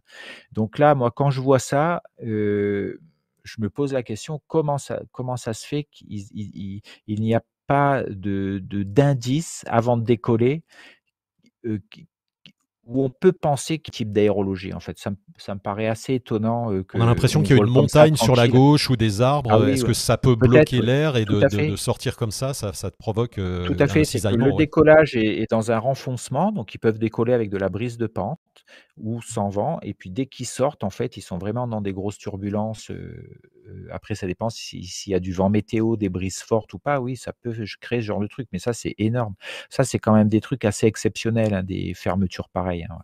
Donc 0.53 0.79
là, 0.79 0.95
moi 0.95 1.11
quand 1.11 1.31
je 1.31 1.41
vois 1.41 1.59
ça, 1.59 2.03
je 2.21 2.97
me 3.59 3.69
pose 3.69 3.93
la 3.93 4.03
question 4.03 4.41
comment 4.47 4.79
ça, 4.79 5.03
comment 5.13 5.37
ça 5.37 5.53
se 5.53 5.67
fait 5.67 5.85
qu'il 5.85 6.83
n'y 7.09 7.35
a 7.35 7.43
pas 7.67 8.03
de 8.09 8.61
d'indice 8.63 9.65
avant 9.67 9.97
de 9.97 10.05
décoller 10.05 10.63
où 12.87 13.03
on 13.03 13.11
peut 13.11 13.33
penser 13.33 13.79
quel 13.79 13.93
type 13.93 14.13
d'aérologie. 14.13 14.75
En 14.75 14.81
fait, 14.81 14.99
ça, 14.99 15.11
me 15.55 15.59
paraît 15.59 15.87
assez 15.87 16.15
étonnant. 16.15 16.71
on 16.95 17.01
a 17.01 17.07
l'impression 17.07 17.43
qu'il 17.43 17.57
y 17.57 17.59
a 17.59 17.63
une 17.63 17.71
montagne 17.71 18.17
sur 18.17 18.37
la 18.37 18.49
gauche 18.49 18.91
ou 18.91 18.97
des 18.97 19.21
arbres. 19.21 19.51
Ah 19.53 19.69
Est-ce 19.69 19.85
que 19.85 19.93
ça 19.93 20.19
peut 20.19 20.35
bloquer 20.35 20.81
l'air 20.81 21.17
et 21.17 21.25
de, 21.25 21.77
sortir 21.77 22.17
comme 22.17 22.31
ça, 22.31 22.55
ça, 22.55 22.73
te 22.73 22.97
provoque 22.97 23.35
Tout 23.35 23.77
à 23.79 23.87
fait. 23.87 24.03
le 24.03 24.57
décollage 24.57 25.17
est, 25.17 25.51
dans 25.51 25.71
un 25.71 25.79
renfoncement, 25.79 26.53
donc 26.53 26.75
ils 26.75 26.79
peuvent 26.79 26.99
décoller 26.99 27.33
avec 27.33 27.51
de 27.51 27.57
la 27.57 27.69
brise 27.69 27.99
de 27.99 28.07
pente 28.07 28.39
ou 28.97 29.21
sans 29.23 29.49
vent. 29.49 29.79
Et 29.83 29.95
puis 29.95 30.11
dès 30.11 30.27
qu'ils 30.27 30.47
sortent, 30.47 30.85
en 30.85 30.91
fait, 30.91 31.17
ils 31.17 31.23
sont 31.23 31.39
vraiment 31.39 31.67
dans 31.67 31.81
des 31.81 31.93
grosses 31.93 32.19
turbulences 32.19 32.91
après, 33.91 34.15
ça 34.15 34.27
dépend 34.27 34.51
s'il 34.51 34.87
y 35.07 35.15
a 35.15 35.21
du 35.21 35.33
vent 35.33 35.49
météo, 35.49 35.97
des 35.97 36.09
brises 36.09 36.41
fortes 36.41 36.73
ou 36.75 36.79
pas. 36.79 37.01
Oui, 37.01 37.17
ça 37.17 37.33
peut 37.33 37.55
créer 37.81 38.01
ce 38.01 38.07
genre 38.07 38.21
de 38.21 38.27
truc, 38.27 38.49
mais 38.53 38.59
ça, 38.59 38.73
c'est 38.73 38.95
énorme. 38.99 39.35
Ça, 39.71 39.85
c'est 39.85 39.99
quand 39.99 40.15
même 40.15 40.29
des 40.29 40.41
trucs 40.41 40.65
assez 40.65 40.87
exceptionnels, 40.87 41.55
hein, 41.55 41.63
des 41.63 41.95
fermetures 41.95 42.49
pareilles. 42.49 42.87
Hein, 42.91 42.99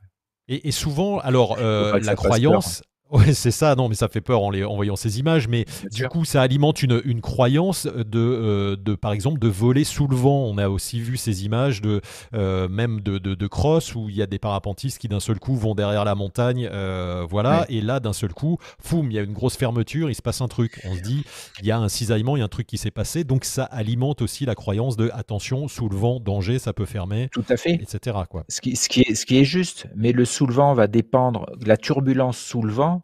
et, 0.48 0.72
souvent, 0.72 1.18
alors, 1.18 1.56
la 1.58 2.14
croyance, 2.16 2.82
oui, 3.12 3.34
c'est 3.34 3.50
ça, 3.50 3.74
non, 3.74 3.88
mais 3.88 3.94
ça 3.94 4.08
fait 4.08 4.20
peur 4.20 4.42
en, 4.42 4.50
les, 4.50 4.64
en 4.64 4.76
voyant 4.76 4.96
ces 4.96 5.18
images, 5.18 5.48
mais 5.48 5.64
du 5.92 6.06
coup, 6.08 6.24
ça 6.24 6.42
alimente 6.42 6.82
une, 6.82 7.02
une 7.04 7.20
croyance 7.20 7.86
de, 7.86 8.18
euh, 8.18 8.76
de, 8.76 8.94
par 8.94 9.12
exemple, 9.12 9.40
de 9.40 9.48
voler 9.48 9.84
sous 9.84 10.06
le 10.06 10.16
vent. 10.16 10.44
On 10.44 10.58
a 10.58 10.68
aussi 10.68 11.00
vu 11.00 11.16
ces 11.16 11.44
images 11.44 11.80
de 11.80 12.00
euh, 12.34 12.68
même 12.68 13.00
de, 13.00 13.18
de, 13.18 13.34
de, 13.34 13.46
cross 13.46 13.94
où 13.94 14.08
il 14.08 14.16
y 14.16 14.22
a 14.22 14.26
des 14.26 14.38
parapentistes 14.38 14.98
qui 14.98 15.08
d'un 15.08 15.20
seul 15.20 15.40
coup 15.40 15.56
vont 15.56 15.74
derrière 15.74 16.04
la 16.04 16.14
montagne, 16.14 16.68
euh, 16.70 17.26
voilà, 17.28 17.66
et 17.68 17.80
là 17.80 17.98
d'un 17.98 18.12
seul 18.12 18.32
coup, 18.32 18.58
foum, 18.80 19.10
il 19.10 19.14
y 19.14 19.18
a 19.18 19.22
une 19.22 19.32
grosse 19.32 19.56
fermeture, 19.56 20.08
il 20.08 20.14
se 20.14 20.22
passe 20.22 20.40
un 20.40 20.48
truc. 20.48 20.80
On 20.84 20.94
se 20.94 21.00
dit, 21.00 21.24
il 21.60 21.66
y 21.66 21.72
a 21.72 21.78
un 21.78 21.88
cisaillement, 21.88 22.36
il 22.36 22.40
y 22.40 22.42
a 22.42 22.44
un 22.44 22.48
truc 22.48 22.66
qui 22.66 22.78
s'est 22.78 22.90
passé, 22.92 23.24
donc 23.24 23.44
ça 23.44 23.64
alimente 23.64 24.22
aussi 24.22 24.44
la 24.44 24.54
croyance 24.54 24.96
de 24.96 25.10
attention, 25.12 25.66
sous 25.66 25.88
le 25.88 25.96
vent, 25.96 26.20
danger, 26.20 26.58
ça 26.58 26.72
peut 26.72 26.86
fermer, 26.86 27.28
tout 27.32 27.44
à 27.48 27.56
fait, 27.56 27.74
etc. 27.74 28.18
Quoi. 28.28 28.44
Ce 28.48 28.60
qui, 28.60 28.76
ce 28.76 28.88
qui 28.88 29.00
est, 29.00 29.14
ce 29.14 29.26
qui 29.26 29.38
est 29.38 29.44
juste, 29.44 29.86
mais 29.96 30.12
le 30.12 30.24
sous 30.24 30.46
le 30.46 30.54
vent 30.54 30.74
va 30.74 30.86
dépendre 30.86 31.46
de 31.58 31.66
la 31.66 31.76
turbulence 31.76 32.38
sous 32.38 32.62
le 32.62 32.72
vent 32.72 32.99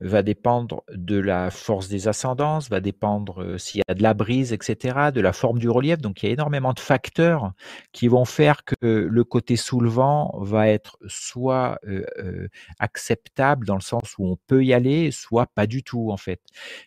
va 0.00 0.22
dépendre 0.22 0.82
de 0.92 1.16
la 1.16 1.50
force 1.50 1.88
des 1.88 2.08
ascendances, 2.08 2.68
va 2.68 2.80
dépendre 2.80 3.42
euh, 3.42 3.58
s'il 3.58 3.78
y 3.78 3.82
a 3.90 3.94
de 3.94 4.02
la 4.02 4.14
brise, 4.14 4.52
etc., 4.52 5.10
de 5.14 5.20
la 5.20 5.32
forme 5.32 5.58
du 5.58 5.68
relief. 5.68 5.98
Donc 5.98 6.22
il 6.22 6.26
y 6.26 6.28
a 6.30 6.32
énormément 6.32 6.72
de 6.72 6.80
facteurs 6.80 7.52
qui 7.92 8.08
vont 8.08 8.24
faire 8.24 8.64
que 8.64 8.76
le 8.82 9.24
côté 9.24 9.56
soulevant 9.56 10.36
va 10.40 10.68
être 10.68 10.98
soit 11.06 11.78
euh, 11.86 12.04
euh, 12.18 12.48
acceptable 12.78 13.66
dans 13.66 13.76
le 13.76 13.80
sens 13.80 14.18
où 14.18 14.26
on 14.26 14.36
peut 14.46 14.64
y 14.64 14.74
aller, 14.74 15.10
soit 15.10 15.46
pas 15.46 15.66
du 15.66 15.82
tout 15.82 16.10
en 16.10 16.16
fait. 16.16 16.40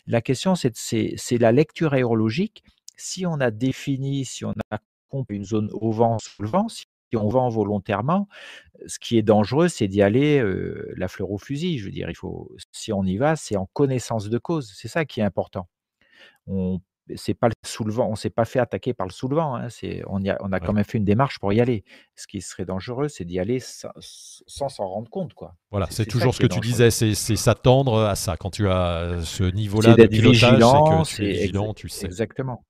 La 0.06 0.22
question 0.22 0.56
c'est 0.56 1.38
la 1.40 1.52
lecture 1.52 1.94
aérologique. 1.94 2.64
Si 2.98 3.26
on 3.26 3.40
a 3.40 3.52
défini, 3.52 4.26
si 4.26 4.44
on 4.44 4.54
a 4.72 4.80
une 5.30 5.46
zone 5.46 5.70
au 5.74 5.92
vent, 5.92 6.18
si 6.20 6.86
on 7.16 7.30
vend 7.30 7.50
volontairement, 7.50 8.28
ce 8.86 9.00
qui 9.00 9.18
est 9.18 9.24
dangereux, 9.24 9.70
c'est 9.70 9.88
d'y 9.88 10.02
aller 10.02 10.44
la 10.96 11.08
fleur 11.08 11.32
au 11.32 11.38
fusil. 11.38 11.78
Je 11.78 11.86
veux 11.86 11.92
dire, 11.92 12.10
il 12.10 12.16
faut, 12.16 12.52
si 12.72 12.92
on 12.92 13.04
y 13.04 13.18
va, 13.18 13.36
c'est 13.36 13.56
en 13.56 13.68
connaissance 13.74 14.30
de 14.30 14.38
cause. 14.38 14.74
C'est 14.76 14.88
ça 14.88 15.06
qui 15.06 15.22
est 15.22 15.24
important. 15.24 15.68
On 16.48 16.82
c'est 17.16 17.34
pas 17.34 17.48
le 17.48 17.54
soulevant, 17.66 18.10
on 18.10 18.16
s'est 18.16 18.30
pas 18.30 18.46
fait 18.46 18.60
attaquer 18.60 18.94
par 18.94 19.08
le 19.08 19.12
soulevant. 19.12 19.56
Hein, 19.56 19.70
c'est, 19.70 20.04
on, 20.08 20.26
a, 20.28 20.36
on 20.42 20.52
a 20.52 20.60
quand 20.60 20.74
même 20.74 20.84
fait 20.84 20.98
une 20.98 21.06
démarche 21.06 21.40
pour 21.40 21.54
y 21.54 21.62
aller. 21.62 21.84
Ce 22.16 22.28
qui 22.28 22.42
serait 22.42 22.66
dangereux, 22.66 23.08
c'est 23.08 23.26
d'y 23.26 23.40
aller 23.40 23.60
sans, 23.60 23.90
s'en 24.70 24.88
rendre 24.88 25.10
compte, 25.10 25.34
quoi. 25.34 25.56
Voilà, 25.72 25.88
c'est, 25.90 26.06
toujours 26.06 26.34
ce 26.34 26.40
que 26.40 26.48
tu 26.48 26.60
disais, 26.60 26.92
c'est, 26.92 27.14
s'attendre 27.14 28.02
à 28.02 28.16
ça. 28.16 28.36
Quand 28.38 28.50
tu 28.50 28.68
as 28.68 29.22
ce 29.24 29.44
niveau-là 29.44 29.96
de 29.96 30.06
pilotage, 30.08 30.40
c'est 30.40 30.50
que 30.50 31.16
tu 31.16 31.26
es 31.26 31.32
vigilant, 31.34 31.74
tu 31.74 31.90
sais. 31.90 32.06
Exactement. 32.06 32.66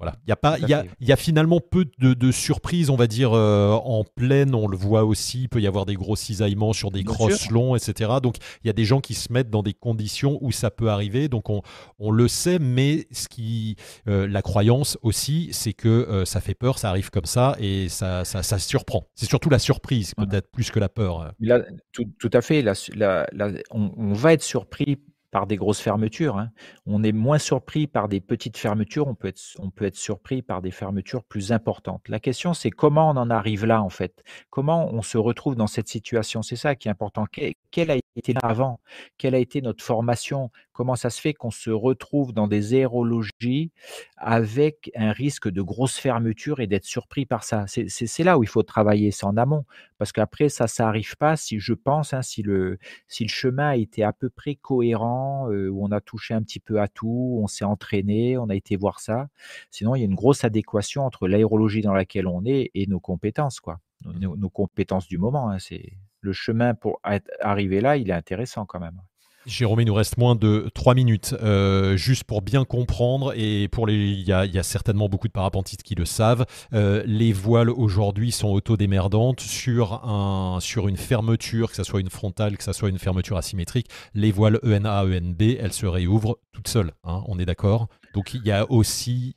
Voilà. 0.00 0.16
Il 0.26 0.30
y 0.30 0.32
a 0.32 0.36
pas, 0.36 0.58
il 0.58 0.66
y 0.66 0.72
a, 0.72 0.84
y 0.98 1.12
a, 1.12 1.16
finalement 1.16 1.60
peu 1.60 1.84
de, 1.98 2.30
surprises, 2.32 2.88
on 2.88 2.96
va 2.96 3.06
dire 3.06 3.32
euh, 3.34 3.72
en 3.72 4.02
pleine. 4.02 4.54
On 4.54 4.66
le 4.66 4.76
voit 4.76 5.04
aussi. 5.04 5.42
Il 5.42 5.48
peut 5.50 5.60
y 5.60 5.66
avoir 5.66 5.84
des 5.84 5.94
gros 5.94 6.16
cisaillements 6.16 6.72
sur 6.72 6.90
des 6.90 7.04
crosses 7.04 7.50
longs, 7.50 7.76
etc. 7.76 8.12
Donc 8.22 8.36
il 8.64 8.66
y 8.66 8.70
a 8.70 8.72
des 8.72 8.86
gens 8.86 9.00
qui 9.00 9.12
se 9.12 9.30
mettent 9.30 9.50
dans 9.50 9.62
des 9.62 9.74
conditions 9.74 10.38
où 10.40 10.52
ça 10.52 10.70
peut 10.70 10.88
arriver. 10.88 11.28
Donc 11.28 11.50
on, 11.50 11.60
on 11.98 12.10
le 12.12 12.28
sait, 12.28 12.58
mais 12.58 13.08
ce 13.12 13.28
qui, 13.28 13.76
euh, 14.08 14.26
la 14.26 14.40
croyance 14.40 14.96
aussi, 15.02 15.50
c'est 15.52 15.74
que 15.74 15.88
euh, 15.88 16.24
ça 16.24 16.40
fait 16.40 16.54
peur, 16.54 16.78
ça 16.78 16.88
arrive 16.88 17.10
comme 17.10 17.26
ça 17.26 17.56
et 17.60 17.90
ça, 17.90 18.24
ça, 18.24 18.42
ça 18.42 18.58
surprend. 18.58 19.04
C'est 19.14 19.28
surtout 19.28 19.50
la 19.50 19.58
surprise 19.58 20.14
peut-être 20.14 20.50
plus 20.50 20.70
que 20.70 20.80
la 20.80 20.88
peur. 20.88 21.34
Là, 21.40 21.60
tout, 21.92 22.06
tout 22.18 22.30
à 22.32 22.40
fait. 22.40 22.62
La, 22.62 23.26
on, 23.70 23.92
on 23.98 24.12
va 24.14 24.32
être 24.32 24.42
surpris 24.42 24.98
par 25.30 25.46
des 25.46 25.56
grosses 25.56 25.80
fermetures. 25.80 26.38
Hein. 26.38 26.50
On 26.86 27.02
est 27.02 27.12
moins 27.12 27.38
surpris 27.38 27.86
par 27.86 28.08
des 28.08 28.20
petites 28.20 28.56
fermetures, 28.56 29.06
on 29.06 29.14
peut, 29.14 29.28
être, 29.28 29.40
on 29.58 29.70
peut 29.70 29.84
être 29.84 29.96
surpris 29.96 30.42
par 30.42 30.62
des 30.62 30.70
fermetures 30.70 31.24
plus 31.24 31.52
importantes. 31.52 32.08
La 32.08 32.20
question, 32.20 32.54
c'est 32.54 32.70
comment 32.70 33.10
on 33.10 33.16
en 33.16 33.30
arrive 33.30 33.64
là, 33.64 33.82
en 33.82 33.90
fait? 33.90 34.22
Comment 34.50 34.92
on 34.92 35.02
se 35.02 35.18
retrouve 35.18 35.56
dans 35.56 35.66
cette 35.66 35.88
situation? 35.88 36.42
C'est 36.42 36.56
ça 36.56 36.74
qui 36.74 36.88
est 36.88 36.90
important. 36.90 37.26
Quelle 37.70 37.90
a 37.90 37.96
été 38.16 38.32
là 38.32 38.40
avant? 38.42 38.80
Quelle 39.18 39.34
a 39.34 39.38
été 39.38 39.62
notre 39.62 39.84
formation 39.84 40.50
Comment 40.80 40.96
ça 40.96 41.10
se 41.10 41.20
fait 41.20 41.34
qu'on 41.34 41.50
se 41.50 41.68
retrouve 41.68 42.32
dans 42.32 42.48
des 42.48 42.72
aérologies 42.72 43.70
avec 44.16 44.90
un 44.96 45.12
risque 45.12 45.50
de 45.50 45.60
grosse 45.60 45.98
fermeture 45.98 46.60
et 46.60 46.66
d'être 46.66 46.86
surpris 46.86 47.26
par 47.26 47.44
ça? 47.44 47.66
C'est 47.66 48.24
là 48.24 48.38
où 48.38 48.44
il 48.44 48.48
faut 48.48 48.62
travailler, 48.62 49.10
c'est 49.10 49.26
en 49.26 49.36
amont. 49.36 49.66
Parce 49.98 50.10
qu'après, 50.10 50.48
ça, 50.48 50.68
ça 50.68 50.84
n'arrive 50.84 51.18
pas 51.18 51.36
si 51.36 51.60
je 51.60 51.74
pense, 51.74 52.14
hein, 52.14 52.22
si, 52.22 52.40
le, 52.40 52.78
si 53.08 53.24
le 53.24 53.28
chemin 53.28 53.68
a 53.68 53.76
été 53.76 54.02
à 54.02 54.14
peu 54.14 54.30
près 54.30 54.54
cohérent, 54.54 55.50
euh, 55.50 55.68
où 55.68 55.84
on 55.84 55.92
a 55.92 56.00
touché 56.00 56.32
un 56.32 56.42
petit 56.42 56.60
peu 56.60 56.80
à 56.80 56.88
tout, 56.88 57.38
on 57.42 57.46
s'est 57.46 57.66
entraîné, 57.66 58.38
on 58.38 58.48
a 58.48 58.54
été 58.54 58.76
voir 58.76 59.00
ça. 59.00 59.28
Sinon, 59.70 59.96
il 59.96 59.98
y 59.98 60.02
a 60.02 60.06
une 60.06 60.14
grosse 60.14 60.44
adéquation 60.44 61.04
entre 61.04 61.28
l'aérologie 61.28 61.82
dans 61.82 61.92
laquelle 61.92 62.26
on 62.26 62.42
est 62.46 62.70
et 62.72 62.86
nos 62.86 63.00
compétences, 63.00 63.60
quoi. 63.60 63.80
Nos, 64.06 64.48
compétences 64.48 65.08
du 65.08 65.18
moment. 65.18 65.50
Hein, 65.50 65.58
c'est 65.58 65.92
le 66.22 66.32
chemin 66.32 66.72
pour 66.72 67.02
arriver 67.40 67.82
là, 67.82 67.98
il 67.98 68.08
est 68.08 68.14
intéressant 68.14 68.64
quand 68.64 68.80
même. 68.80 69.02
Jérôme, 69.46 69.80
il 69.80 69.86
nous 69.86 69.94
reste 69.94 70.18
moins 70.18 70.34
de 70.34 70.70
3 70.74 70.94
minutes. 70.94 71.34
Euh, 71.42 71.96
juste 71.96 72.24
pour 72.24 72.42
bien 72.42 72.64
comprendre, 72.64 73.32
et 73.34 73.68
pour 73.68 73.86
les, 73.86 73.94
il 73.94 74.20
y, 74.20 74.32
a, 74.32 74.62
certainement 74.62 75.08
beaucoup 75.08 75.28
de 75.28 75.32
parapentistes 75.32 75.82
qui 75.82 75.94
le 75.94 76.04
savent, 76.04 76.44
euh, 76.74 77.02
les 77.06 77.32
voiles 77.32 77.70
aujourd'hui 77.70 78.32
sont 78.32 78.48
autodémerdantes 78.48 79.40
sur, 79.40 80.04
un, 80.04 80.58
sur 80.60 80.88
une 80.88 80.98
fermeture, 80.98 81.70
que 81.70 81.76
ce 81.76 81.84
soit 81.84 82.00
une 82.00 82.10
frontale, 82.10 82.58
que 82.58 82.64
ce 82.64 82.72
soit 82.72 82.90
une 82.90 82.98
fermeture 82.98 83.38
asymétrique. 83.38 83.88
Les 84.14 84.30
voiles 84.30 84.58
ENA, 84.62 85.04
ENB, 85.04 85.42
elles 85.58 85.72
se 85.72 85.86
réouvrent 85.86 86.38
toutes 86.52 86.68
seules. 86.68 86.92
Hein, 87.04 87.22
on 87.26 87.38
est 87.38 87.46
d'accord? 87.46 87.88
Donc 88.14 88.34
il 88.34 88.44
y 88.44 88.52
a 88.52 88.70
aussi 88.70 89.36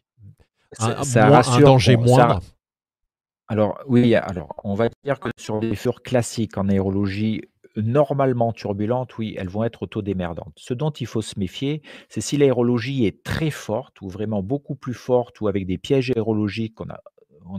un, 0.80 1.02
danger 1.62 1.96
moindre. 1.96 2.42
Alors 3.48 3.80
oui, 3.88 4.16
alors 4.16 4.56
on 4.64 4.74
va 4.74 4.90
dire 5.04 5.20
que 5.20 5.30
sur 5.38 5.60
les 5.60 5.76
furs 5.76 6.02
classiques 6.02 6.58
en 6.58 6.70
aérologie, 6.70 7.42
normalement 7.78 8.54
turbulentes, 8.54 9.18
oui, 9.18 9.36
elles 9.38 9.50
vont 9.50 9.64
être 9.64 9.84
autodémerdantes. 9.84 10.54
Ce 10.58 10.74
dont 10.74 10.92
il 10.92 11.08
faut 11.08 11.22
se 11.22 11.40
méfier, 11.40 11.82
c'est 12.10 12.22
si 12.22 12.38
l'aérologie 12.38 13.06
est 13.06 13.24
très 13.24 13.50
forte 13.50 14.02
ou 14.02 14.10
vraiment 14.10 14.44
beaucoup 14.44 14.76
plus 14.76 14.94
forte 14.94 15.42
ou 15.42 15.48
avec 15.48 15.66
des 15.66 15.78
pièges 15.78 16.12
aérologiques 16.12 16.76
qu'on 16.76 16.90
a 16.90 17.00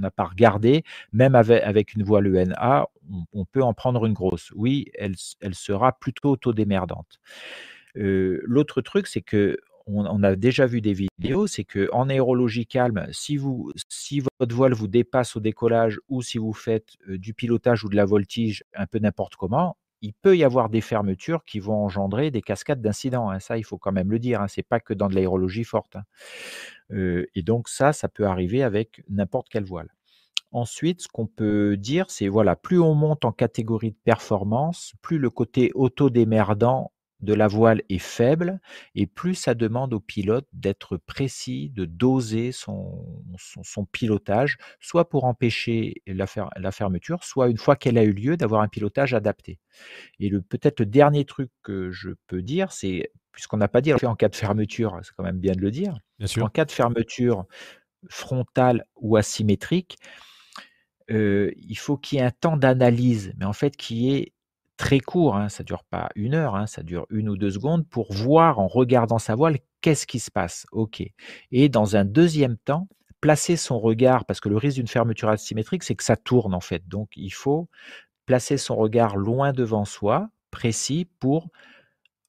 n'a 0.01 0.11
pas 0.11 0.25
regardé, 0.25 0.85
même 1.13 1.35
avec, 1.35 1.95
une 1.95 2.03
voile 2.03 2.27
ENA, 2.27 2.89
on, 3.33 3.45
peut 3.45 3.63
en 3.63 3.75
prendre 3.75 4.07
une 4.07 4.13
grosse. 4.13 4.51
Oui, 4.55 4.87
elle, 4.95 5.15
sera 5.53 5.93
plutôt 5.93 6.31
autodémerdante. 6.31 7.21
Euh, 7.97 8.41
l'autre 8.45 8.81
truc, 8.81 9.07
c'est 9.07 9.23
que 9.23 9.59
on, 9.87 10.23
a 10.23 10.35
déjà 10.35 10.65
vu 10.65 10.81
des 10.81 10.95
vidéos, 10.95 11.47
c'est 11.47 11.65
que 11.65 11.91
en 11.93 12.09
aérologie 12.09 12.67
calme, 12.67 13.07
si 13.13 13.37
votre 13.37 14.55
voile 14.55 14.73
vous 14.73 14.89
dépasse 14.89 15.37
au 15.37 15.41
décollage 15.41 16.01
ou 16.09 16.23
si 16.23 16.39
vous 16.39 16.55
faites 16.55 16.95
euh, 17.09 17.19
du 17.19 17.35
pilotage 17.35 17.85
ou 17.85 17.91
de 17.91 17.97
la 17.97 18.07
voltige 18.07 18.65
un 18.75 18.87
peu 18.87 18.99
n'importe 18.99 19.37
comment, 19.37 19.77
il 20.05 20.13
peut 20.13 20.37
y 20.37 20.45
avoir 20.45 20.69
des 20.69 20.83
fermetures 20.83 21.45
qui 21.45 21.61
vont 21.61 21.83
engendrer 21.83 22.31
des 22.31 22.43
cascades 22.43 22.83
d'incidents. 22.83 23.31
Hein. 23.31 23.41
Ça, 23.41 23.57
il 23.57 23.63
faut 23.63 23.79
quand 23.79 23.91
même 23.91 24.11
le 24.11 24.19
dire. 24.19 24.43
Hein. 24.43 24.49
Ce 24.49 24.61
n'est 24.61 24.65
pas 24.65 24.79
que 24.79 24.93
dans 24.93 25.09
de 25.09 25.15
l'aérologie 25.15 25.65
forte. 25.65 25.97
Hein. 25.97 26.05
Et 27.35 27.43
donc 27.43 27.69
ça, 27.69 27.95
ça 27.95 28.09
peut 28.09 28.27
arriver 28.27 28.63
avec 28.63 29.03
n'importe 29.09 29.49
quelle 29.49 29.65
voile. 29.65 29.89
Ensuite, 30.53 31.01
ce 31.01 31.09
qu'on 31.09 31.27
peut 31.27 31.77
dire, 31.79 32.11
c'est 32.11 32.29
voilà, 32.29 32.55
plus 32.55 32.79
on 32.79 32.95
monte 32.95 33.25
en 33.25 33.33
catégorie 33.33 33.93
de 33.93 33.99
performance, 34.05 34.93
plus 35.01 35.19
le 35.19 35.31
côté 35.31 35.73
auto-démerdant 35.75 36.93
de 37.25 37.35
la 37.35 37.49
voile 37.49 37.83
est 37.89 37.99
faible 37.99 38.61
et 38.95 39.07
plus 39.07 39.35
ça 39.35 39.55
demande 39.55 39.93
au 39.95 40.01
pilote 40.01 40.47
d'être 40.53 40.97
précis, 40.97 41.71
de 41.71 41.85
doser 41.85 42.53
son, 42.53 43.07
son, 43.37 43.85
pilotage, 43.85 44.57
soit 44.81 45.09
pour 45.09 45.25
empêcher 45.25 46.03
la, 46.07 46.27
la 46.57 46.73
fermeture, 46.73 47.25
soit 47.25 47.49
une 47.49 47.59
fois 47.59 47.77
qu'elle 47.77 47.99
a 47.99 48.05
eu 48.05 48.13
lieu, 48.13 48.37
d'avoir 48.37 48.63
un 48.63 48.69
pilotage 48.69 49.15
adapté. 49.15 49.59
Et 50.21 50.29
le 50.29 50.43
peut-être 50.43 50.81
le 50.81 50.87
dernier 50.87 51.25
truc 51.25 51.51
que 51.63 51.91
je 51.91 52.11
peux 52.27 52.43
dire, 52.43 52.73
c'est, 52.73 53.11
puisqu'on 53.33 53.57
n'a 53.57 53.69
pas 53.69 53.81
dit 53.81 53.93
en 53.93 54.15
cas 54.15 54.29
de 54.29 54.37
fermeture, 54.37 54.99
c'est 55.03 55.13
quand 55.17 55.25
même 55.25 55.39
bien 55.39 55.53
de 55.53 55.61
le 55.61 55.71
dire, 55.71 55.99
en 56.41 56.49
cas 56.49 56.65
de 56.65 56.73
fermeture 56.73 57.47
frontale 58.09 58.85
ou 58.97 59.17
asymétrique, 59.17 59.99
euh, 61.11 61.51
il 61.57 61.77
faut 61.77 61.97
qu'il 61.97 62.19
y 62.19 62.23
ait 62.23 62.25
un 62.25 62.31
temps 62.31 62.57
d'analyse, 62.57 63.33
mais 63.37 63.45
en 63.45 63.53
fait 63.53 63.77
qui 63.77 64.15
est 64.15 64.33
très 64.77 65.01
court, 65.01 65.37
hein, 65.37 65.49
ça 65.49 65.63
dure 65.63 65.85
pas 65.85 66.09
une 66.15 66.35
heure, 66.35 66.57
hein, 66.57 66.67
ça 66.67 66.83
dure 66.83 67.07
une 67.11 67.29
ou 67.29 67.37
deux 67.37 67.51
secondes 67.51 67.87
pour 67.89 68.13
voir 68.13 68.59
en 68.59 68.67
regardant 68.67 69.19
sa 69.19 69.35
voile 69.35 69.59
qu'est-ce 69.81 70.07
qui 70.07 70.19
se 70.19 70.31
passe. 70.31 70.67
Ok. 70.73 71.03
Et 71.53 71.69
dans 71.69 71.97
un 71.97 72.05
deuxième 72.05 72.57
temps, 72.57 72.89
placer 73.21 73.57
son 73.57 73.79
regard, 73.79 74.25
parce 74.27 74.41
que 74.41 74.49
le 74.49 74.57
risque 74.57 74.77
d'une 74.77 74.89
fermeture 74.89 75.29
asymétrique, 75.29 75.83
c'est 75.83 75.95
que 75.95 76.05
ça 76.05 76.17
tourne 76.17 76.55
en 76.55 76.61
fait. 76.61 76.87
Donc 76.89 77.11
il 77.17 77.33
faut 77.33 77.69
placer 78.27 78.57
son 78.59 78.77
regard 78.77 79.17
loin 79.17 79.53
devant 79.53 79.85
soi, 79.85 80.29
précis, 80.51 81.09
pour 81.21 81.49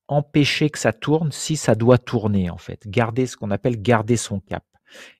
empêcher 0.08 0.70
que 0.70 0.80
ça 0.80 0.93
tourne 0.93 1.32
si 1.32 1.58
ça 1.58 1.76
doit 1.76 1.98
tourner 1.98 2.50
en 2.50 2.58
fait. 2.58 2.88
Garder 2.88 3.26
ce 3.26 3.38
qu'on 3.38 3.52
appelle 3.52 3.82
garder 3.82 4.18
son 4.18 4.39
cap. 4.39 4.64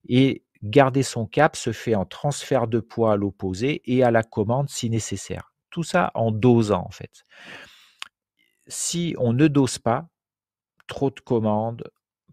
Et 0.08 0.44
garder 0.64 1.04
son 1.04 1.26
cap 1.26 1.56
se 1.56 1.72
fait 1.72 1.96
en 1.96 2.06
transfert 2.06 2.68
de 2.68 2.80
poids 2.80 3.14
à 3.14 3.16
l'opposé 3.18 3.82
et 3.86 4.04
à 4.04 4.12
la 4.12 4.24
commande 4.24 4.70
si 4.70 4.90
nécessaire 4.90 5.55
tout 5.76 5.84
ça 5.84 6.10
en 6.16 6.32
dosant 6.32 6.86
en 6.86 6.90
fait. 6.90 7.26
Si 8.66 9.14
on 9.18 9.34
ne 9.34 9.50
dose 9.50 9.78
pas, 9.78 10.08
trop 10.88 11.10
de 11.10 11.20
commandes, 11.20 11.84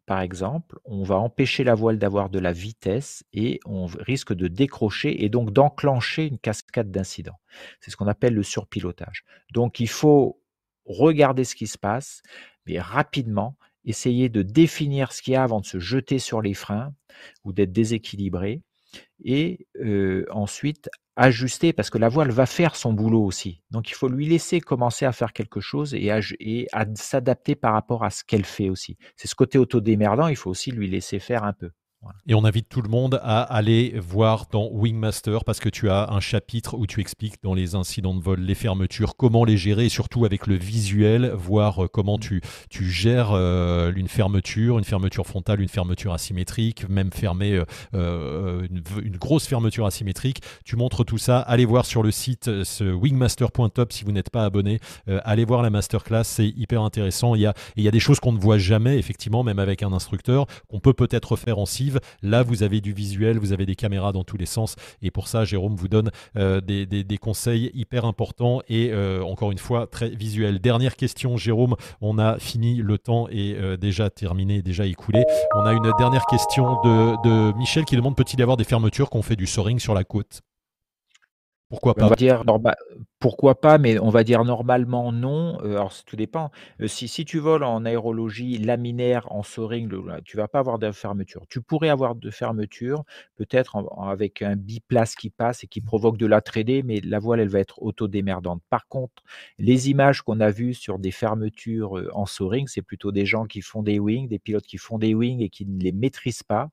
par 0.06 0.20
exemple, 0.20 0.78
on 0.84 1.02
va 1.02 1.16
empêcher 1.16 1.64
la 1.64 1.74
voile 1.74 1.98
d'avoir 1.98 2.30
de 2.30 2.38
la 2.38 2.52
vitesse 2.52 3.24
et 3.32 3.58
on 3.64 3.86
risque 3.86 4.32
de 4.32 4.46
décrocher 4.46 5.24
et 5.24 5.28
donc 5.28 5.52
d'enclencher 5.52 6.28
une 6.28 6.38
cascade 6.38 6.92
d'incidents. 6.92 7.40
C'est 7.80 7.90
ce 7.90 7.96
qu'on 7.96 8.06
appelle 8.06 8.34
le 8.34 8.44
surpilotage. 8.44 9.24
Donc 9.52 9.80
il 9.80 9.88
faut 9.88 10.40
regarder 10.84 11.42
ce 11.42 11.56
qui 11.56 11.66
se 11.66 11.78
passe, 11.78 12.22
mais 12.66 12.78
rapidement 12.78 13.56
essayer 13.84 14.28
de 14.28 14.42
définir 14.42 15.10
ce 15.10 15.20
qu'il 15.20 15.32
y 15.32 15.36
a 15.36 15.42
avant 15.42 15.60
de 15.60 15.66
se 15.66 15.80
jeter 15.80 16.20
sur 16.20 16.42
les 16.42 16.54
freins 16.54 16.94
ou 17.42 17.52
d'être 17.52 17.72
déséquilibré 17.72 18.62
et 19.24 19.66
ensuite 20.30 20.88
ajuster 21.16 21.72
parce 21.72 21.90
que 21.90 21.98
la 21.98 22.08
voile 22.08 22.30
va 22.30 22.46
faire 22.46 22.76
son 22.76 22.92
boulot 22.92 23.24
aussi. 23.24 23.62
Donc 23.70 23.90
il 23.90 23.94
faut 23.94 24.08
lui 24.08 24.26
laisser 24.26 24.60
commencer 24.60 25.04
à 25.04 25.12
faire 25.12 25.32
quelque 25.32 25.60
chose 25.60 25.94
et 25.94 26.10
à 26.72 26.86
s'adapter 26.94 27.54
par 27.54 27.74
rapport 27.74 28.04
à 28.04 28.10
ce 28.10 28.24
qu'elle 28.24 28.44
fait 28.44 28.68
aussi. 28.70 28.96
C'est 29.16 29.28
ce 29.28 29.34
côté 29.34 29.58
autodémerdant, 29.58 30.28
il 30.28 30.36
faut 30.36 30.50
aussi 30.50 30.70
lui 30.70 30.88
laisser 30.88 31.18
faire 31.18 31.44
un 31.44 31.52
peu. 31.52 31.70
Et 32.26 32.34
on 32.34 32.44
invite 32.44 32.68
tout 32.68 32.82
le 32.82 32.88
monde 32.88 33.20
à 33.22 33.42
aller 33.42 33.94
voir 33.98 34.46
dans 34.50 34.68
Wingmaster 34.70 35.44
parce 35.44 35.60
que 35.60 35.68
tu 35.68 35.90
as 35.90 36.10
un 36.10 36.20
chapitre 36.20 36.76
où 36.76 36.86
tu 36.86 37.00
expliques 37.00 37.42
dans 37.42 37.54
les 37.54 37.74
incidents 37.74 38.14
de 38.14 38.22
vol, 38.22 38.40
les 38.40 38.54
fermetures, 38.54 39.16
comment 39.16 39.44
les 39.44 39.56
gérer 39.56 39.88
surtout 39.88 40.24
avec 40.24 40.46
le 40.46 40.54
visuel, 40.54 41.32
voir 41.34 41.84
euh, 41.84 41.88
comment 41.88 42.18
tu, 42.18 42.40
tu 42.70 42.84
gères 42.90 43.30
euh, 43.32 43.92
une 43.94 44.08
fermeture, 44.08 44.78
une 44.78 44.84
fermeture 44.84 45.26
frontale, 45.26 45.60
une 45.60 45.68
fermeture 45.68 46.12
asymétrique, 46.12 46.88
même 46.88 47.12
fermer 47.12 47.62
euh, 47.94 48.66
une, 48.70 49.16
grosse 49.16 49.46
fermeture 49.46 49.86
asymétrique. 49.86 50.42
Tu 50.64 50.76
montres 50.76 51.04
tout 51.04 51.18
ça. 51.18 51.40
Allez 51.40 51.64
voir 51.64 51.86
sur 51.86 52.02
le 52.02 52.10
site 52.10 52.64
ce 52.64 52.84
wingmaster.top 52.84 53.92
si 53.92 54.04
vous 54.04 54.12
n'êtes 54.12 54.30
pas 54.30 54.44
abonné. 54.44 54.80
allez 55.06 55.44
voir 55.44 55.62
la 55.62 55.70
masterclass, 55.70 56.24
c'est 56.24 56.48
hyper 56.48 56.82
intéressant. 56.82 57.34
Il 57.34 57.42
y 57.42 57.46
a, 57.46 57.54
il 57.76 57.84
y 57.84 57.88
a 57.88 57.90
des 57.90 58.00
choses 58.00 58.18
qu'on 58.20 58.32
ne 58.32 58.38
voit 58.38 58.58
jamais, 58.58 58.98
effectivement, 58.98 59.44
même 59.44 59.58
avec 59.58 59.82
un 59.82 59.92
instructeur, 59.92 60.46
qu'on 60.68 60.80
peut 60.80 60.92
peut-être 60.94 61.36
faire 61.36 61.58
en 61.58 61.66
Là, 62.22 62.42
vous 62.42 62.62
avez 62.62 62.80
du 62.80 62.92
visuel, 62.92 63.38
vous 63.38 63.52
avez 63.52 63.66
des 63.66 63.74
caméras 63.74 64.12
dans 64.12 64.24
tous 64.24 64.36
les 64.36 64.46
sens. 64.46 64.76
Et 65.02 65.10
pour 65.10 65.28
ça, 65.28 65.44
Jérôme 65.44 65.76
vous 65.76 65.88
donne 65.88 66.10
euh, 66.36 66.60
des, 66.60 67.18
conseils 67.18 67.70
hyper 67.74 68.04
importants 68.04 68.62
et 68.68 68.90
euh, 68.92 69.22
encore 69.22 69.52
une 69.52 69.58
fois, 69.58 69.86
très 69.86 70.10
visuels. 70.10 70.58
Dernière 70.58 70.96
question, 70.96 71.36
Jérôme. 71.36 71.76
On 72.00 72.18
a 72.18 72.38
fini, 72.38 72.76
le 72.76 72.98
temps 72.98 73.28
est 73.28 73.54
euh, 73.54 73.76
déjà 73.76 74.10
terminé, 74.10 74.62
déjà 74.62 74.86
écoulé. 74.86 75.24
On 75.54 75.60
a 75.60 75.72
une 75.72 75.90
dernière 75.98 76.26
question 76.26 76.80
de, 76.82 77.22
de 77.22 77.56
Michel 77.58 77.84
qui 77.84 77.96
demande 77.96 78.16
peut-il 78.16 78.38
y 78.38 78.42
avoir 78.42 78.56
des 78.56 78.64
fermetures 78.64 79.10
qu'on 79.10 79.22
fait 79.22 79.36
du 79.36 79.46
soaring 79.46 79.78
sur 79.78 79.94
la 79.94 80.04
côte? 80.04 80.42
Pourquoi 81.72 81.94
pas? 81.94 82.14
dire 82.16 82.44
pourquoi 83.18 83.58
pas, 83.58 83.78
mais 83.78 83.98
on 83.98 84.10
va 84.10 84.24
dire 84.24 84.44
normalement 84.44 85.10
non. 85.10 85.58
Euh, 85.62 85.76
alors 85.76 85.94
tout 86.04 86.16
dépend. 86.16 86.50
Euh, 86.82 86.86
si, 86.86 87.08
si 87.08 87.24
tu 87.24 87.38
voles 87.38 87.64
en 87.64 87.86
aérologie 87.86 88.58
laminaire, 88.58 89.32
en 89.32 89.42
soaring, 89.42 89.90
tu 90.22 90.36
vas 90.36 90.48
pas 90.48 90.58
avoir 90.58 90.78
de 90.78 90.92
fermeture. 90.92 91.46
Tu 91.48 91.62
pourrais 91.62 91.88
avoir 91.88 92.14
de 92.14 92.30
fermeture, 92.30 93.04
peut-être 93.36 93.82
avec 94.02 94.42
un 94.42 94.54
biplace 94.54 95.14
qui 95.14 95.30
passe 95.30 95.64
et 95.64 95.66
qui 95.66 95.80
provoque 95.80 96.18
de 96.18 96.26
la 96.26 96.40
3D, 96.40 96.82
mais 96.84 97.00
la 97.00 97.18
voile, 97.18 97.40
elle 97.40 97.48
va 97.48 97.60
être 97.60 97.80
auto-démerdante. 97.82 98.60
Par 98.68 98.86
contre, 98.88 99.22
les 99.58 99.88
images 99.88 100.20
qu'on 100.20 100.40
a 100.40 100.50
vues 100.50 100.74
sur 100.74 100.98
des 100.98 101.10
fermetures 101.10 101.96
euh, 101.96 102.10
en 102.12 102.26
soaring, 102.26 102.66
c'est 102.66 102.82
plutôt 102.82 103.12
des 103.12 103.24
gens 103.24 103.46
qui 103.46 103.62
font 103.62 103.82
des 103.82 103.98
wings, 103.98 104.28
des 104.28 104.38
pilotes 104.38 104.66
qui 104.66 104.76
font 104.76 104.98
des 104.98 105.14
wings 105.14 105.40
et 105.40 105.48
qui 105.48 105.64
ne 105.64 105.80
les 105.80 105.92
maîtrisent 105.92 106.42
pas. 106.42 106.68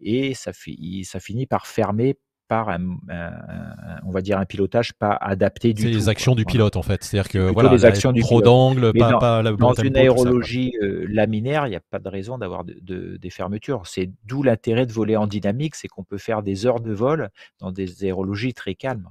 Et 0.00 0.34
ça, 0.34 0.50
ça 0.52 1.20
finit 1.20 1.46
par 1.46 1.68
fermer 1.68 2.16
on 2.50 4.10
va 4.10 4.20
dire 4.20 4.38
un 4.38 4.44
pilotage 4.44 4.92
pas 4.92 5.12
adapté 5.12 5.72
du 5.72 5.82
tout. 5.82 5.88
C'est 5.88 5.94
les 5.94 6.08
actions 6.08 6.34
du 6.34 6.44
pilote 6.44 6.76
en 6.76 6.82
fait, 6.82 7.02
c'est-à-dire 7.02 7.30
que 7.30 7.52
voilà, 7.52 7.70
les 7.70 7.84
actions 7.84 8.12
du 8.12 8.20
trop 8.22 8.42
d'angle, 8.42 8.92
pas, 8.92 9.12
dans, 9.12 9.18
pas 9.18 9.42
la 9.42 9.52
dans 9.52 9.74
une 9.74 9.96
aérologie 9.96 10.72
euh, 10.82 11.06
laminaire, 11.08 11.66
il 11.66 11.70
n'y 11.70 11.76
a 11.76 11.80
pas 11.80 11.98
de 11.98 12.08
raison 12.08 12.38
d'avoir 12.38 12.64
des 12.64 13.30
fermetures. 13.30 13.86
C'est 13.86 14.10
d'où 14.24 14.42
l'intérêt 14.42 14.86
de 14.86 14.92
voler 14.92 15.16
en 15.16 15.26
dynamique, 15.26 15.74
c'est 15.74 15.88
qu'on 15.88 16.04
peut 16.04 16.18
faire 16.18 16.42
des 16.42 16.66
heures 16.66 16.80
de 16.80 16.92
vol 16.92 17.30
dans 17.58 17.72
des 17.72 18.04
aérologies 18.04 18.54
très 18.54 18.74
calmes. 18.74 19.08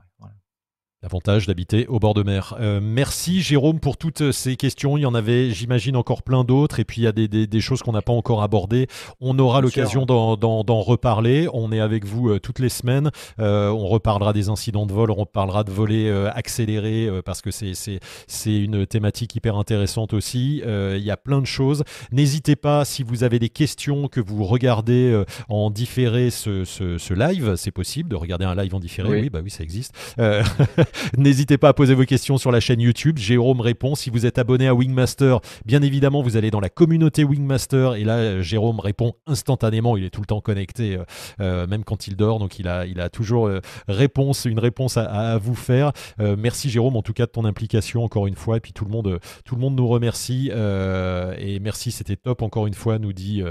L'avantage 1.03 1.47
d'habiter 1.47 1.87
au 1.87 1.97
bord 1.97 2.13
de 2.13 2.21
mer. 2.21 2.55
Euh, 2.59 2.79
merci 2.79 3.41
Jérôme 3.41 3.79
pour 3.79 3.97
toutes 3.97 4.31
ces 4.31 4.55
questions. 4.55 4.97
Il 4.97 5.01
y 5.01 5.07
en 5.07 5.15
avait, 5.15 5.49
j'imagine, 5.49 5.95
encore 5.95 6.21
plein 6.21 6.43
d'autres. 6.43 6.79
Et 6.79 6.85
puis 6.85 7.01
il 7.01 7.05
y 7.05 7.07
a 7.07 7.11
des, 7.11 7.59
choses 7.59 7.81
qu'on 7.81 7.93
n'a 7.93 8.03
pas 8.03 8.13
encore 8.13 8.43
abordées. 8.43 8.85
On 9.19 9.39
aura 9.39 9.61
l'occasion 9.61 10.05
d'en 10.05 10.81
reparler. 10.81 11.47
On 11.53 11.71
est 11.71 11.79
avec 11.79 12.05
vous 12.05 12.29
euh, 12.29 12.39
toutes 12.39 12.59
les 12.59 12.69
semaines. 12.69 13.09
Euh, 13.39 13.69
on 13.69 13.87
reparlera 13.87 14.31
des 14.31 14.49
incidents 14.49 14.85
de 14.85 14.93
vol. 14.93 15.09
On 15.09 15.15
reparlera 15.15 15.63
de 15.63 15.71
voler 15.71 16.07
accéléré 16.35 17.09
parce 17.25 17.41
que 17.41 17.49
c'est 17.49 17.99
une 18.45 18.85
thématique 18.85 19.35
hyper 19.35 19.55
intéressante 19.55 20.13
aussi. 20.13 20.61
il 20.63 21.03
y 21.03 21.09
a 21.09 21.17
plein 21.17 21.41
de 21.41 21.47
choses. 21.47 21.83
N'hésitez 22.11 22.55
pas 22.55 22.85
si 22.85 23.01
vous 23.01 23.23
avez 23.23 23.39
des 23.39 23.49
questions 23.49 24.07
que 24.07 24.19
vous 24.19 24.43
regardez 24.43 25.23
en 25.49 25.71
différé 25.71 26.29
ce, 26.29 26.63
ce, 26.63 27.13
live. 27.15 27.55
C'est 27.55 27.71
possible 27.71 28.07
de 28.07 28.15
regarder 28.15 28.45
un 28.45 28.53
live 28.53 28.75
en 28.75 28.79
différé. 28.79 29.09
Oui, 29.09 29.21
oui 29.21 29.29
bah 29.31 29.39
oui, 29.43 29.49
ça 29.49 29.63
existe. 29.63 29.95
N'hésitez 31.17 31.57
pas 31.57 31.69
à 31.69 31.73
poser 31.73 31.93
vos 31.93 32.05
questions 32.05 32.37
sur 32.37 32.51
la 32.51 32.59
chaîne 32.59 32.81
YouTube. 32.81 33.17
Jérôme 33.17 33.61
répond. 33.61 33.95
Si 33.95 34.09
vous 34.09 34.25
êtes 34.25 34.37
abonné 34.37 34.67
à 34.67 34.73
Wingmaster, 34.73 35.39
bien 35.65 35.81
évidemment, 35.81 36.21
vous 36.21 36.37
allez 36.37 36.51
dans 36.51 36.59
la 36.59 36.69
communauté 36.69 37.23
Wingmaster 37.23 37.95
et 37.95 38.03
là, 38.03 38.41
Jérôme 38.41 38.79
répond 38.79 39.13
instantanément. 39.27 39.97
Il 39.97 40.03
est 40.03 40.09
tout 40.09 40.21
le 40.21 40.25
temps 40.25 40.41
connecté, 40.41 40.95
euh, 40.95 41.03
euh, 41.39 41.67
même 41.67 41.83
quand 41.83 42.07
il 42.07 42.15
dort. 42.15 42.39
Donc, 42.39 42.59
il 42.59 42.67
a, 42.67 43.09
toujours 43.09 43.47
euh, 43.47 43.61
réponse, 43.87 44.45
une 44.45 44.59
réponse 44.59 44.97
à, 44.97 45.37
vous 45.37 45.55
faire. 45.55 45.91
merci 46.19 46.69
Jérôme, 46.69 46.95
en 46.95 47.01
tout 47.01 47.13
cas, 47.13 47.25
de 47.25 47.31
ton 47.31 47.45
implication 47.45 48.03
encore 48.03 48.27
une 48.27 48.35
fois. 48.35 48.57
Et 48.57 48.59
puis 48.59 48.73
tout 48.73 48.85
le 48.85 48.91
monde, 48.91 49.19
tout 49.45 49.55
le 49.55 49.61
monde 49.61 49.75
nous 49.75 49.87
remercie. 49.87 50.49
et 50.49 51.59
merci, 51.59 51.91
c'était 51.91 52.15
top 52.15 52.41
encore 52.41 52.67
une 52.67 52.73
fois, 52.73 52.99
nous 52.99 53.13
dit 53.13 53.43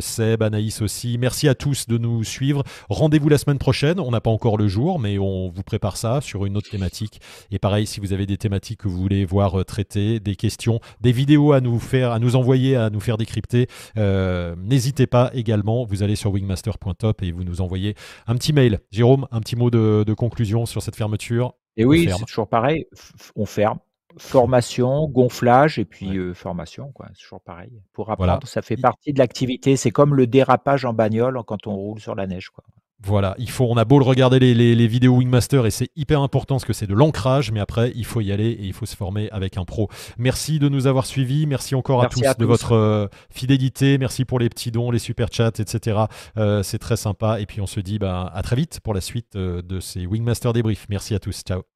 Seb, 0.00 0.42
Anaïs 0.42 0.82
aussi. 0.82 1.18
Merci 1.18 1.48
à 1.48 1.54
tous 1.54 1.86
de 1.86 1.98
nous 1.98 2.24
suivre. 2.24 2.62
Rendez-vous 2.88 3.28
la 3.28 3.38
semaine 3.38 3.58
prochaine. 3.58 4.00
On 4.00 4.10
n'a 4.10 4.20
pas 4.20 4.30
encore 4.30 4.56
le 4.56 4.68
jour, 4.68 4.98
mais 4.98 5.18
on 5.18 5.50
vous 5.50 5.62
prépare 5.62 5.96
ça 5.96 6.20
sur 6.20 6.46
une 6.46 6.56
autre 6.56 6.69
thématiques. 6.70 7.20
Et 7.50 7.58
pareil, 7.58 7.86
si 7.86 8.00
vous 8.00 8.12
avez 8.12 8.26
des 8.26 8.36
thématiques 8.36 8.80
que 8.80 8.88
vous 8.88 9.00
voulez 9.00 9.24
voir 9.24 9.60
euh, 9.60 9.64
traitées, 9.64 10.20
des 10.20 10.36
questions, 10.36 10.80
des 11.00 11.12
vidéos 11.12 11.52
à 11.52 11.60
nous 11.60 11.78
faire, 11.78 12.12
à 12.12 12.18
nous 12.18 12.36
envoyer, 12.36 12.76
à 12.76 12.90
nous 12.90 13.00
faire 13.00 13.16
décrypter, 13.16 13.68
euh, 13.96 14.54
n'hésitez 14.56 15.06
pas 15.06 15.30
également. 15.34 15.84
Vous 15.84 16.02
allez 16.02 16.16
sur 16.16 16.32
wingmaster.top 16.32 17.22
et 17.22 17.32
vous 17.32 17.44
nous 17.44 17.60
envoyez 17.60 17.94
un 18.26 18.34
petit 18.36 18.52
mail. 18.52 18.80
Jérôme, 18.90 19.26
un 19.30 19.40
petit 19.40 19.56
mot 19.56 19.70
de, 19.70 20.14
conclusion 20.14 20.66
sur 20.66 20.82
cette 20.82 20.96
fermeture? 20.96 21.54
Et 21.76 21.84
oui, 21.84 22.08
c'est 22.10 22.24
toujours 22.24 22.48
pareil. 22.48 22.86
on 23.36 23.46
ferme 23.46 23.78
formation, 24.18 25.08
gonflage 25.08 25.78
et 25.78 25.84
puis 25.84 26.18
euh, 26.18 26.34
formation, 26.34 26.90
quoi. 26.92 27.06
C'est 27.14 27.22
toujours 27.22 27.40
pareil. 27.40 27.70
Pour 27.92 28.10
apprendre, 28.10 28.46
ça 28.46 28.62
fait 28.62 28.76
partie 28.76 29.12
de 29.12 29.18
l'activité. 29.18 29.76
C'est 29.76 29.90
comme 29.90 30.14
le 30.14 30.26
dérapage 30.26 30.84
en 30.84 30.92
bagnole 30.92 31.40
quand 31.46 31.66
on 31.66 31.76
roule 31.76 32.00
sur 32.00 32.14
la 32.14 32.26
neige, 32.26 32.50
quoi. 32.50 32.64
Voilà, 33.02 33.34
il 33.38 33.48
faut, 33.48 33.64
on 33.64 33.76
a 33.76 33.84
beau 33.86 33.98
le 33.98 34.04
regarder 34.04 34.38
les, 34.38 34.86
vidéos 34.86 35.16
Wingmaster 35.16 35.64
et 35.64 35.70
c'est 35.70 35.88
hyper 35.96 36.20
important 36.20 36.56
parce 36.56 36.66
que 36.66 36.74
c'est 36.74 36.86
de 36.86 36.94
l'ancrage, 36.94 37.50
mais 37.50 37.60
après 37.60 37.92
il 37.94 38.04
faut 38.04 38.20
y 38.20 38.30
aller 38.30 38.50
et 38.50 38.64
il 38.64 38.72
faut 38.74 38.84
se 38.84 38.94
former 38.94 39.30
avec 39.30 39.56
un 39.56 39.64
pro. 39.64 39.88
Merci 40.18 40.58
de 40.58 40.68
nous 40.68 40.86
avoir 40.86 41.06
suivis, 41.06 41.46
merci 41.46 41.74
encore 41.74 42.02
à, 42.02 42.08
tous 42.08 42.20
de 42.20 42.44
votre 42.44 42.72
euh, 42.72 43.08
fidélité, 43.30 43.96
merci 43.96 44.26
pour 44.26 44.38
les 44.38 44.50
petits 44.50 44.70
dons, 44.70 44.90
les 44.90 44.98
super 44.98 45.28
chats, 45.32 45.52
etc. 45.58 46.00
Euh, 46.36 46.62
c'est 46.62 46.78
très 46.78 46.96
sympa 46.96 47.40
et 47.40 47.46
puis 47.46 47.62
on 47.62 47.66
se 47.66 47.80
dit 47.80 47.98
bah, 47.98 48.30
à 48.34 48.42
très 48.42 48.56
vite 48.56 48.80
pour 48.80 48.92
la 48.92 49.00
suite 49.00 49.34
euh, 49.36 49.62
de 49.62 49.80
ces 49.80 50.06
Wingmaster 50.06 50.52
débriefs. 50.52 50.86
Merci 50.90 51.14
à 51.14 51.18
tous, 51.18 51.40
ciao. 51.40 51.69